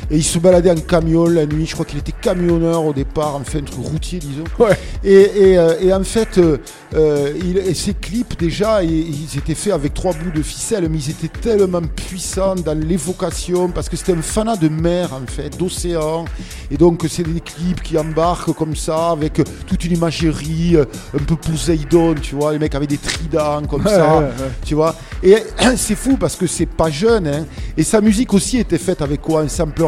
Et 0.09 0.17
il 0.17 0.23
se 0.23 0.39
baladait 0.39 0.71
en 0.71 0.75
camion 0.75 1.27
la 1.27 1.45
nuit, 1.45 1.65
je 1.65 1.73
crois 1.73 1.85
qu'il 1.85 1.99
était 1.99 2.13
camionneur 2.13 2.85
au 2.85 2.93
départ, 2.93 3.35
enfin 3.35 3.59
un 3.59 3.63
truc 3.63 3.85
routier 3.85 4.19
disons. 4.19 4.45
Ouais. 4.57 4.77
Et, 5.03 5.11
et, 5.51 5.57
euh, 5.57 5.79
et 5.81 5.93
en 5.93 6.03
fait, 6.03 6.37
euh, 6.37 6.57
euh, 6.95 7.33
il, 7.43 7.57
et 7.57 7.73
ces 7.73 7.93
clips 7.93 8.37
déjà, 8.39 8.81
ils, 8.83 9.37
étaient 9.37 9.55
faits 9.55 9.73
avec 9.73 9.93
trois 9.93 10.13
bouts 10.13 10.31
de 10.33 10.41
ficelle, 10.41 10.87
mais 10.89 10.97
ils 10.97 11.09
étaient 11.11 11.27
tellement 11.27 11.81
puissants 11.81 12.55
dans 12.55 12.77
l'évocation, 12.77 13.69
parce 13.69 13.89
que 13.89 13.97
c'était 13.97 14.13
un 14.13 14.21
fanat 14.21 14.55
de 14.55 14.69
mer 14.69 15.09
en 15.13 15.29
fait, 15.29 15.57
d'océan. 15.57 16.23
Et 16.71 16.77
donc 16.77 17.05
c'est 17.09 17.23
des 17.23 17.41
clips 17.41 17.83
qui 17.83 17.97
embarquent 17.97 18.53
comme 18.53 18.75
ça, 18.75 19.09
avec 19.11 19.41
toute 19.65 19.83
une 19.83 19.93
imagerie, 19.93 20.77
euh, 20.77 20.85
un 21.13 21.23
peu 21.23 21.35
Poséidon, 21.35 22.15
tu 22.15 22.35
vois, 22.35 22.53
les 22.53 22.59
mecs 22.59 22.73
avaient 22.75 22.87
des 22.87 22.97
tridents 22.97 23.63
comme 23.69 23.85
ça, 23.85 24.17
ouais, 24.17 24.23
ouais. 24.23 24.51
tu 24.65 24.75
vois. 24.75 24.95
Et 25.21 25.35
c'est 25.75 25.95
fou 25.95 26.15
parce 26.17 26.35
que 26.37 26.47
c'est 26.47 26.65
pas 26.65 26.89
jeune, 26.89 27.27
hein. 27.27 27.45
Et 27.75 27.83
sa 27.83 28.01
musique 28.01 28.33
aussi 28.33 28.57
était 28.57 28.77
faite 28.77 29.01
avec 29.01 29.21
quoi? 29.21 29.41
Un 29.41 29.47
sampler 29.47 29.85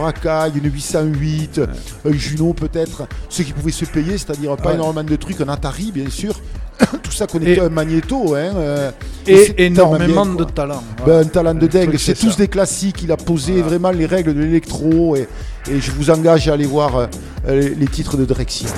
Une 0.56 0.72
808, 0.72 1.62
un 2.06 2.12
Juno 2.12 2.54
peut-être, 2.54 3.08
ceux 3.30 3.44
qui 3.44 3.54
pouvaient 3.54 3.72
se 3.72 3.86
payer, 3.86 4.18
c'est-à-dire 4.18 4.56
pas 4.58 4.70
Ouais. 4.70 4.76
énormément 4.76 5.04
de 5.08 5.16
trucs, 5.16 5.40
un 5.42 5.50
Atari 5.50 5.92
bien 5.92 6.10
sûr. 6.10 6.34
Tout 7.04 7.12
ça 7.12 7.28
connecté 7.28 7.56
Et- 7.58 7.60
à 7.60 7.66
un 7.66 7.70
magnéto, 7.70 8.36
hein. 8.36 8.52
euh, 8.56 8.92
Et, 9.28 9.66
énormément 9.66 10.26
bien, 10.26 10.36
de 10.36 10.44
talent. 10.46 10.82
Ben, 11.00 11.04
voilà. 11.06 11.20
un 11.20 11.26
talent 11.26 11.54
de 11.54 11.68
dingue, 11.68 11.96
c'est 11.98 12.14
tous 12.18 12.32
ça. 12.32 12.38
des 12.38 12.48
classiques, 12.48 13.02
il 13.04 13.12
a 13.12 13.18
posé 13.18 13.54
Voilà. 13.54 13.68
vraiment 13.68 13.92
les 13.92 14.06
règles 14.06 14.34
de 14.34 14.40
l'électro 14.42 15.16
et, 15.18 15.28
et 15.70 15.80
je 15.82 15.92
vous 15.92 16.10
engage 16.10 16.48
à 16.48 16.54
aller 16.54 16.66
voir 16.66 17.10
euh, 17.48 17.74
les, 17.78 17.88
titres 17.88 18.16
de 18.18 18.24
Drexia. 18.26 18.70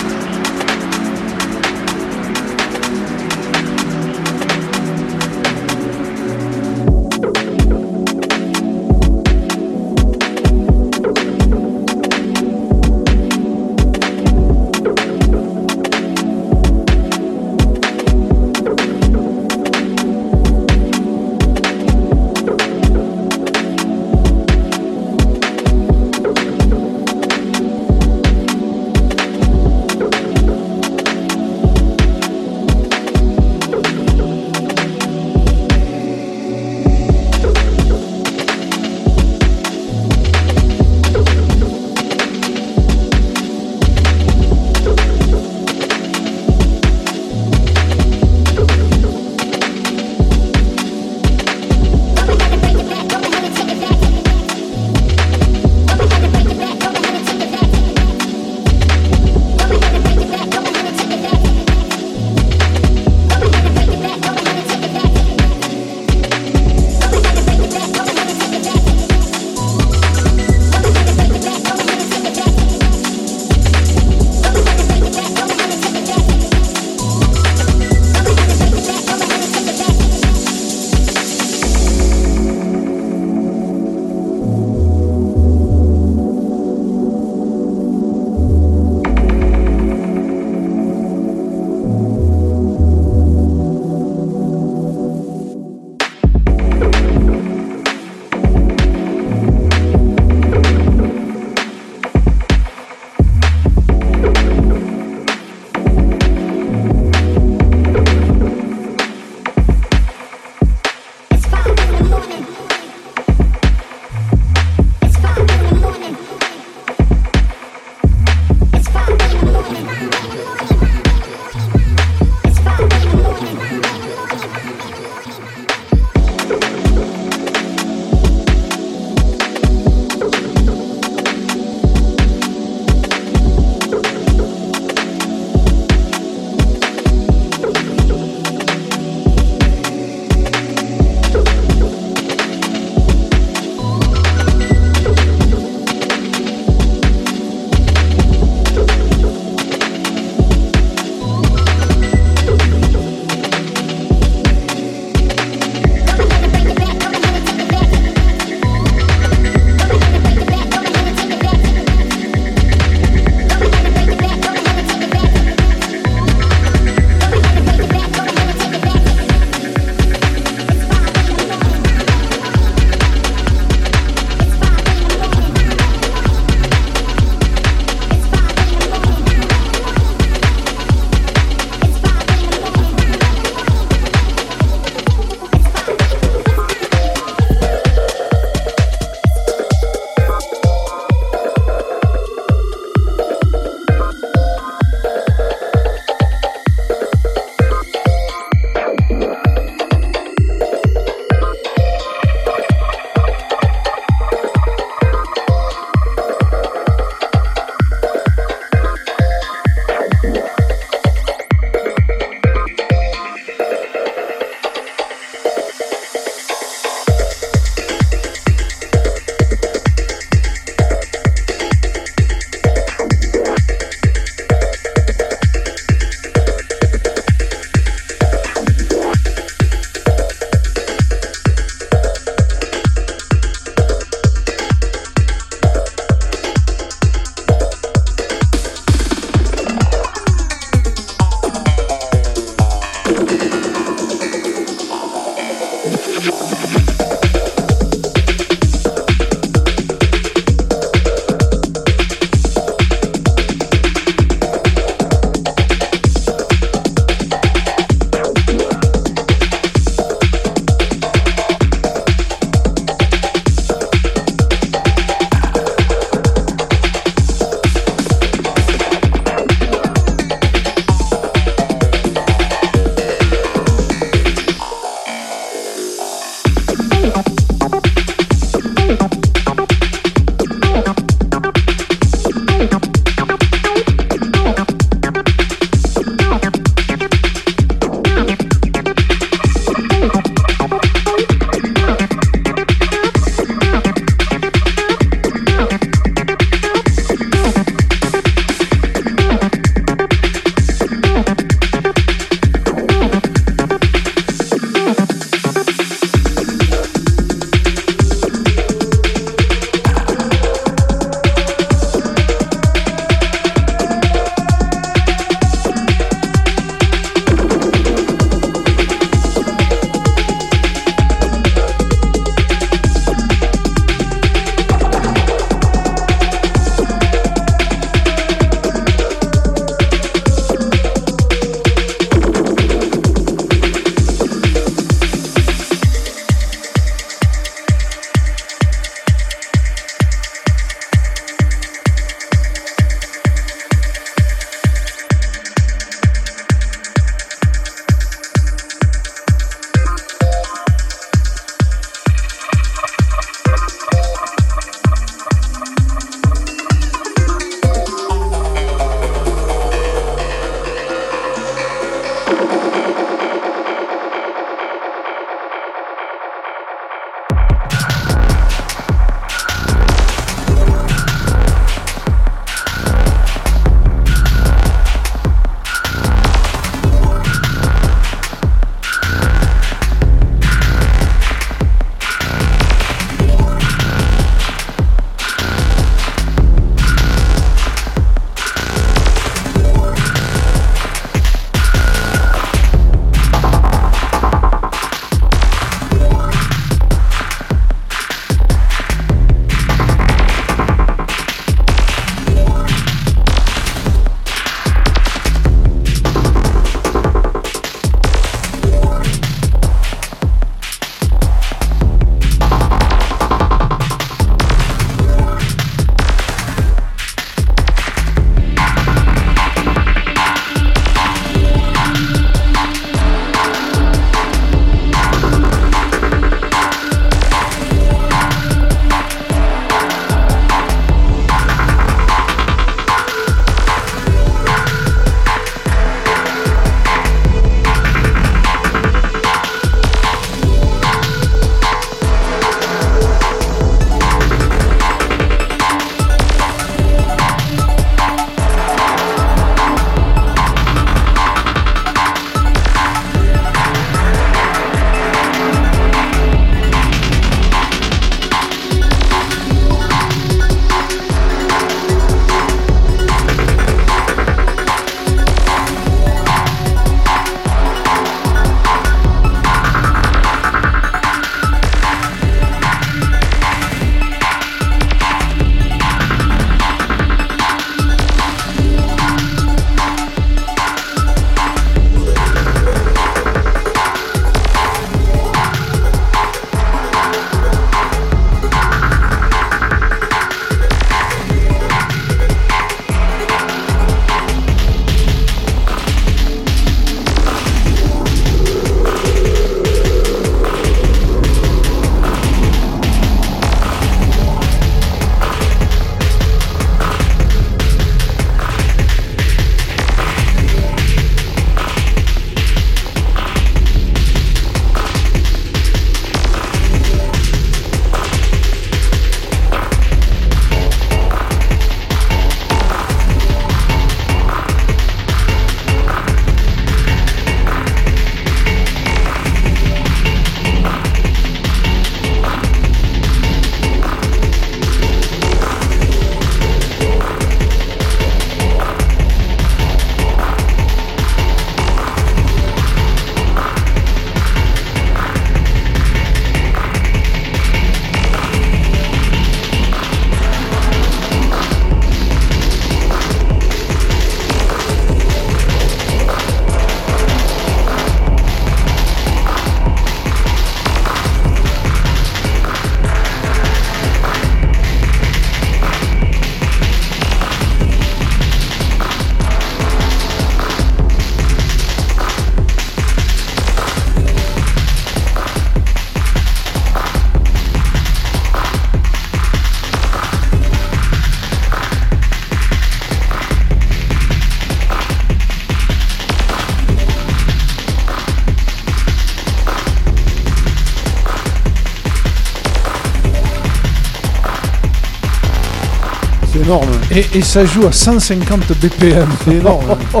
Énorme. 596.50 596.68
Et, 596.90 597.18
et 597.18 597.22
ça 597.22 597.44
joue 597.44 597.66
à 597.66 597.72
150 597.72 598.40
BPM. 598.60 599.08
C'est 599.24 599.34
énorme. 599.36 599.76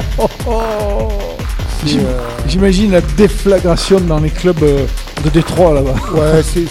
euh, 1.86 2.18
J'imagine 2.46 2.90
la 2.92 3.00
déflagration 3.00 4.00
dans 4.00 4.18
les 4.18 4.30
clubs 4.30 4.62
euh, 4.62 4.84
de 5.24 5.30
Détroit 5.30 5.74
là-bas. 5.74 5.94
Ouais, 6.14 6.42
c'est- 6.42 6.64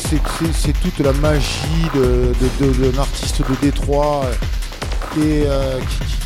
toute 0.81 0.99
la 1.05 1.13
magie 1.13 1.87
de- 1.95 2.33
de- 2.41 2.73
de- 2.73 2.91
d'un 2.91 2.99
artiste 2.99 3.39
de 3.39 3.55
Détroit 3.65 4.23
euh, 4.25 5.21
et 5.21 5.43
euh, 5.47 5.79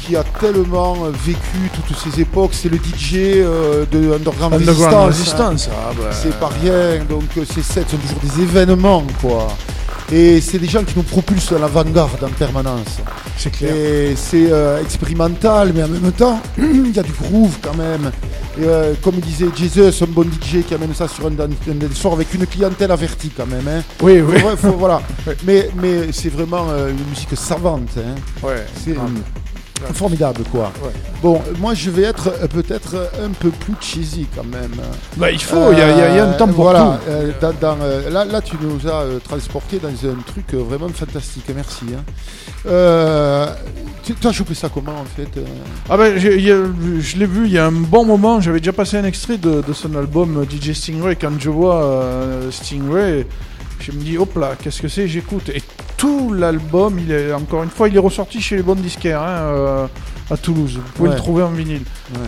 qui, 0.05 0.15
a 0.17 0.23
tellement 0.41 0.95
vécu 1.25 1.69
toutes 1.73 1.95
ces 1.97 2.19
époques. 2.19 2.51
C'est 2.53 2.69
le 2.69 2.77
DJ 2.77 3.15
euh, 3.37 3.85
de 3.91 4.13
Underground, 4.13 4.53
Underground 4.55 5.07
Resistance. 5.07 5.67
Resistance. 5.67 5.69
Ah 5.71 5.91
bah, 5.97 6.09
C'est 6.11 6.37
pas 6.39 6.49
rien, 6.61 7.03
donc 7.07 7.23
ces 7.53 7.61
sets 7.61 7.85
sont 7.89 7.97
toujours 7.97 8.19
des 8.21 8.41
événements, 8.43 9.03
quoi. 9.21 9.47
Et 10.11 10.41
c'est 10.41 10.59
des 10.59 10.67
gens 10.67 10.83
qui 10.83 10.93
nous 10.97 11.03
propulsent 11.03 11.53
à 11.53 11.59
l'avant-garde 11.59 12.21
en 12.23 12.27
permanence. 12.37 12.97
C'est 13.37 13.51
clair. 13.51 13.75
Et 13.75 14.13
c'est 14.15 14.51
euh, 14.51 14.81
expérimental, 14.81 15.71
mais 15.75 15.83
en 15.83 15.87
même 15.87 16.11
temps, 16.11 16.39
il 16.57 16.91
y 16.95 16.99
a 16.99 17.03
du 17.03 17.11
groove 17.11 17.57
quand 17.61 17.75
même. 17.75 18.11
Et, 18.59 18.65
euh, 18.65 18.93
comme 19.01 19.15
disait 19.15 19.47
Jesus, 19.55 20.03
un 20.03 20.07
bon 20.07 20.23
DJ 20.25 20.63
qui 20.67 20.73
amène 20.75 20.93
ça 20.93 21.07
sur 21.07 21.25
un, 21.27 21.31
dan- 21.31 21.51
un 21.69 21.73
dance 21.75 21.99
floor 21.99 22.13
avec 22.13 22.33
une 22.33 22.45
clientèle 22.45 22.91
avertie 22.91 23.29
quand 23.35 23.47
même. 23.47 23.67
Hein. 23.67 23.81
Oui, 24.01 24.21
oui. 24.21 24.39
Faut- 24.39 24.57
faut- 24.57 24.77
voilà. 24.77 25.01
Mais, 25.45 25.69
mais 25.81 26.11
c'est 26.11 26.29
vraiment 26.29 26.67
euh, 26.69 26.91
une 26.91 27.09
musique 27.09 27.35
savante. 27.35 27.89
hein. 27.97 28.15
Ouais. 28.43 28.65
C'est 28.83 28.95
Ah, 28.97 29.05
formidable, 29.93 30.43
quoi. 30.51 30.71
Ouais. 30.83 30.91
Bon, 31.21 31.41
moi 31.59 31.73
je 31.73 31.89
vais 31.89 32.03
être 32.03 32.29
euh, 32.41 32.47
peut-être 32.47 33.09
un 33.23 33.29
peu 33.29 33.49
plus 33.49 33.73
cheesy 33.81 34.27
quand 34.35 34.43
même. 34.45 34.71
Bah, 35.17 35.31
il 35.31 35.41
faut, 35.41 35.71
il 35.71 35.77
y, 35.77 35.81
a- 35.81 36.11
y 36.13 36.15
y 36.17 36.19
un 36.19 36.33
temps 36.33 36.47
pour 36.47 36.63
voilà, 36.65 36.99
tout. 37.03 37.09
euh, 37.11 37.31
dans- 37.41 37.53
dans, 37.59 37.77
euh, 37.81 38.09
là, 38.09 38.23
là, 38.25 38.41
tu 38.41 38.55
nous 38.61 38.87
as 38.89 39.01
euh, 39.03 39.19
transporté 39.19 39.79
dans 39.79 39.89
un 39.89 40.15
truc 40.25 40.45
euh, 40.53 40.57
vraiment 40.63 40.89
fantastique. 40.89 41.45
Merci. 41.55 41.85
hein. 41.97 42.03
Euh, 42.65 43.47
tu 44.03 44.13
as 44.27 44.31
chopé 44.31 44.53
ça 44.53 44.69
comment 44.73 44.93
en 44.99 45.05
fait 45.05 45.29
euh 45.37 45.43
Ah 45.89 45.97
ben, 45.97 46.17
je 46.17 46.29
l'ai 47.17 47.25
vu 47.25 47.45
il 47.45 47.53
y 47.53 47.57
a 47.57 47.65
un 47.67 47.71
bon 47.71 48.05
moment. 48.05 48.39
J'avais 48.41 48.59
déjà 48.59 48.73
passé 48.73 48.97
un 48.97 49.05
extrait 49.05 49.37
de, 49.37 49.61
de 49.65 49.73
son 49.73 49.95
album 49.95 50.37
euh, 50.37 50.45
DJ 50.45 50.73
Stingray. 50.73 51.15
Quand 51.15 51.31
je 51.39 51.49
vois 51.49 51.83
euh, 51.83 52.51
Stingray, 52.51 53.25
je 53.79 53.91
me 53.91 53.97
dis, 54.01 54.17
hop 54.17 54.35
là, 54.37 54.51
qu'est-ce 54.61 54.81
que 54.81 54.87
c'est? 54.87 55.07
J'écoute. 55.07 55.49
Et 55.49 55.61
tout 55.97 56.33
l'album, 56.33 56.99
il 56.99 57.11
est 57.11 57.33
encore 57.33 57.63
une 57.63 57.69
fois, 57.69 57.87
il 57.89 57.95
est 57.95 57.99
ressorti 57.99 58.41
chez 58.41 58.57
les 58.57 58.63
bons 58.63 58.75
disquaires 58.75 59.21
hein, 59.21 59.41
euh, 59.41 59.87
à 60.31 60.37
Toulouse. 60.37 60.75
Vous 60.77 60.91
pouvez 60.95 61.09
Ouais. 61.09 61.15
le 61.15 61.21
trouver 61.21 61.43
en 61.43 61.51
vinyle. 61.51 61.81
Ouais. 62.13 62.19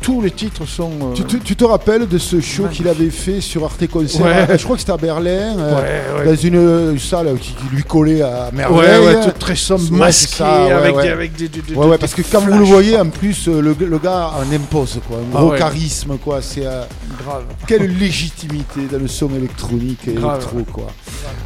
Tous 0.00 0.20
les 0.22 0.30
titres 0.30 0.66
sont. 0.66 0.90
euh, 1.02 1.12
tu, 1.14 1.24
te- 1.24 1.36
tu 1.36 1.56
te 1.56 1.64
rappelles 1.64 2.08
de 2.08 2.16
ce 2.18 2.40
show 2.40 2.66
qu'il 2.72 2.88
avait 2.88 3.10
fait 3.10 3.40
sur 3.40 3.64
Arte 3.64 3.86
Concert 3.88 4.24
Ouais. 4.24 4.58
Je 4.58 4.64
crois 4.64 4.76
que 4.76 4.80
c'était 4.80 4.92
à 4.92 4.96
Berlin, 4.96 5.58
euh, 5.58 6.24
dans 6.24 6.34
une 6.36 6.56
euh, 6.56 6.98
salle 6.98 7.36
qui, 7.40 7.52
qui 7.54 7.64
lui 7.74 7.82
collait 7.82 8.22
à 8.22 8.50
merveille. 8.52 9.16
tout 9.24 9.30
très 9.38 9.56
sombre, 9.56 9.90
masqué, 9.92 10.36
ça, 10.36 10.76
avec. 10.78 10.96
Des, 10.96 11.08
avec 11.08 11.32
des, 11.36 11.48
des- 11.48 11.60
des- 11.62 11.74
parce 11.98 12.14
que 12.14 12.22
quand 12.22 12.40
vous 12.40 12.58
le 12.58 12.64
voyez, 12.64 12.98
en 12.98 13.08
plus, 13.10 13.46
le, 13.46 13.60
le 13.78 13.98
gars 13.98 14.30
en 14.38 14.54
impose, 14.54 15.00
quoi. 15.06 15.18
Un 15.18 15.20
Ah 15.34 15.40
gros 15.40 15.50
charisme, 15.50 16.16
quoi. 16.18 16.40
C'est 16.40 16.62
grave. 16.62 17.44
quelle 17.66 17.96
légitimité 17.98 18.80
dans 18.90 18.98
le 18.98 19.08
son 19.08 19.28
électronique 19.34 20.00
et 20.08 20.12
Grave. 20.14 20.36
électro, 20.40 20.72
quoi. 20.72 20.86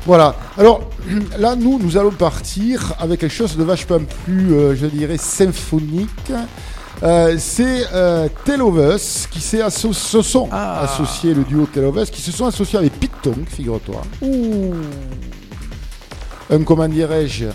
Voilà. 0.06 0.36
Alors 0.58 0.88
là, 1.38 1.56
nous, 1.56 1.78
nous 1.82 1.96
allons 1.96 2.10
partir 2.12 2.94
avec 3.00 3.20
quelque 3.20 3.34
chose 3.34 3.56
de 3.56 3.64
vachement 3.64 3.98
plus, 4.24 4.50
je 4.76 4.86
dirais, 4.86 5.16
symphonique. 5.18 5.92
Euh, 7.02 7.34
c'est 7.38 7.86
euh, 7.92 8.28
Tell 8.44 8.62
of 8.62 8.76
Us 8.94 9.26
qui 9.30 9.40
s'est 9.40 9.60
asso- 9.60 9.92
se 9.92 10.22
sont 10.22 10.48
Ah. 10.52 10.82
associés, 10.84 11.34
le 11.34 11.42
duo 11.42 11.66
Tell 11.72 11.84
of 11.86 11.96
Us, 11.96 12.08
qui 12.10 12.20
se 12.22 12.30
sont 12.32 12.46
associés 12.46 12.78
avec 12.78 12.92
Pete 12.98 13.10
Tong, 13.22 13.44
figure-toi. 13.48 14.02
Un, 16.50 16.62
comment 16.62 16.88
dirais-je, 16.88 17.46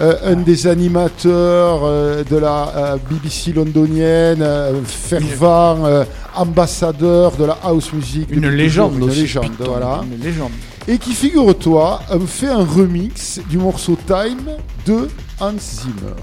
euh, 0.00 0.14
un 0.24 0.36
des 0.36 0.66
animateurs 0.66 1.80
euh, 1.84 2.24
de 2.28 2.36
la 2.36 2.96
BBC 3.08 3.52
londonienne, 3.52 4.44
fervent 4.84 6.04
ambassadeur 6.36 7.32
de 7.32 7.44
la 7.44 7.58
house 7.64 7.92
music. 7.92 8.28
Une 8.30 8.48
légende 8.48 8.92
toujours, 8.92 9.06
Une 9.06 9.10
aussi, 9.12 9.20
légende, 9.22 9.52
voilà. 9.60 10.00
Une 10.04 10.22
légende. 10.22 10.50
Et 10.88 10.98
qui, 10.98 11.12
figure-toi, 11.12 12.02
a 12.10 12.18
fait 12.26 12.48
un 12.48 12.64
remix 12.64 13.40
du 13.48 13.56
morceau 13.58 13.96
Time 14.06 14.50
de 14.86 15.08
Hans 15.40 15.52
Zimmer. 15.58 16.16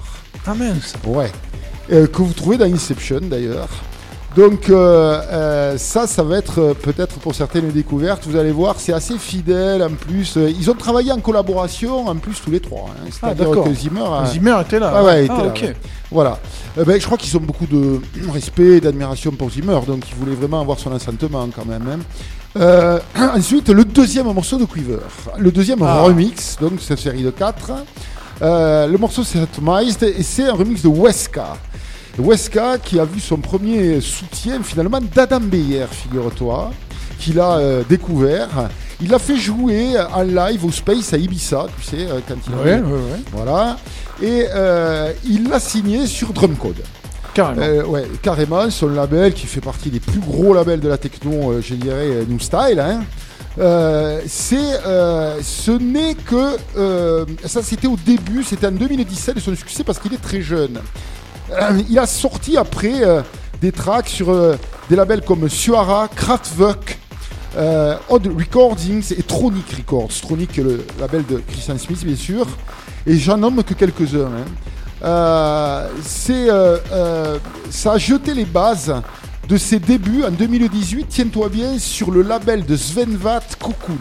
Ah 0.45 0.53
mince. 0.53 0.93
Ouais. 1.05 1.31
Euh, 1.91 2.07
que 2.07 2.21
vous 2.21 2.33
trouvez 2.33 2.57
dans 2.57 2.65
Inception 2.71 3.19
d'ailleurs. 3.23 3.67
Donc 4.35 4.69
euh, 4.69 5.19
euh, 5.31 5.77
ça, 5.79 6.05
ça 6.05 6.21
va 6.21 6.37
être 6.37 6.75
peut-être 6.83 7.15
pour 7.17 7.33
certaines 7.33 7.65
une 7.65 7.71
découverte. 7.71 8.27
Vous 8.27 8.35
allez 8.37 8.51
voir, 8.51 8.75
c'est 8.77 8.93
assez 8.93 9.17
fidèle 9.17 9.81
en 9.81 9.89
plus. 9.89 10.35
Ils 10.37 10.69
ont 10.69 10.75
travaillé 10.75 11.11
en 11.11 11.19
collaboration 11.19 12.07
en 12.07 12.15
plus 12.15 12.39
tous 12.39 12.51
les 12.51 12.59
trois. 12.59 12.89
hein. 12.91 13.07
C'est-à-dire 13.11 13.47
d'accord. 13.49 13.63
que 13.65 13.73
Zimmer 13.73 14.05
Zimmer 14.27 14.57
était 14.61 14.77
là. 14.79 14.93
Ah 14.95 15.03
ouais, 15.03 15.21
il 15.21 15.25
était 15.25 15.33
Ah, 15.35 15.43
là, 15.45 15.51
ouais. 15.51 15.75
Voilà. 16.11 16.39
Euh, 16.77 16.85
ben, 16.85 16.99
je 17.01 17.05
crois 17.07 17.17
qu'ils 17.17 17.35
ont 17.37 17.41
beaucoup 17.41 17.65
de 17.65 17.99
respect 18.31 18.77
et 18.77 18.81
d'admiration 18.81 19.31
pour 19.31 19.49
Zimmer, 19.49 19.79
donc 19.87 20.03
ils 20.07 20.15
voulaient 20.15 20.35
vraiment 20.35 20.61
avoir 20.61 20.77
son 20.77 20.91
assentement 20.93 21.47
quand 21.55 21.65
même. 21.65 21.87
hein. 22.55 22.99
Ensuite, 23.35 23.69
le 23.69 23.83
deuxième 23.83 24.31
morceau 24.31 24.57
de 24.57 24.65
Quiver. 24.65 24.97
Le 25.39 25.51
deuxième 25.51 25.79
Ah. 25.81 26.01
remix, 26.01 26.55
donc 26.61 26.73
cette 26.81 26.99
série 26.99 27.23
de 27.23 27.31
4. 28.39 28.87
le 28.91 28.97
morceau 28.97 29.23
c'est 29.23 29.39
Atomized 29.39 30.03
et 30.03 30.23
c'est 30.23 30.47
un 30.47 30.53
remix 30.53 30.81
de 30.81 30.87
Weska. 30.89 31.57
Weska 32.17 32.77
qui 32.77 32.99
a 32.99 33.05
vu 33.05 33.19
son 33.19 33.37
premier 33.37 34.01
soutien 34.01 34.61
finalement 34.63 34.99
d'Adam 35.13 35.39
Beyer, 35.39 35.85
figure-toi, 35.89 36.71
qu'il 37.19 37.39
a 37.39 37.57
euh, 37.57 37.83
découvert. 37.87 38.49
Il 39.01 39.09
l'a 39.09 39.19
fait 39.19 39.37
jouer 39.37 39.93
en 40.13 40.23
live 40.23 40.65
au 40.65 40.71
Space 40.71 41.13
à 41.13 41.17
Ibiza, 41.17 41.67
tu 41.79 41.85
sais, 41.85 42.07
euh, 42.09 42.19
quand 42.27 42.35
il 42.47 42.53
Ouais, 42.55 42.73
ouais, 42.73 42.81
ouais. 42.81 43.21
voilà. 43.31 43.77
Et 44.21 44.45
euh, 44.53 45.13
il 45.25 45.47
l'a 45.47 45.59
signé 45.61 46.05
sur 46.07 46.33
Drumcode. 46.33 46.83
Carrément. 47.33 47.61
Euh, 47.61 47.83
ouais, 47.85 48.05
carrément, 48.21 48.69
son 48.69 48.89
label 48.89 49.33
qui 49.33 49.45
fait 49.47 49.61
partie 49.61 49.89
des 49.89 50.01
plus 50.01 50.19
gros 50.19 50.53
labels 50.53 50.81
de 50.81 50.89
la 50.89 50.97
techno, 50.97 51.51
euh, 51.51 51.61
je 51.61 51.75
dirais, 51.75 52.07
euh, 52.07 52.23
New 52.27 52.39
Style. 52.39 52.79
hein. 52.79 53.03
Euh, 53.57 54.21
c'est, 54.27 54.85
euh, 54.85 55.39
ce 55.41 55.71
n'est 55.71 56.15
que, 56.15 56.57
euh, 56.77 57.25
ça 57.45 57.61
c'était 57.63 57.87
au 57.87 57.97
début, 57.97 58.43
c'était 58.43 58.67
en 58.67 58.71
2017 58.71 59.35
de 59.35 59.39
son 59.39 59.55
succès 59.55 59.83
parce 59.83 59.99
qu'il 59.99 60.13
est 60.13 60.21
très 60.21 60.41
jeune. 60.41 60.79
Il 61.89 61.97
a 61.97 62.05
sorti 62.05 62.57
après 62.57 63.01
des 63.59 63.71
tracks 63.71 64.07
sur 64.07 64.31
des 64.87 64.95
labels 64.95 65.21
comme 65.21 65.49
Suara, 65.49 66.07
Kraftwerk, 66.15 66.99
Odd 68.07 68.27
Recordings 68.37 69.13
et 69.17 69.23
Tronic 69.23 69.65
Records. 69.75 70.11
Tronic, 70.21 70.57
le 70.57 70.85
label 70.99 71.25
de 71.25 71.41
Christian 71.47 71.79
Smith, 71.79 72.05
bien 72.05 72.15
sûr. 72.15 72.45
Et 73.07 73.17
j'en 73.17 73.37
nomme 73.37 73.63
que 73.63 73.73
quelques-uns. 73.73 74.29
hein. 75.01 75.87
C'est, 76.03 76.49
ça 77.71 77.93
a 77.93 77.97
jeté 77.97 78.35
les 78.35 78.45
bases 78.45 78.93
de 79.49 79.57
ses 79.57 79.79
débuts 79.79 80.23
en 80.23 80.29
2018, 80.31 81.07
tiens-toi 81.09 81.49
bien, 81.49 81.79
sur 81.79 82.11
le 82.11 82.21
label 82.21 82.65
de 82.65 82.75
Svenvat 82.77 83.41
Cocoon. 83.59 83.97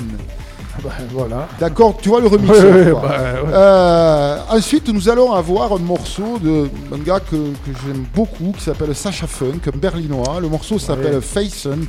Bah, 0.84 0.90
voilà. 1.10 1.48
D'accord, 1.58 1.96
tu 2.00 2.10
vois 2.10 2.20
le 2.20 2.28
remix. 2.28 2.50
Ouais, 2.50 2.70
ouais, 2.70 2.90
quoi. 2.92 3.00
bah, 3.00 3.18
ouais. 3.42 3.50
Euh, 3.52 4.38
ensuite, 4.50 4.88
nous 4.90 5.08
allons 5.08 5.32
avoir 5.32 5.72
un 5.72 5.78
morceau 5.78 6.38
de 6.38 6.68
un 6.94 6.98
gars 6.98 7.18
que, 7.18 7.34
que 7.36 7.70
j'aime 7.84 8.04
beaucoup 8.14 8.52
qui 8.56 8.62
s'appelle 8.62 8.94
Sacha 8.94 9.26
Funk, 9.26 9.60
un 9.74 9.76
berlinois. 9.76 10.38
Le 10.40 10.48
morceau 10.48 10.78
s'appelle 10.78 11.14
Ouais. 11.16 11.20
Faison 11.20 11.76
2. 11.76 11.86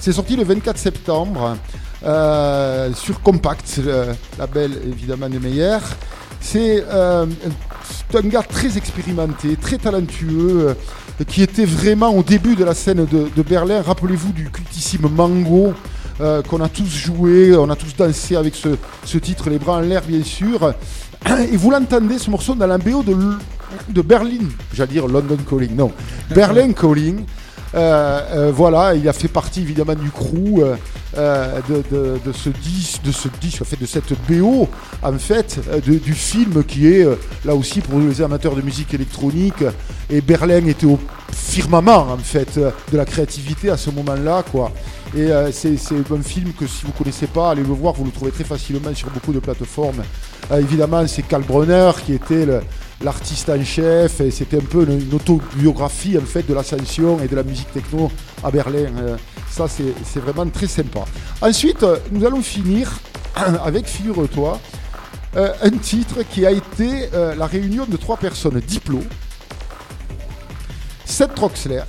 C'est 0.00 0.12
sorti 0.12 0.34
le 0.34 0.42
24 0.42 0.78
septembre 0.78 1.56
euh, 2.04 2.92
sur 2.94 3.20
Compact, 3.20 3.80
le 3.84 4.06
label 4.38 4.72
évidemment 4.88 5.28
de 5.28 5.38
Meyer. 5.38 5.78
C'est 6.40 6.84
euh, 6.90 7.26
c'est 8.10 8.18
un 8.18 8.28
gars 8.28 8.42
très 8.42 8.76
expérimenté, 8.76 9.56
très 9.56 9.78
talentueux, 9.78 10.70
euh, 10.70 10.74
qui 11.26 11.42
était 11.42 11.64
vraiment 11.64 12.10
au 12.10 12.22
début 12.22 12.56
de 12.56 12.64
la 12.64 12.74
scène 12.74 13.04
de, 13.04 13.28
de 13.34 13.42
Berlin. 13.42 13.82
Rappelez-vous 13.82 14.32
du 14.32 14.50
cultissime 14.50 15.08
Mango 15.08 15.72
euh, 16.20 16.42
qu'on 16.42 16.60
a 16.60 16.68
tous 16.68 16.88
joué, 16.88 17.56
on 17.56 17.70
a 17.70 17.76
tous 17.76 17.96
dansé 17.96 18.36
avec 18.36 18.54
ce, 18.54 18.68
ce 19.04 19.18
titre, 19.18 19.50
les 19.50 19.58
bras 19.58 19.78
en 19.78 19.80
l'air 19.80 20.02
bien 20.02 20.22
sûr. 20.22 20.74
Et 21.50 21.56
vous 21.56 21.70
l'entendez 21.70 22.18
ce 22.18 22.30
morceau 22.30 22.54
dans 22.54 22.66
la 22.66 22.78
BO 22.78 23.02
de, 23.02 23.16
de 23.88 24.02
Berlin, 24.02 24.48
j'allais 24.74 24.92
dire 24.92 25.06
London 25.06 25.38
Calling, 25.48 25.76
non, 25.76 25.92
Berlin 26.34 26.72
Calling. 26.72 27.24
Euh, 27.74 28.20
euh, 28.48 28.52
voilà, 28.54 28.94
il 28.94 29.08
a 29.08 29.12
fait 29.12 29.28
partie 29.28 29.60
évidemment 29.62 29.94
du 29.94 30.10
crew 30.10 30.60
euh, 31.16 31.60
de, 31.68 32.32
ce 32.32 32.50
disque, 32.50 33.02
de 33.02 33.12
ce 33.12 33.28
disque, 33.40 33.62
en 33.62 33.64
fait, 33.64 33.80
de 33.80 33.86
cette 33.86 34.12
BO, 34.28 34.68
en 35.02 35.12
fait, 35.18 35.58
du 35.86 36.12
film 36.14 36.64
qui 36.64 36.88
est 36.88 37.06
là 37.44 37.54
aussi 37.54 37.80
pour 37.80 37.98
les 37.98 38.20
amateurs 38.20 38.54
de 38.54 38.62
musique 38.62 38.92
électronique. 38.94 39.64
Et 40.10 40.20
Berlin 40.20 40.66
était 40.66 40.86
au 40.86 40.98
firmament, 41.32 42.08
en 42.12 42.18
fait, 42.18 42.58
de 42.58 42.96
la 42.96 43.04
créativité 43.06 43.70
à 43.70 43.76
ce 43.76 43.90
moment-là, 43.90 44.44
quoi. 44.50 44.70
Et 45.16 45.28
c'est 45.52 45.76
un 46.10 46.22
film 46.22 46.52
que 46.58 46.66
si 46.66 46.84
vous 46.84 46.92
connaissez 46.92 47.26
pas, 47.26 47.50
allez 47.50 47.62
le 47.62 47.68
voir, 47.68 47.94
vous 47.94 48.04
le 48.04 48.10
trouvez 48.10 48.30
très 48.32 48.44
facilement 48.44 48.94
sur 48.94 49.08
beaucoup 49.10 49.32
de 49.32 49.38
plateformes. 49.40 50.02
Évidemment, 50.54 51.06
c'est 51.06 51.22
Karl 51.22 51.42
Brunner 51.42 51.90
qui 52.04 52.14
était 52.14 52.44
le- 52.46 52.60
l'artiste 53.02 53.48
en 53.48 53.64
chef, 53.64 54.20
et 54.20 54.30
c'était 54.30 54.58
un 54.58 54.64
peu 54.64 54.84
une, 54.84 55.00
une 55.00 55.14
autobiographie 55.14 56.16
en 56.18 56.26
fait 56.26 56.46
de 56.46 56.54
l'ascension 56.54 57.20
et 57.20 57.28
de 57.28 57.36
la 57.36 57.42
musique 57.42 57.72
techno 57.72 58.10
à 58.42 58.50
Berlin. 58.50 58.90
Euh, 58.98 59.16
ça, 59.52 59.66
c'est 59.68 60.20
vraiment 60.20 60.48
très 60.48 60.66
sympa. 60.66 61.04
Ensuite, 61.42 61.82
euh, 61.82 61.98
nous 62.10 62.24
allons 62.24 62.40
finir 62.40 62.90
avec, 63.34 63.86
figure-toi, 63.86 64.58
euh, 65.36 65.52
un 65.62 65.70
titre 65.70 66.22
qui 66.22 66.46
a 66.46 66.50
été 66.50 67.10
euh, 67.12 67.34
la 67.34 67.46
réunion 67.46 67.84
de 67.86 67.96
trois 67.98 68.16
personnes 68.16 68.60
Diplo, 68.60 69.00
Seth 71.04 71.34
Troxler 71.34 71.82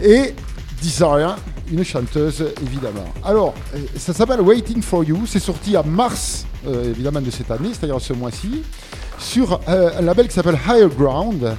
et 0.00 0.34
Desire, 0.80 1.36
une 1.72 1.84
chanteuse 1.84 2.44
évidemment. 2.62 3.06
Alors, 3.24 3.54
euh, 3.74 3.78
ça 3.96 4.12
s'appelle 4.12 4.40
Waiting 4.40 4.82
for 4.82 5.04
You, 5.04 5.22
c'est 5.26 5.40
sorti 5.40 5.76
en 5.76 5.84
mars 5.84 6.46
euh, 6.66 6.90
évidemment 6.90 7.20
de 7.20 7.30
cette 7.30 7.50
année, 7.50 7.70
c'est-à-dire 7.70 8.00
ce 8.00 8.12
mois-ci, 8.12 8.62
sur 9.18 9.60
euh, 9.68 9.90
un 9.98 10.02
label 10.02 10.28
qui 10.28 10.34
s'appelle 10.34 10.58
Higher 10.68 10.88
Ground. 10.96 11.56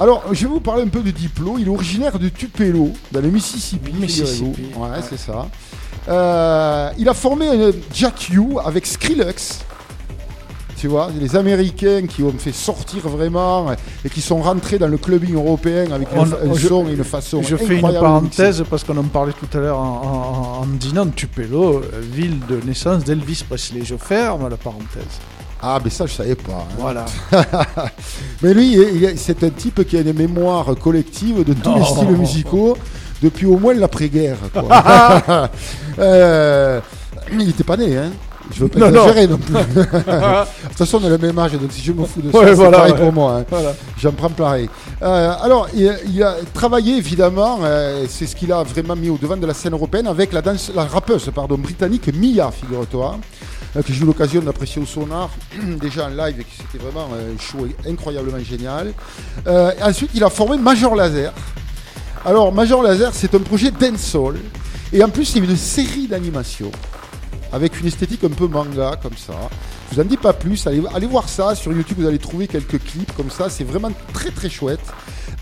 Alors, 0.00 0.22
je 0.32 0.46
vais 0.46 0.52
vous 0.52 0.60
parler 0.60 0.84
un 0.84 0.88
peu 0.88 1.00
de 1.00 1.10
Diplo. 1.10 1.56
Il 1.58 1.66
est 1.66 1.70
originaire 1.70 2.18
de 2.18 2.28
Tupelo, 2.28 2.92
dans 3.10 3.20
le 3.20 3.30
Mississippi. 3.30 3.92
Mississippi. 3.92 4.68
Ouais, 4.76 5.00
c'est 5.08 5.18
ça. 5.18 5.48
Euh, 6.08 6.90
il 6.98 7.08
a 7.08 7.14
formé 7.14 7.48
un 7.48 7.72
Jack 7.92 8.30
U 8.30 8.58
avec 8.64 8.86
Skrillex. 8.86 9.60
Tu 10.78 10.86
vois, 10.86 11.08
les 11.18 11.34
Américains 11.34 12.06
qui 12.06 12.22
ont 12.22 12.32
fait 12.38 12.52
sortir 12.52 13.08
vraiment 13.08 13.66
et 14.04 14.08
qui 14.08 14.20
sont 14.20 14.36
rentrés 14.40 14.78
dans 14.78 14.86
le 14.86 14.96
clubbing 14.96 15.34
européen 15.34 15.86
avec 15.92 16.08
une- 16.12 16.18
On- 16.20 16.50
un 16.52 16.54
je- 16.54 16.68
son 16.68 16.86
et 16.88 16.92
une 16.92 17.02
façon. 17.02 17.42
Je 17.42 17.56
fais 17.56 17.76
une 17.76 17.82
parenthèse 17.82 18.62
parce 18.70 18.84
qu'on 18.84 18.96
en 18.96 19.02
parlait 19.02 19.32
tout 19.32 19.58
à 19.58 19.60
l'heure 19.60 19.78
en, 19.78 20.60
en, 20.60 20.62
en 20.62 20.66
dînant 20.66 21.06
Tupelo, 21.08 21.78
euh, 21.78 21.82
ville 22.12 22.38
de 22.48 22.60
naissance 22.64 23.02
d'Elvis 23.02 23.42
Presley. 23.48 23.80
Je 23.84 23.96
ferme 23.96 24.48
la 24.48 24.56
parenthèse. 24.56 25.18
Ah, 25.60 25.80
mais 25.82 25.90
ça, 25.90 26.06
je 26.06 26.12
savais 26.14 26.36
pas. 26.36 26.52
hein. 26.52 26.74
Voilà. 26.78 27.04
mais 28.42 28.54
lui, 28.54 28.78
c'est 29.16 29.42
un 29.42 29.50
type 29.50 29.84
qui 29.84 29.96
a 29.96 30.02
une 30.02 30.12
mémoire 30.12 30.66
collective 30.80 31.42
de 31.42 31.54
tous 31.54 31.74
les 31.74 31.80
Oh. 31.82 31.94
styles 31.96 32.16
musicaux 32.16 32.76
depuis 33.20 33.46
au 33.46 33.58
moins 33.58 33.74
l'après-guerre. 33.74 34.36
Euh, 35.98 36.80
il 37.32 37.38
n'était 37.38 37.64
pas 37.64 37.76
né, 37.76 37.96
hein. 37.96 38.10
Je 38.54 38.60
veux 38.60 38.68
pas 38.68 38.78
Non, 38.80 38.86
exagérer 38.88 39.26
non, 39.26 39.36
plus. 39.38 39.52
de 39.54 39.58
toute 39.84 40.76
façon, 40.76 41.00
on 41.02 41.06
a 41.06 41.10
le 41.10 41.18
même 41.18 41.38
âge, 41.38 41.52
donc 41.52 41.70
si 41.70 41.82
je 41.82 41.92
me 41.92 42.04
fous 42.04 42.22
de 42.22 42.30
ça, 42.32 42.38
Ouais, 42.38 42.46
c'est 42.48 42.54
voilà, 42.54 42.78
pareil 42.78 42.92
ouais. 42.94 42.98
pour 42.98 43.12
moi. 43.12 43.36
hein. 43.40 43.44
Voilà. 43.50 43.74
J'en 43.98 44.12
prends 44.12 44.30
pareil. 44.30 44.68
Euh, 45.02 45.32
alors, 45.42 45.68
il, 45.74 45.94
il 46.08 46.22
a 46.22 46.36
travaillé 46.54 46.96
évidemment, 46.96 47.58
euh, 47.62 48.04
c'est 48.08 48.26
ce 48.26 48.34
qu'il 48.34 48.52
a 48.52 48.62
vraiment 48.62 48.96
mis 48.96 49.10
au 49.10 49.18
devant 49.18 49.36
de 49.36 49.46
la 49.46 49.54
scène 49.54 49.72
européenne 49.74 50.06
avec 50.06 50.32
la, 50.32 50.40
danse, 50.42 50.70
la 50.74 50.84
rappeuse 50.84 51.30
pardon, 51.34 51.56
britannique 51.58 52.08
Mia, 52.14 52.50
figure-toi, 52.50 53.18
euh, 53.76 53.82
que 53.82 53.92
j'ai 53.92 54.02
eu 54.02 54.06
l'occasion 54.06 54.40
d'apprécier 54.40 54.80
au 54.82 54.86
sonar, 54.86 55.30
déjà 55.80 56.06
en 56.06 56.08
live, 56.08 56.40
et 56.40 56.44
que 56.44 56.50
c'était 56.56 56.82
vraiment 56.82 57.08
euh, 57.14 57.34
un 57.34 57.38
show 57.38 57.66
incroyablement 57.86 58.42
génial. 58.42 58.92
Euh, 59.46 59.72
ensuite, 59.82 60.10
il 60.14 60.24
a 60.24 60.30
formé 60.30 60.56
Major 60.56 60.94
Laser. 60.96 61.32
Alors, 62.24 62.52
Major 62.52 62.82
Laser, 62.82 63.10
c'est 63.12 63.34
un 63.34 63.38
projet 63.40 63.70
dancehall, 63.70 64.36
et 64.92 65.04
en 65.04 65.08
plus, 65.10 65.26
c'est 65.26 65.38
une 65.38 65.56
série 65.56 66.06
d'animations 66.08 66.70
avec 67.52 67.80
une 67.80 67.86
esthétique 67.86 68.24
un 68.24 68.30
peu 68.30 68.46
manga 68.46 68.98
comme 69.02 69.16
ça. 69.16 69.34
Je 69.90 69.96
vous 69.96 70.02
en 70.02 70.04
dis 70.04 70.16
pas 70.16 70.32
plus, 70.32 70.66
allez, 70.66 71.06
voir 71.06 71.28
ça 71.28 71.54
sur 71.54 71.72
YouTube, 71.72 71.98
vous 72.00 72.06
allez 72.06 72.18
trouver 72.18 72.46
quelques 72.46 72.82
clips 72.82 73.12
comme 73.16 73.30
ça, 73.30 73.48
c'est 73.48 73.64
vraiment 73.64 73.90
très 74.12 74.30
très 74.30 74.50
chouette. 74.50 74.80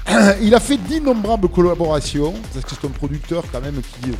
Il 0.42 0.54
a 0.54 0.60
fait 0.60 0.76
d'innombrables 0.76 1.48
collaborations, 1.48 2.34
parce 2.52 2.64
que 2.64 2.70
c'est 2.80 2.86
un 2.86 2.90
producteur 2.90 3.42
quand 3.50 3.60
même 3.60 3.80
qui 3.80 4.10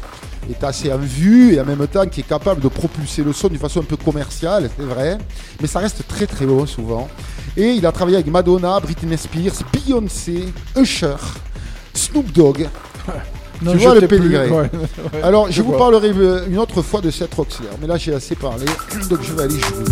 est 0.50 0.64
assez 0.64 0.92
en 0.92 0.98
vue 0.98 1.54
et 1.54 1.60
en 1.60 1.64
même 1.64 1.86
temps 1.86 2.06
qui 2.06 2.20
est 2.20 2.28
capable 2.28 2.60
de 2.60 2.68
propulser 2.68 3.22
le 3.22 3.32
son 3.32 3.48
d'une 3.48 3.58
façon 3.58 3.80
un 3.80 3.84
peu 3.84 3.96
commerciale, 3.96 4.68
c'est 4.76 4.84
vrai, 4.84 5.18
mais 5.60 5.68
ça 5.68 5.78
reste 5.78 6.06
très 6.08 6.26
très 6.26 6.46
bon 6.46 6.66
souvent. 6.66 7.08
Et 7.56 7.70
il 7.70 7.86
a 7.86 7.92
travaillé 7.92 8.16
avec 8.16 8.26
Madonna, 8.26 8.80
Britney 8.80 9.16
Spears, 9.16 9.62
Beyoncé, 9.72 10.52
Usher, 10.76 11.16
Snoop 11.94 12.32
Dogg. 12.32 12.68
Non, 13.62 13.72
tu 13.72 13.78
vois 13.78 13.94
le 13.94 14.06
pédigré. 14.06 14.50
Ouais, 14.56 14.70
ouais, 14.70 15.22
Alors, 15.22 15.50
je 15.50 15.62
vous 15.62 15.72
parlerai 15.72 16.10
euh, 16.10 16.46
une 16.48 16.58
autre 16.58 16.82
fois 16.82 17.00
de 17.00 17.10
Seth 17.10 17.34
Roxler, 17.34 17.66
mais 17.80 17.86
là 17.86 17.96
j'ai 17.96 18.14
assez 18.14 18.34
parlé, 18.34 18.64
donc 19.08 19.22
je 19.22 19.32
vais 19.32 19.42
aller 19.42 19.58
jouer. 19.58 19.84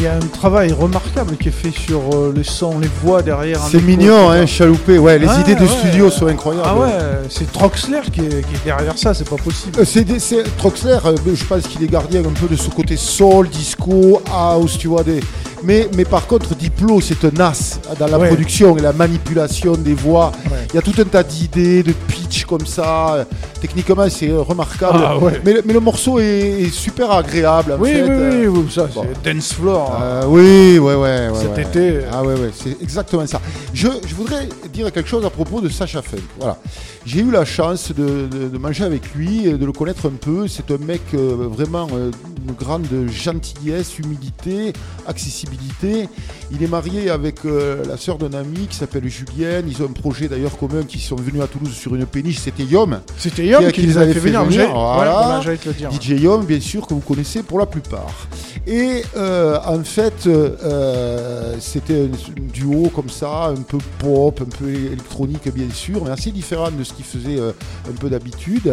Il 0.00 0.04
y, 0.04 0.06
a- 0.06 0.14
un 0.14 0.18
travail 0.20 0.72
remarquable 0.72 1.36
qui 1.36 1.48
est 1.48 1.52
fait 1.52 1.70
sur 1.78 2.00
euh, 2.14 2.32
les 2.34 2.42
sons, 2.42 2.78
les 2.78 2.88
voix 3.02 3.20
derrière. 3.20 3.60
C'est 3.70 3.82
mignon, 3.82 4.30
hein, 4.30 4.46
chaloupé. 4.46 4.96
Ouais, 4.96 5.18
les 5.18 5.26
Ouais, 5.26 5.40
idées 5.42 5.54
de 5.56 5.60
ouais. 5.60 5.66
studio 5.68 6.08
sont 6.10 6.26
incroyables. 6.26 6.66
Ah 6.66 6.74
ouais, 6.78 6.88
c'est 7.28 7.52
Troxler 7.52 8.00
qui 8.10 8.20
est, 8.20 8.28
qui 8.28 8.54
est 8.54 8.64
derrière 8.64 8.96
ça, 8.96 9.12
c'est 9.12 9.28
pas 9.28 9.36
possible. 9.36 9.78
Euh, 9.78 9.84
C'est 9.84 10.56
Troxler, 10.56 10.96
euh, 11.04 11.14
je 11.34 11.44
pense 11.44 11.64
qu'il 11.68 11.84
est 11.84 11.88
gardien 11.88 12.20
un 12.20 12.32
peu 12.32 12.46
de 12.48 12.56
ce 12.56 12.70
côté 12.70 12.96
soul, 12.96 13.48
disco, 13.50 14.22
house, 14.32 14.78
tu 14.78 14.88
vois. 14.88 15.02
Des... 15.02 15.20
Mais, 15.64 15.86
mais 15.94 16.06
par 16.06 16.26
contre, 16.26 16.54
Diplo, 16.54 17.02
c'est 17.02 17.22
un 17.26 17.38
as 17.44 17.78
dans 17.98 18.06
la 18.06 18.18
Ouais. 18.18 18.28
production 18.28 18.78
et 18.78 18.80
la 18.80 18.94
manipulation 18.94 19.72
des 19.74 19.92
voix. 19.92 20.32
Ouais. 20.46 20.56
Il 20.72 20.76
y 20.76 20.78
a 20.78 20.82
tout 20.82 20.94
un 20.98 21.04
tas 21.04 21.22
d'idées, 21.22 21.82
de 21.82 21.92
pitch 21.92 22.46
comme 22.46 22.64
ça. 22.64 23.26
Techniquement, 23.60 24.08
c'est 24.08 24.30
euh, 24.30 24.40
remarquable. 24.40 24.98
Ah 25.04 25.18
ouais. 25.18 25.40
mais, 25.44 25.52
le- 25.52 25.62
mais 25.66 25.72
le 25.74 25.80
morceau 25.80 26.18
est, 26.18 26.62
est 26.62 26.70
super 26.72 27.10
agréable. 27.12 27.72
En 27.72 27.78
Oui, 27.78 27.90
fait. 27.92 28.02
oui, 28.02 28.08
Euh, 28.10 28.46
oui, 28.48 28.60
oui, 28.64 28.70
ça, 28.72 28.86
bon. 28.86 29.04
c'est 29.22 29.32
Dance 29.34 29.52
Floor. 29.52 29.92
hein. 29.92 30.02
euh, 30.02 30.22
oui, 30.26 30.78
ouais, 30.78 30.94
ouais, 30.94 31.28
ouais. 31.28 31.38
Cet 31.40 31.56
ouais. 31.56 31.62
été. 31.62 31.98
Ah 32.10 32.22
ouais, 32.22 32.34
ouais, 32.34 32.50
c'est 32.54 32.80
exactement 32.82 33.26
ça. 33.26 33.40
Je, 33.74 33.88
je 34.06 34.14
voudrais 34.14 34.48
dire 34.72 34.90
quelque 34.90 35.08
chose 35.08 35.24
à 35.26 35.30
propos 35.30 35.60
de 35.60 35.68
Sacha 35.68 36.00
Funk. 36.00 36.18
Voilà. 36.38 36.56
J'ai 37.04 37.20
eu 37.20 37.30
la 37.30 37.44
chance 37.44 37.92
de, 37.92 38.26
de- 38.26 38.48
de 38.48 38.58
manger 38.58 38.84
avec 38.84 39.14
lui, 39.14 39.44
de 39.52 39.64
le 39.66 39.72
connaître 39.72 40.06
un 40.06 40.16
peu. 40.18 40.48
C'est 40.48 40.70
un 40.70 40.78
mec 40.78 41.02
euh, 41.14 41.46
vraiment 41.50 41.86
euh, 41.92 42.10
une 42.46 42.54
grande 42.54 42.86
gentillesse, 43.10 43.98
humilité, 43.98 44.72
accessibilité. 45.06 46.08
Il 46.52 46.62
est 46.64 46.68
marié 46.68 47.10
avec 47.10 47.44
euh, 47.44 47.84
la 47.86 47.96
sœur 47.96 48.18
d'un 48.18 48.32
ami 48.36 48.66
qui 48.68 48.76
s'appelle 48.76 49.06
Julienne. 49.08 49.66
Ils 49.68 49.82
ont 49.82 49.86
un 49.86 49.92
projet 49.92 50.26
d'ailleurs 50.28 50.56
commun 50.58 50.82
qui 50.86 50.98
sont 50.98 51.14
venus 51.16 51.40
à 51.42 51.46
Toulouse 51.46 51.72
sur 51.72 51.94
une 51.94 52.06
péniche. 52.06 52.38
C'était 52.38 52.64
Yom. 52.64 53.00
C'était 53.16 53.46
Yom 53.46 53.64
qui- 53.66 53.72
qui, 53.82 53.86
les 53.86 53.98
avait 53.98 54.12
fait 54.14 54.18
venir. 54.20 54.44
voilà. 54.44 55.12
Voilà, 55.12 55.40
j'allais 55.42 55.56
te 55.58 55.68
le 55.68 55.74
dire. 55.74 55.90
DJ 55.92 56.20
Yom, 56.20 56.44
bien 56.44 56.60
sûr, 56.60 56.86
que 56.86 56.94
vous 56.94 57.00
connaissez 57.00 57.42
pour 57.44 57.58
la 57.60 57.66
plupart. 57.66 58.26
Et 58.72 59.02
euh, 59.16 59.58
en 59.66 59.82
fait, 59.82 60.28
euh, 60.28 61.56
c'était 61.58 62.02
un 62.04 62.52
duo 62.52 62.88
comme 62.94 63.10
ça, 63.10 63.46
un 63.46 63.62
peu 63.62 63.78
pop, 63.98 64.40
un 64.40 64.56
peu 64.58 64.68
électronique, 64.68 65.52
bien 65.52 65.68
sûr, 65.74 66.04
mais 66.04 66.10
assez 66.12 66.30
différent 66.30 66.70
de 66.70 66.84
ce 66.84 66.92
qu'il 66.92 67.04
faisait 67.04 67.40
euh, 67.40 67.50
un 67.88 67.92
peu 67.98 68.08
d'habitude. 68.08 68.72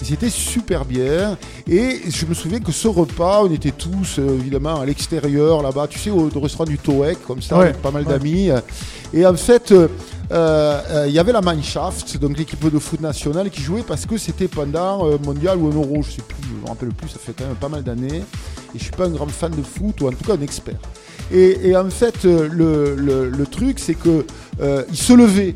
C'était 0.00 0.30
super 0.30 0.84
bien. 0.84 1.36
Et 1.68 2.02
je 2.08 2.24
me 2.26 2.34
souviens 2.34 2.60
que 2.60 2.70
ce 2.70 2.86
repas, 2.86 3.42
on 3.42 3.52
était 3.52 3.72
tous 3.72 4.18
évidemment 4.18 4.80
à 4.80 4.86
l'extérieur, 4.86 5.60
là-bas, 5.60 5.88
tu 5.88 5.98
sais, 5.98 6.10
au, 6.10 6.30
au 6.32 6.40
restaurant 6.40 6.64
du 6.64 6.78
Toek, 6.78 7.18
comme 7.26 7.42
ça, 7.42 7.58
Ouais, 7.58 7.64
avec 7.64 7.82
pas 7.82 7.90
mal 7.90 8.06
ouais. 8.06 8.12
d'amis. 8.12 8.50
Et 9.12 9.26
en 9.26 9.34
fait, 9.34 9.72
euh, 9.72 9.88
euh, 10.30 10.80
euh, 10.90 11.04
il 11.08 11.12
y 11.12 11.18
avait 11.18 11.32
la 11.32 11.40
Mannschaft, 11.42 12.16
donc 12.18 12.38
l'équipe 12.38 12.64
de 12.72 12.78
foot 12.78 13.00
nationale, 13.00 13.50
qui 13.50 13.60
jouait 13.60 13.82
parce 13.82 14.06
que 14.06 14.16
c'était 14.16 14.48
pendant 14.48 15.04
euh, 15.06 15.18
mondial 15.24 15.58
ou 15.58 15.66
un 15.68 15.74
euro, 15.74 16.02
je 16.02 16.12
sais 16.12 16.22
plus, 16.22 16.36
je 16.48 16.62
me 16.62 16.68
rappelle 16.68 16.90
plus, 16.90 17.08
ça 17.08 17.18
fait 17.18 17.34
quand 17.36 17.44
même 17.46 17.56
pas 17.56 17.68
mal 17.68 17.82
d'années. 17.82 18.22
Et 18.74 18.78
je 18.78 18.84
suis 18.84 18.92
pas 18.92 19.06
un 19.06 19.10
grand 19.10 19.28
fan 19.28 19.50
de 19.52 19.62
foot, 19.62 20.00
ou 20.00 20.08
en 20.08 20.12
tout 20.12 20.24
cas 20.24 20.34
un 20.34 20.40
expert. 20.42 20.76
Et, 21.32 21.68
et 21.70 21.76
en 21.76 21.88
fait, 21.90 22.24
euh, 22.24 22.48
le, 22.50 22.94
le- 22.96 23.28
le 23.30 23.46
truc, 23.46 23.78
c'est 23.78 23.94
que 23.94 24.24
euh, 24.60 24.82
il 24.90 24.96
se 24.96 25.12
levait. 25.12 25.54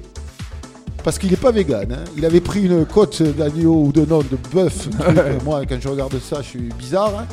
Parce 1.04 1.18
qu'il 1.18 1.30
n'est 1.30 1.36
pas 1.36 1.52
vegan. 1.52 1.86
hein. 1.92 2.04
Il 2.16 2.24
avait 2.24 2.40
pris 2.40 2.62
une 2.64 2.84
côte 2.84 3.22
d'agneau 3.22 3.84
ou 3.86 3.92
de 3.92 4.04
non, 4.04 4.18
de 4.18 4.36
bœuf. 4.52 4.88
Moi, 5.44 5.62
quand 5.68 5.76
je 5.80 5.88
regarde 5.88 6.14
ça, 6.20 6.38
je 6.42 6.48
suis 6.48 6.68
bizarre. 6.78 7.12
hein. 7.20 7.26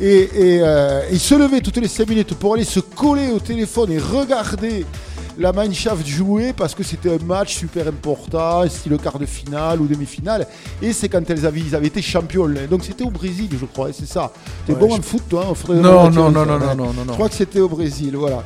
Et, 0.00 0.22
et, 0.34 0.60
euh, 0.62 1.02
il 1.12 1.20
se 1.20 1.34
levait 1.36 1.60
toutes 1.60 1.76
les 1.76 1.86
5 1.86 2.08
minutes 2.08 2.34
pour 2.34 2.54
aller 2.54 2.64
se 2.64 2.80
coller 2.80 3.30
au 3.30 3.38
téléphone 3.38 3.92
et 3.92 3.98
regarder 3.98 4.84
la 5.38 5.52
Mannschaft 5.52 6.06
jouait 6.06 6.52
parce 6.52 6.74
que 6.74 6.82
c'était 6.82 7.14
un 7.14 7.24
match 7.24 7.54
super 7.56 7.88
important, 7.88 8.68
style 8.68 8.96
quart 9.02 9.18
de 9.18 9.26
finale 9.26 9.80
ou 9.80 9.86
demi-finale. 9.86 10.46
Et 10.80 10.92
c'est 10.92 11.08
quand 11.08 11.28
elles 11.30 11.46
avaient, 11.46 11.60
ils 11.60 11.74
avaient 11.74 11.86
été 11.88 12.02
champions. 12.02 12.48
Donc 12.70 12.84
c'était 12.84 13.04
au 13.04 13.10
Brésil, 13.10 13.48
je 13.58 13.64
crois, 13.66 13.90
et 13.90 13.92
c'est 13.92 14.06
ça. 14.06 14.32
T'es 14.66 14.72
Ouais, 14.72 14.78
bon 14.78 14.90
je- 14.90 14.98
en 14.98 15.02
foot, 15.02 15.22
toi, 15.28 15.46
hein, 15.50 15.54
Fred? 15.54 15.78
Non, 15.78 16.10
non, 16.10 16.30
non, 16.30 16.44
non, 16.46 16.58
non, 16.58 16.74
non, 16.74 16.92
non, 16.92 17.04
Je 17.08 17.12
crois 17.12 17.28
que 17.28 17.34
c'était 17.34 17.60
au 17.60 17.68
Brésil, 17.68 18.14
voilà. 18.16 18.42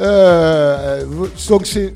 Euh, 0.00 1.04
donc 1.48 1.66
c'est 1.66 1.92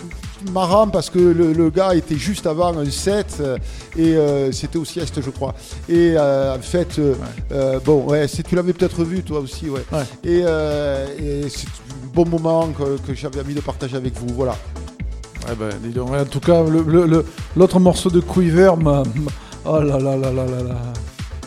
marrant 0.53 0.89
parce 0.89 1.09
que 1.09 1.21
le, 1.21 1.53
le 1.53 1.71
gars 1.71 1.95
était 1.95 2.17
juste 2.17 2.47
avant 2.49 2.77
un 2.77 2.91
set 2.91 3.37
euh, 3.41 3.57
et 3.97 4.17
euh, 4.17 4.51
c'était 4.51 4.77
au 4.79 4.85
sieste, 4.85 5.21
je 5.23 5.31
crois. 5.31 5.55
Et 5.89 6.15
euh, 6.17 6.57
en 6.57 6.61
fait, 6.61 6.99
euh, 6.99 7.79
bon, 7.85 8.05
ouais, 8.07 8.27
tu 8.27 8.55
l'avais 8.57 8.73
peut-être 8.73 9.05
vu 9.05 9.23
toi 9.23 9.39
aussi, 9.41 9.69
ouais. 9.71 9.85
Ouais. 9.93 10.03
Et, 10.25 10.39
et 11.25 11.49
bon 12.13 12.27
moment 12.27 12.69
que, 12.69 13.15
j'avais 13.15 13.41
envie 13.41 13.55
de 13.55 13.61
partager 13.61 13.97
avec 13.97 14.17
vous, 14.19 14.35
voilà. 14.35 14.57
Ouais, 15.47 15.55
ben, 15.59 15.73
en 16.21 16.25
tout 16.25 16.41
cas, 16.41 16.63
l'autre 17.57 17.81
morceau 17.81 18.11
de 18.11 18.21
Quiver 18.21 18.73
Oh 19.65 19.81
là 19.81 19.99
là 19.99 20.17
là 20.17 20.33
là 20.33 20.45
là 20.45 20.63
là. 20.63 20.77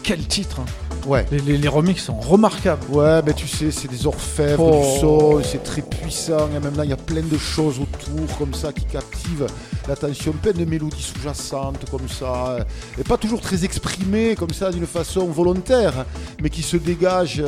Quel 0.03 0.25
titre 0.27 0.61
hein. 0.61 0.84
Ouais. 1.05 1.25
les, 1.31 1.39
les, 1.39 1.57
les 1.57 1.67
remixes 1.67 2.03
sont 2.03 2.19
remarquables. 2.19 2.85
Ouais, 2.89 3.21
mais 3.25 3.33
tu 3.33 3.47
sais, 3.47 3.71
c'est 3.71 3.87
des 3.87 4.07
orfèvres, 4.07 4.63
Oh. 4.63 4.81
du 4.81 4.99
son, 4.99 5.43
c'est 5.43 5.63
très 5.63 5.81
puissant. 5.81 6.47
Et 6.55 6.59
même 6.59 6.75
là, 6.75 6.83
il 6.83 6.89
y 6.89 6.93
a 6.93 6.97
plein 6.97 7.21
de 7.21 7.37
choses 7.37 7.79
autour, 7.79 8.37
comme 8.37 8.53
ça, 8.53 8.71
qui 8.73 8.85
captivent 8.85 9.47
l'attention. 9.87 10.31
Plein 10.33 10.53
de 10.53 10.65
mélodies 10.65 11.01
sous-jacentes, 11.01 11.89
comme 11.91 12.07
ça. 12.09 12.57
Et 12.97 13.03
pas 13.03 13.17
toujours 13.17 13.41
très 13.41 13.63
exprimées, 13.65 14.35
comme 14.35 14.51
ça, 14.51 14.71
d'une 14.71 14.87
façon 14.87 15.25
volontaire, 15.27 16.05
mais 16.41 16.49
qui 16.49 16.61
se 16.61 16.77
dégagent 16.77 17.43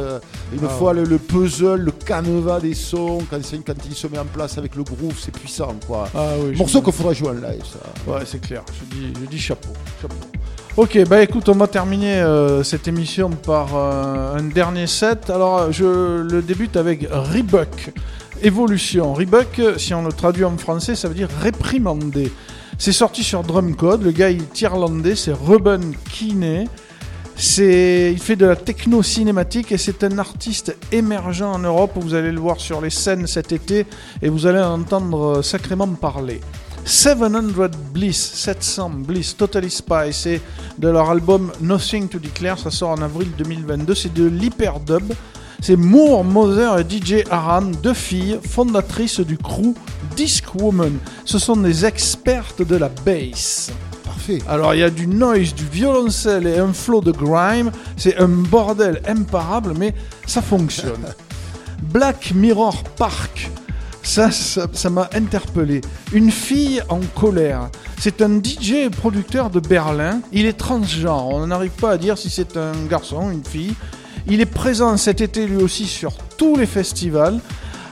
une 0.54 0.60
Ah 0.66 0.70
fois 0.70 0.94
le, 0.94 1.04
le 1.04 1.18
puzzle, 1.18 1.80
le 1.82 1.92
canevas 1.92 2.60
des 2.60 2.74
sons, 2.76 3.20
quand, 3.30 3.40
quand 3.66 3.74
il 3.90 3.96
se 3.96 4.08
met 4.08 4.20
en 4.20 4.26
place 4.26 4.58
avec 4.58 4.76
le 4.76 4.84
groove, 4.84 5.16
c'est 5.20 5.32
puissant, 5.36 5.76
quoi. 5.88 6.08
Ah 6.16 6.32
oui, 6.40 6.56
Morceau 6.56 6.82
qu'il 6.82 6.94
faudra 6.94 7.14
jouer 7.14 7.30
en 7.30 7.34
live, 7.34 7.64
ça. 7.64 8.12
Ouais, 8.12 8.22
c'est 8.26 8.40
clair. 8.42 8.64
Je 8.80 8.96
dis, 8.96 9.14
je 9.22 9.26
dis 9.28 9.40
chapeau, 9.40 9.70
chapeau. 10.02 10.16
Ok, 10.78 11.04
bah 11.10 11.24
écoute, 11.24 11.50
on 11.50 11.56
va 11.56 11.66
terminer 11.66 12.20
euh, 12.20 12.62
cette 12.62 12.88
émission 12.88 13.32
par 13.32 13.76
euh, 13.76 14.38
un 14.38 14.44
dernier 14.44 14.86
set. 14.86 15.32
Alors, 15.32 15.72
je 15.72 16.22
le 16.22 16.44
débute 16.44 16.78
avec 16.78 17.08
Rebuck. 17.10 17.92
Évolution. 18.44 19.16
Rebuck, 19.16 19.60
si 19.78 19.96
on 19.96 20.04
le 20.04 20.12
traduit 20.14 20.44
en 20.44 20.56
français, 20.56 20.94
ça 20.94 21.08
veut 21.08 21.16
dire 21.16 21.30
réprimander. 21.42 22.32
C'est 22.78 22.92
sorti 22.92 23.24
sur 23.24 23.42
Drumcode. 23.42 24.04
Le 24.04 24.12
gars, 24.12 24.30
il 24.30 24.44
est 24.44 24.62
irlandais, 24.62 25.16
c'est 25.16 25.34
Ruben. 25.34 25.96
C'est, 27.36 28.12
il 28.14 28.20
fait 28.20 28.36
de 28.36 28.46
la 28.46 28.56
techno 28.56 29.02
cinématique 29.02 29.72
et 29.72 29.80
c'est 29.80 30.04
un 30.04 30.20
artiste 30.20 30.78
émergent 30.92 31.42
en 31.42 31.60
Europe. 31.60 31.94
Vous 31.96 32.14
allez 32.14 32.32
le 32.32 32.40
voir 32.40 32.60
sur 32.60 32.82
les 32.82 32.92
scènes 32.92 33.26
cet 33.26 33.52
été 33.52 33.88
et 34.22 34.30
vous 34.30 34.46
allez 34.46 34.60
en 34.60 34.82
entendre 34.82 35.38
euh, 35.38 35.42
sacrément 35.42 35.88
parler. 35.88 36.40
700 36.88 37.42
Bliss, 37.94 38.18
700 38.18 38.90
Bliss, 39.06 39.36
Totally 39.36 39.70
Spy, 39.70 40.14
c'est 40.14 40.42
de 40.78 40.88
leur 40.88 41.10
album 41.10 41.52
Nothing 41.60 42.08
to 42.08 42.18
Declare, 42.18 42.58
ça 42.58 42.72
sort 42.72 42.92
en 42.92 43.02
avril 43.02 43.30
2022, 43.38 43.94
c'est 43.94 44.14
de 44.14 44.26
l'hyperdub. 44.26 45.14
C'est 45.60 45.76
Moore, 45.76 46.24
Mother 46.24 46.80
et 46.80 46.84
DJ 46.84 47.24
Aran, 47.30 47.64
deux 47.84 47.94
filles 47.94 48.40
fondatrices 48.48 49.20
du 49.20 49.38
crew 49.38 49.74
Disc 50.16 50.46
Woman. 50.56 50.98
Ce 51.26 51.40
sont 51.40 51.58
des 51.58 51.84
expertes 51.86 52.62
de 52.62 52.78
la 52.78 52.90
bass. 53.06 53.72
Parfait. 54.06 54.38
Alors 54.48 54.74
il 54.74 54.80
y 54.80 54.84
a 54.84 54.90
du 54.90 55.08
noise, 55.08 55.54
du 55.54 55.66
violoncelle 55.66 56.48
et 56.48 56.58
un 56.58 56.72
flow 56.72 57.02
de 57.02 57.12
grime. 57.12 57.70
C'est 57.98 58.18
un 58.18 58.30
bordel 58.30 59.02
imparable, 59.08 59.74
mais 59.78 59.94
ça 60.26 60.42
fonctionne. 60.42 61.06
Black 61.92 62.32
Mirror 62.34 62.82
Park. 62.96 63.50
Ça, 64.08 64.32
ça 64.32 64.90
m'a 64.90 65.10
interpellé. 65.14 65.82
Une 66.14 66.32
fille 66.32 66.82
en 66.88 67.02
colère. 67.02 67.70
C'est 68.00 68.22
un 68.22 68.42
DJ 68.42 68.72
et 68.72 68.90
producteur 68.90 69.50
de 69.50 69.60
Berlin. 69.60 70.22
Il 70.32 70.46
est 70.46 70.58
transgenre. 70.58 71.28
On 71.28 71.46
n'arrive 71.46 71.72
pas 71.72 71.92
à 71.92 71.98
dire 71.98 72.18
si 72.18 72.30
c'est 72.30 72.56
un 72.56 72.72
garçon, 72.90 73.30
une 73.30 73.44
fille. 73.44 73.76
Il 74.26 74.40
est 74.40 74.46
présent 74.46 74.96
cet 74.96 75.20
été 75.20 75.46
lui 75.46 75.62
aussi 75.62 75.86
sur 75.86 76.14
tous 76.38 76.56
les 76.56 76.66
festivals. 76.66 77.40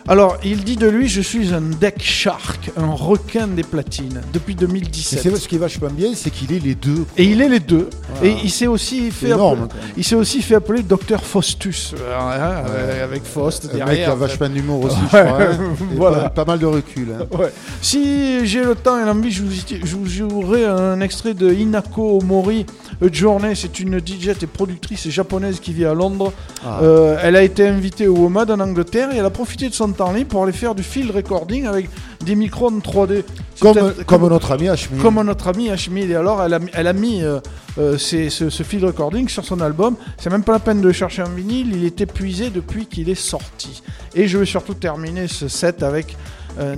Alors, 0.08 0.38
il 0.46 0.64
dit 0.64 0.76
de 0.76 0.88
lui, 0.88 1.08
je 1.08 1.20
suis 1.20 1.52
un 1.52 1.62
deck 1.62 1.96
shark, 2.04 2.70
un 2.78 2.92
requin 2.92 3.48
des 3.48 3.64
platines, 3.64 4.22
depuis 4.32 4.54
Et 4.54 4.58
2017. 4.58 5.20
c'est 5.20 5.36
ce 5.36 5.48
qui 5.48 5.56
est 5.56 5.60
vachement 5.60 5.88
bien, 5.90 6.10
c'est 6.14 6.30
qu'il 6.30 6.54
est 6.54 6.60
les 6.64 6.76
deux. 6.76 7.06
Et 7.18 7.24
il 7.24 7.42
est 7.42 7.50
les 7.50 7.60
deux. 7.60 7.90
Voilà. 8.20 8.28
Et 8.32 8.38
il 8.44 8.52
s'est 8.52 8.68
aussi 8.68 9.10
fait 9.10 9.30
énorme, 9.30 9.64
appeler, 9.64 9.80
il 9.98 10.04
s'est 10.04 10.14
aussi 10.14 10.44
fait 10.44 10.54
appeler 10.56 10.84
Docteur 10.84 11.24
Faustus, 11.24 11.96
euh, 12.00 12.16
hein, 12.20 12.66
Ouais. 12.70 13.02
avec 13.02 13.24
Faust 13.24 13.64
Un 13.66 13.68
mec 13.70 13.72
qui 13.72 13.78
derrière. 13.86 14.12
a 14.12 14.16
vachement 14.16 14.48
d'humour 14.48 14.86
aussi, 14.86 14.96
je 15.02 15.08
crois. 15.08 15.22
hein. 15.42 15.58
Voilà. 15.96 16.18
Pas, 16.30 16.30
pas 16.30 16.46
mal 16.46 16.60
de 16.60 16.68
recul. 16.68 17.08
hein. 17.20 17.26
Ouais. 17.36 17.52
Si 17.82 18.46
j'ai 18.46 18.64
le 18.64 18.76
temps 18.76 19.02
et 19.02 19.06
l'envie, 19.06 19.32
je 19.32 19.42
vous, 19.42 20.06
jouerai 20.06 20.66
un 20.66 21.02
extrait 21.02 21.34
de 21.34 21.52
Inako 21.52 22.20
Omori 22.22 22.68
A 23.04 23.08
Journey. 23.12 23.56
C'est 23.56 23.80
une 23.80 23.98
DJ 24.00 24.28
et 24.40 24.46
productrice 24.46 25.10
japonaise 25.10 25.60
qui 25.60 25.74
vit 25.74 25.86
à 25.86 25.96
Londres. 25.96 26.32
Ah. 26.64 26.80
Euh, 26.84 27.18
elle 27.24 27.36
a 27.36 27.42
été 27.42 27.68
invitée 27.68 28.08
au 28.08 28.16
WOMAD 28.18 28.52
en 28.52 28.60
Angleterre 28.60 29.10
et 29.12 29.18
elle 29.18 29.26
a 29.26 29.30
profité 29.32 29.68
de 29.68 29.74
son 29.74 29.95
temps 29.96 30.12
libre 30.12 30.30
pour 30.30 30.44
aller 30.44 30.52
faire 30.54 30.76
du 30.76 30.84
field 30.84 31.12
recording 31.12 31.66
avec 31.66 31.90
des 32.24 32.36
micros 32.36 32.68
en 32.70 32.80
3D. 32.80 33.24
C'est 33.56 33.62
Comme, 33.62 33.94
comme 34.06 34.28
notre 34.28 34.52
ami 34.52 34.68
Hashmi. 34.70 35.00
comme 35.02 35.22
notre 35.24 35.48
ami. 35.48 35.68
Et 35.70 36.16
alors, 36.16 36.42
elle 36.44 36.54
a, 36.54 36.60
elle 36.74 36.88
a 36.88 36.94
mis 36.94 37.24
euh, 37.24 37.40
euh, 37.78 37.98
ce, 37.98 38.30
ce 38.30 38.64
field 38.64 38.84
recording 38.86 39.28
sur 39.30 39.44
son 39.46 39.62
album. 39.62 39.96
C'est 40.18 40.30
même 40.30 40.44
pas 40.44 40.54
la 40.54 40.60
peine 40.60 40.82
de 40.82 40.92
chercher 40.92 41.22
un 41.22 41.30
vinyle, 41.30 41.76
il 41.76 41.84
est 41.86 42.00
épuisé 42.02 42.50
depuis 42.50 42.86
qu'il 42.86 43.10
est 43.10 43.16
sorti. 43.16 43.82
Et 44.14 44.28
je 44.28 44.38
vais 44.38 44.46
surtout 44.46 44.74
terminer 44.74 45.28
ce 45.28 45.48
set 45.48 45.84
avec 45.84 46.16
un 46.60 46.76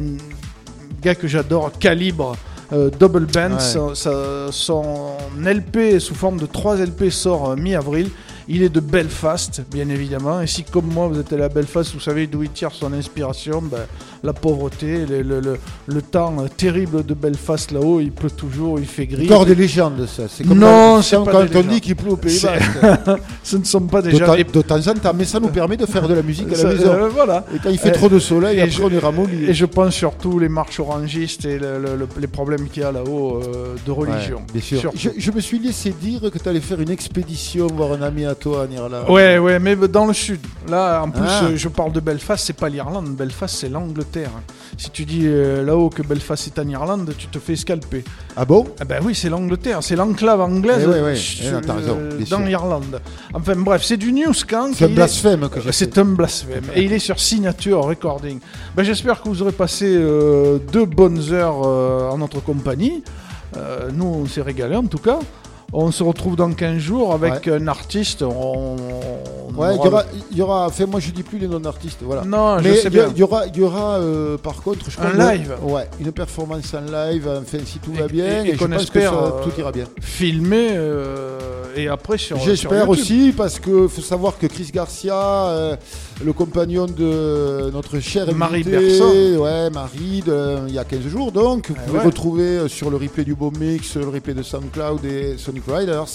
gars 1.02 1.15
que 1.15 1.27
j'adore, 1.27 1.72
Calibre. 1.80 2.35
euh, 2.73 2.89
Double 2.99 3.26
Band, 3.27 3.52
Ouais. 3.53 3.60
Son- 3.95 4.52
son 4.52 5.11
LP 5.41 5.99
sous 5.99 6.15
forme 6.15 6.38
de 6.38 6.45
3 6.45 6.76
LP 6.77 7.10
sort 7.10 7.52
euh, 7.52 7.56
mi-avril. 7.56 8.10
Il 8.49 8.64
est 8.64 8.69
de 8.69 8.80
Belfast, 8.80 9.61
bien 9.69 9.90
évidemment. 9.90 10.40
Et 10.40 10.48
si, 10.48 10.64
comme 10.64 10.88
moi, 10.88 11.07
vous 11.07 11.19
êtes 11.19 11.34
allé 11.34 11.44
à 11.44 11.49
Belfast, 11.49 11.94
vous 11.94 11.99
savez 11.99 12.28
d'où 12.28 12.44
il 12.44 12.49
tire 12.49 12.72
son 12.72 12.94
inspiration, 12.94 13.61
ben, 13.61 13.86
la 14.23 14.34
pauvreté, 14.34 15.06
le, 15.06 15.22
le- 15.22 15.39
le- 15.39 15.57
le 15.88 16.02
temps 16.02 16.34
terrible 16.56 17.06
de 17.06 17.14
Belfast 17.14 17.72
là-haut, 17.72 17.99
il 17.99 18.11
pleut 18.11 18.30
toujours, 18.31 18.80
il 18.80 18.85
fait 18.85 19.06
gris. 19.06 19.26
Encore 19.26 19.45
des 19.45 19.56
légendes, 19.56 20.06
ça. 20.07 20.23
C'est 20.30 20.45
comme 20.48 20.57
Non, 20.60 20.68
quand, 20.98 21.02
c'est 21.02 21.15
comme 21.15 21.26
pas 21.26 21.31
quand 21.31 21.39
des 21.44 21.49
on 21.49 21.53
légendes. 21.60 21.68
dit 21.73 21.81
qu'il 21.81 21.95
pleut 21.95 22.11
au 22.11 22.18
Pays 22.18 22.39
Basque. 22.41 23.19
Ce 23.44 23.57
ne 23.57 23.64
sont 23.64 23.81
pas 23.81 24.02
des... 24.02 24.11
de 24.11 24.61
temps 24.61 24.76
en 24.88 24.94
temps, 24.94 25.14
mais 25.15 25.26
ça 25.26 25.39
nous 25.39 25.49
permet 25.49 25.77
de 25.77 25.85
faire 25.85 26.07
de 26.07 26.14
la 26.14 26.22
musique 26.22 26.52
à 26.52 26.56
Ça, 26.56 26.68
la 26.69 26.73
maison. 26.76 26.91
euh, 26.91 27.10
voilà. 27.10 27.45
Et 27.56 27.60
quand 27.60 27.69
il 27.69 27.77
fait 27.77 27.89
Et- 27.89 27.94
trop 27.94 28.10
de 28.10 28.19
soleil, 28.19 28.57
et 28.57 28.61
après 28.61 28.72
je- 28.73 28.81
on 28.84 28.89
est 28.89 28.99
ramolli. 28.99 29.45
Et 29.45 29.53
je 29.53 29.65
pense 29.65 29.94
surtout 29.94 30.39
les 30.39 30.49
marches 30.49 30.80
orangistes 30.80 31.45
et 31.45 31.57
le- 31.60 31.80
le- 31.80 31.95
le- 31.95 32.07
les 32.19 32.27
problèmes 32.27 32.68
qu'il 32.69 32.81
y 32.84 32.85
a 32.85 32.91
là-haut 32.91 33.41
euh, 33.44 33.76
de 33.85 33.91
religion. 33.91 34.41
bien 34.52 34.61
sûr. 34.61 34.91
Je 35.18 35.31
me 35.31 35.39
suis 35.39 35.60
laissé 35.60 35.91
dire 35.91 36.22
que 36.31 36.38
tu 36.38 36.48
allais 36.49 36.60
faire 36.61 36.80
une 36.81 36.89
expédition 36.91 37.68
voir 37.68 37.91
un 37.94 38.02
ami 38.02 38.26
à 38.26 38.35
toi 38.35 38.65
en 38.69 38.72
Irlande. 38.73 39.06
Ouais, 39.10 39.38
ouais, 39.38 39.60
mais 39.60 39.76
dans 39.76 40.06
le 40.06 40.14
sud. 40.14 40.39
Là, 40.69 41.02
en 41.03 41.10
plus, 41.11 41.22
Ah. 41.26 41.44
euh, 41.45 41.52
je 41.56 41.68
parle 41.69 41.91
de 41.91 41.99
Belfast, 41.99 42.45
c'est 42.45 42.53
pas 42.56 42.69
l'Irlande. 42.69 43.07
Belfast, 43.15 43.56
c'est 43.60 43.69
l'Angleterre. 43.69 44.07
Si 44.78 44.90
tu 44.92 45.06
dis 45.06 45.22
euh, 45.26 45.64
là-haut 45.64 45.90
que 45.90 46.02
Belfast 46.04 46.48
est 46.48 46.60
en 46.60 46.68
Irlande, 46.68 47.14
tu 47.18 47.28
te 47.28 47.40
fais 47.40 47.56
scalper. 47.56 48.04
Ah 48.36 48.46
bon? 48.46 48.66
Ah 48.80 48.86
ben 48.86 49.02
oui, 49.04 49.16
c'est 49.16 49.30
l'Angleterre, 49.30 49.80
c'est 49.82 49.96
l'enclave 49.96 50.40
anglaise 50.42 50.84
Eh 50.86 51.02
ouais, 51.02 51.16
Eh 51.44 51.52
non, 51.52 51.62
t'as 51.66 51.74
raison, 51.74 51.98
euh, 52.00 52.10
bien 52.18 52.26
dans 52.30 52.38
sûr. 52.38 52.46
l'Irlande. 52.46 53.02
Enfin 53.34 53.56
bref, 53.56 53.84
c'est 53.84 53.98
du 53.98 54.12
New 54.14 54.34
Skunk. 54.34 54.76
C'est 54.78 54.86
un 54.86 54.90
blasphème 54.90 55.50
que 55.50 55.60
j'ai 55.60 55.68
fait. 55.68 55.72
C'est 55.72 55.98
un 55.98 56.06
blasphème. 56.06 56.64
Et 56.76 56.84
il 56.84 56.94
est 56.94 57.00
sur 57.00 57.20
Signature 57.20 57.82
Recording. 57.84 58.40
Ben, 58.76 58.84
J'espère 58.84 59.22
que 59.22 59.30
vous 59.30 59.42
aurez 59.42 59.52
passé 59.52 59.86
euh, 59.88 60.60
deux 60.72 60.86
bonnes 60.86 61.22
heures 61.34 61.62
euh, 61.66 62.10
en 62.10 62.18
notre 62.20 62.42
compagnie. 62.42 63.04
Euh, 63.56 63.90
nous, 63.94 64.06
on 64.06 64.26
s'est 64.26 64.42
régalé 64.42 64.76
en 64.76 64.86
tout 64.86 64.98
cas. 65.00 65.20
On 65.73 65.91
se 65.91 66.02
retrouve 66.02 66.35
dans 66.38 66.52
15 66.53 66.77
jours 66.77 67.14
avec 67.14 67.48
un 67.48 67.68
artiste. 67.68 68.22
On, 68.23 68.76
on 68.76 68.77
Ouais, 69.57 69.76
il 69.76 69.84
y 69.84 69.88
aura 69.88 70.03
y 70.35 70.41
aura. 70.41 70.68
Enfin, 70.68 70.85
moi 70.85 70.99
je 70.99 71.10
dis 71.10 71.23
plus 71.23 71.39
les 71.39 71.48
non-artistes, 71.48 71.98
voilà. 72.03 72.23
Non, 72.23 72.60
je 72.60 72.64
Mais 72.69 72.76
sais 72.76 72.84
y, 72.84 72.88
a- 72.88 72.89
bien. 72.91 73.07
il 73.11 73.18
y 73.18 73.23
aura, 73.23 73.48
il 73.48 73.57
y 73.57 73.64
aura 73.64 73.95
euh, 73.98 74.38
par 74.38 74.61
contre, 74.61 74.89
je 74.89 74.95
crois 74.95 75.07
Un 75.10 75.11
que- 75.14 75.31
live. 75.38 75.56
Ouais, 75.64 75.89
une 75.99 76.11
performance 76.11 76.73
en 76.76 76.81
live. 76.81 77.27
Enfin, 77.41 77.57
si 77.65 77.80
tout 77.80 77.91
Et- 77.95 77.99
va 78.02 78.07
bien, 78.07 78.44
et- 78.44 78.48
et 78.48 78.49
et, 78.52 78.53
je 78.53 78.60
qu'on 78.60 78.68
pense 78.69 78.84
espère, 78.84 79.10
que 79.11 79.18
ça- 79.18 79.23
euh, 79.23 79.44
tout 79.44 79.52
ira 79.60 79.72
bien. 79.72 79.85
filmé 79.99 80.69
euh, 80.73 81.39
et 81.76 81.88
après 81.88 82.19
sur. 82.19 82.38
J'espère 82.39 82.88
aussi 82.88 83.34
parce 83.35 83.60
que 83.60 83.88
faut 83.88 84.02
savoir 84.02 84.38
que 84.38 84.45
Chris 84.45 84.69
Garcia, 84.72 85.15
euh, 85.48 85.76
le 86.26 86.34
compagnon 86.34 86.88
de 86.88 87.69
notre 87.72 87.99
chère 87.99 88.34
Marie 88.34 88.61
invitée, 88.61 89.38
ouais, 89.38 89.69
Marie, 89.69 90.22
de- 90.26 90.68
il 90.68 90.73
y 90.73 90.80
a 90.80 90.84
15 90.84 91.02
jours, 91.07 91.31
donc 91.31 91.69
vous 91.69 91.76
pouvez 91.85 91.99
ouais. 91.99 92.06
retrouver 92.06 92.44
euh, 92.44 92.68
sur 92.68 92.89
le 92.89 92.98
replay 92.98 93.23
du 93.23 93.35
Beau 93.35 93.52
Mix, 93.52 93.95
le 93.98 94.07
replay 94.07 94.34
de 94.34 94.41
SoundCloud 94.41 95.06
et 95.06 95.35
Sonic 95.38 95.64
Riders. 95.68 96.06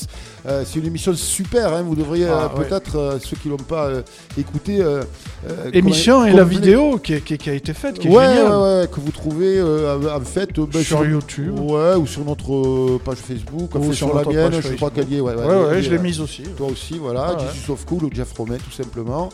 Euh, 0.46 0.64
c'est 0.66 0.80
une 0.80 0.86
émission 0.86 1.14
super, 1.14 1.72
hein, 1.72 1.82
vous 1.82 1.94
devriez 1.94 2.26
euh, 2.26 2.34
Ah, 2.36 2.52
ouais. 2.58 2.64
peut-être 2.64 2.96
euh, 2.98 3.18
ceux 3.20 3.36
qui 3.36 3.48
l'ont 3.48 3.56
pas 3.56 3.86
euh, 3.86 4.02
écouté. 4.36 4.80
euh, 4.82 5.02
euh, 5.48 5.70
Émission 5.72 6.24
et 6.26 6.32
la 6.32 6.44
vidéo 6.44 6.98
qui, 6.98 7.20
qui- 7.20 7.38
qui 7.38 7.50
a 7.50 7.54
été 7.54 7.72
faite, 7.72 8.00
qui 8.00 8.08
est 8.08 8.10
Ouais, 8.10 8.26
géniale. 8.26 8.88
que 8.90 8.98
vous 9.00 9.12
trouvez 9.12 9.58
euh, 9.58 10.16
en 10.16 10.20
fait 10.20 10.58
euh, 10.58 10.66
ben, 10.72 10.82
Sur 10.82 11.04
YouTube. 11.06 11.58
Ouais, 11.60 11.94
ou 11.94 12.06
sur 12.08 12.24
notre 12.24 12.52
euh, 12.52 13.00
page 13.04 13.18
Facebook, 13.18 13.72
Ou 13.74 13.78
enfin, 13.78 13.92
sur 13.92 14.08
sur, 14.08 14.14
la 14.16 14.24
mienne, 14.24 14.60
je 14.60 14.74
crois 14.74 14.90
qu'elle 14.90 15.12
y 15.12 15.16
est. 15.18 15.20
Ouais, 15.20 15.34
Ouais, 15.34 15.80
je 15.80 15.90
l'ai 15.90 15.98
euh, 15.98 16.02
mise 16.02 16.20
aussi. 16.20 16.42
Toi 16.56 16.66
aussi, 16.72 16.98
voilà. 16.98 17.36
Jesus 17.54 17.72
of 17.72 17.84
Cool 17.86 18.04
ou 18.04 18.10
Jeff 18.12 18.32
Romet, 18.36 18.58
tout 18.58 18.72
simplement. 18.72 19.28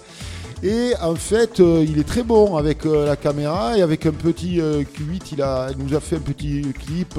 Et 0.65 0.93
en 1.01 1.15
fait, 1.15 1.61
euh, 1.61 1.85
il 1.89 2.01
est 2.01 2.07
très 2.07 2.25
bon 2.25 2.57
avec 2.57 2.85
euh, 2.85 3.07
la 3.07 3.15
caméra 3.15 3.79
et 3.79 3.83
avec 3.83 4.07
un 4.07 4.11
petit 4.11 4.61
euh, 4.61 4.83
Q8, 4.83 5.23
il, 5.33 5.43
a, 5.43 5.69
il 5.71 5.85
nous 5.85 5.95
a 5.95 6.01
fait 6.01 6.17
un 6.17 6.21
petit 6.21 6.67
clip, 6.85 7.15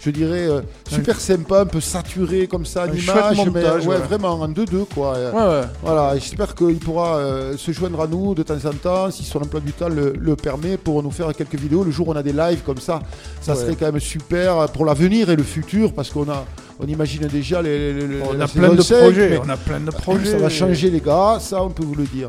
je 0.00 0.10
dirais, 0.10 0.48
super 0.88 1.20
sympa, 1.20 1.60
un 1.60 1.66
peu 1.66 1.80
saturé 1.80 2.48
comme 2.48 2.66
ça, 2.66 2.84
Un 2.84 2.86
l'image. 2.88 3.36
chouette 3.36 3.46
montage, 3.46 3.86
ouais, 3.86 3.94
ouais. 3.96 4.02
vraiment, 4.02 4.32
en 4.32 4.48
2-2 4.48 4.86
quoi. 4.92 5.12
Ouais. 5.12 5.60
Voilà, 5.84 6.18
j'espère 6.18 6.54
qu'il 6.56 6.78
pourra 6.78 7.20
se 7.56 7.70
joindre 7.70 8.00
à 8.00 8.08
nous 8.08 8.34
de 8.34 8.42
temps 8.42 8.54
en 8.64 8.72
temps, 8.72 9.10
si 9.10 9.22
son 9.24 9.40
emploi 9.40 9.60
du 9.60 9.72
temps 9.72 9.88
le, 9.88 10.12
le 10.18 10.34
permet, 10.34 10.76
pour 10.76 11.00
nous 11.02 11.12
faire 11.12 11.32
quelques 11.34 11.54
vidéos. 11.54 11.84
Le 11.84 11.92
jour 11.92 12.08
où 12.08 12.12
on 12.12 12.16
a 12.16 12.22
des 12.24 12.32
lives 12.32 12.62
comme 12.66 12.78
ça, 12.78 13.00
ça 13.40 13.54
serait 13.54 13.76
quand 13.76 13.86
même 13.92 14.00
super 14.00 14.68
pour 14.72 14.84
l'avenir 14.84 15.30
et 15.30 15.36
le 15.36 15.44
futur, 15.44 15.92
parce 15.92 16.10
qu'on 16.10 16.28
a, 16.28 16.44
on 16.82 16.86
imagine 16.86 17.26
déjà 17.26 17.60
les, 17.62 17.92
les- 17.92 18.06
les- 18.06 18.22
On 18.22 18.40
a 18.40 18.48
plein 18.48 18.72
de 18.74 18.80
5, 18.82 18.98
projets. 19.00 19.40
On 19.44 19.48
a 19.48 19.56
plein 19.56 19.80
de 19.80 19.90
projets. 19.90 20.30
ça 20.32 20.38
va 20.38 20.48
changer 20.48 20.90
les 20.90 21.00
gars, 21.00 21.38
ça 21.40 21.62
on 21.62 21.70
peut 21.70 21.84
vous 21.84 21.94
le 21.94 22.04
dire. 22.04 22.28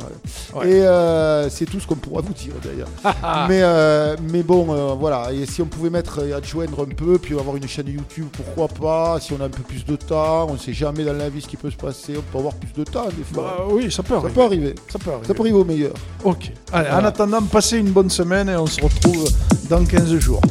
Ouais. 0.54 0.70
Et 0.70 0.82
euh, 0.86 1.50
c'est 1.50 1.66
tout 1.66 1.80
ce 1.80 1.88
qu'on 1.88 1.96
pourra 1.96 2.22
vous 2.22 2.34
dire 2.34 2.54
d'ailleurs. 2.64 2.90
mais, 3.50 3.62
euh, 3.62 4.16
mais 4.32 4.44
bon, 4.44 4.68
euh, 4.70 4.94
voilà, 5.00 5.32
et 5.34 5.46
si 5.46 5.62
on 5.62 5.66
pouvait 5.66 5.90
mettre 5.90 6.24
et 6.26 6.34
adjoindre 6.34 6.82
un 6.84 6.94
peu, 6.94 7.18
puis 7.18 7.38
avoir 7.40 7.56
une 7.56 7.68
chaîne 7.68 7.88
YouTube, 7.88 8.28
pourquoi 8.32 8.68
pas, 8.68 9.20
si 9.20 9.34
on 9.34 9.42
a 9.42 9.46
un 9.46 9.50
peu 9.50 9.64
plus 9.64 9.86
de 9.86 9.96
temps, 9.96 10.48
on 10.50 10.58
sait 10.58 10.74
jamais 10.74 11.04
dans 11.04 11.14
la 11.14 11.30
vie 11.30 11.42
ce 11.42 11.48
qui 11.48 11.58
peut 11.58 11.72
se 11.72 11.78
passer, 11.78 12.14
on 12.18 12.22
peut 12.32 12.38
avoir 12.40 12.54
plus 12.56 12.74
de 12.74 12.84
temps 12.84 13.06
des 13.18 13.24
fois. 13.34 13.56
Bah 13.58 13.64
oui, 13.70 13.92
ça 13.92 14.04
peut 14.04 14.10
ça 14.10 14.16
arriver. 14.20 14.34
peut 14.34 14.42
arriver. 14.42 14.76
Ça 14.92 15.00
peut 15.00 15.12
arriver. 15.12 15.28
Ça 15.28 15.34
peut 15.34 15.42
arriver 15.42 15.58
au 15.58 15.66
meilleur. 15.66 15.94
Ok. 16.24 16.52
Allez, 16.74 16.88
en 16.90 16.92
Voilà. 16.94 17.08
attendant, 17.08 17.42
passez 17.44 17.78
une 17.78 17.92
bonne 17.92 18.10
semaine 18.10 18.50
et 18.50 18.56
on 18.56 18.68
se 18.68 18.82
retrouve 18.82 19.30
dans 19.70 19.84
15 19.86 20.14
jours. 20.18 20.42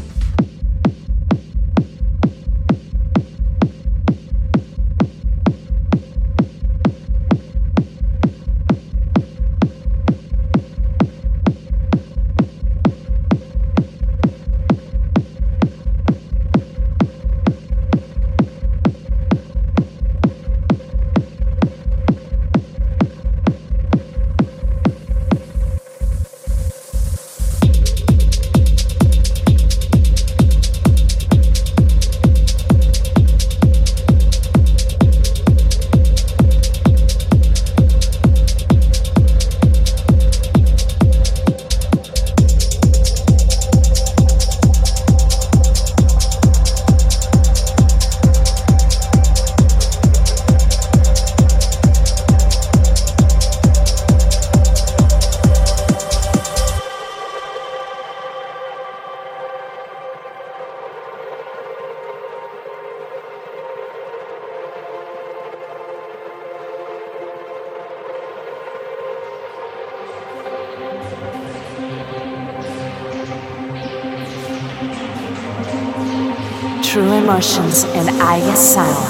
In 78.09 78.20
Aya 78.20 78.56
sound. 78.56 79.10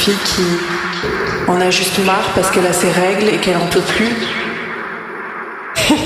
fille 0.00 0.16
qui 0.24 0.42
en 1.46 1.60
a 1.60 1.70
juste 1.70 1.98
marre 2.06 2.32
parce 2.34 2.50
qu'elle 2.50 2.66
a 2.66 2.72
ses 2.72 2.90
règles 2.90 3.28
et 3.28 3.36
qu'elle 3.36 3.58
en 3.58 3.66
peut 3.66 3.82
plus. 3.82 4.14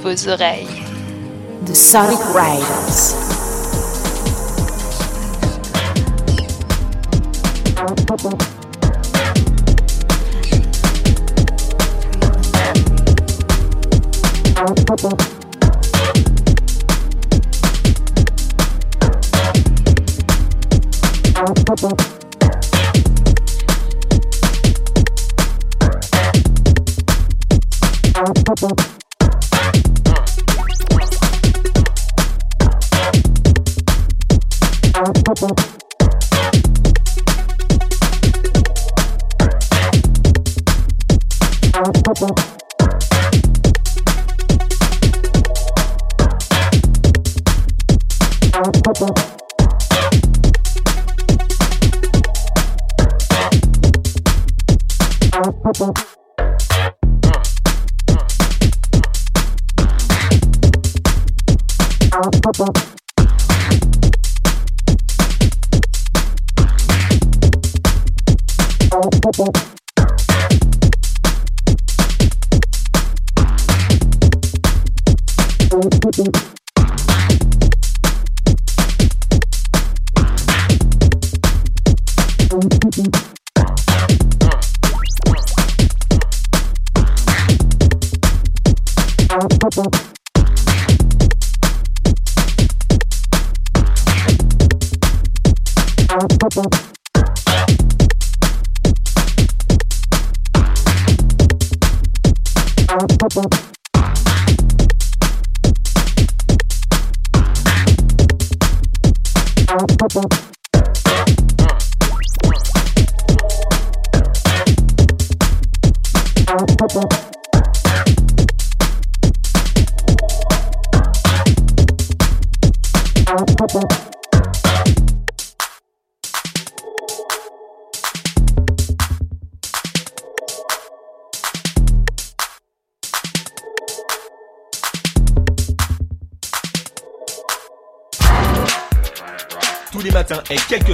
vos 0.00 0.26
oreilles. 0.26 0.68
The 1.66 1.74
Sonic 1.74 2.20
Riders. 2.34 3.19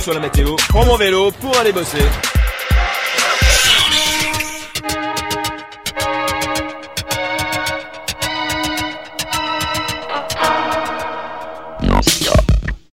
Soit 0.07 0.15
la 0.15 0.21
météo, 0.21 0.55
prends 0.69 0.85
mon 0.85 0.97
vélo 0.97 1.33
pour 1.33 1.59
aller 1.59 1.73
bosser. 1.73 1.99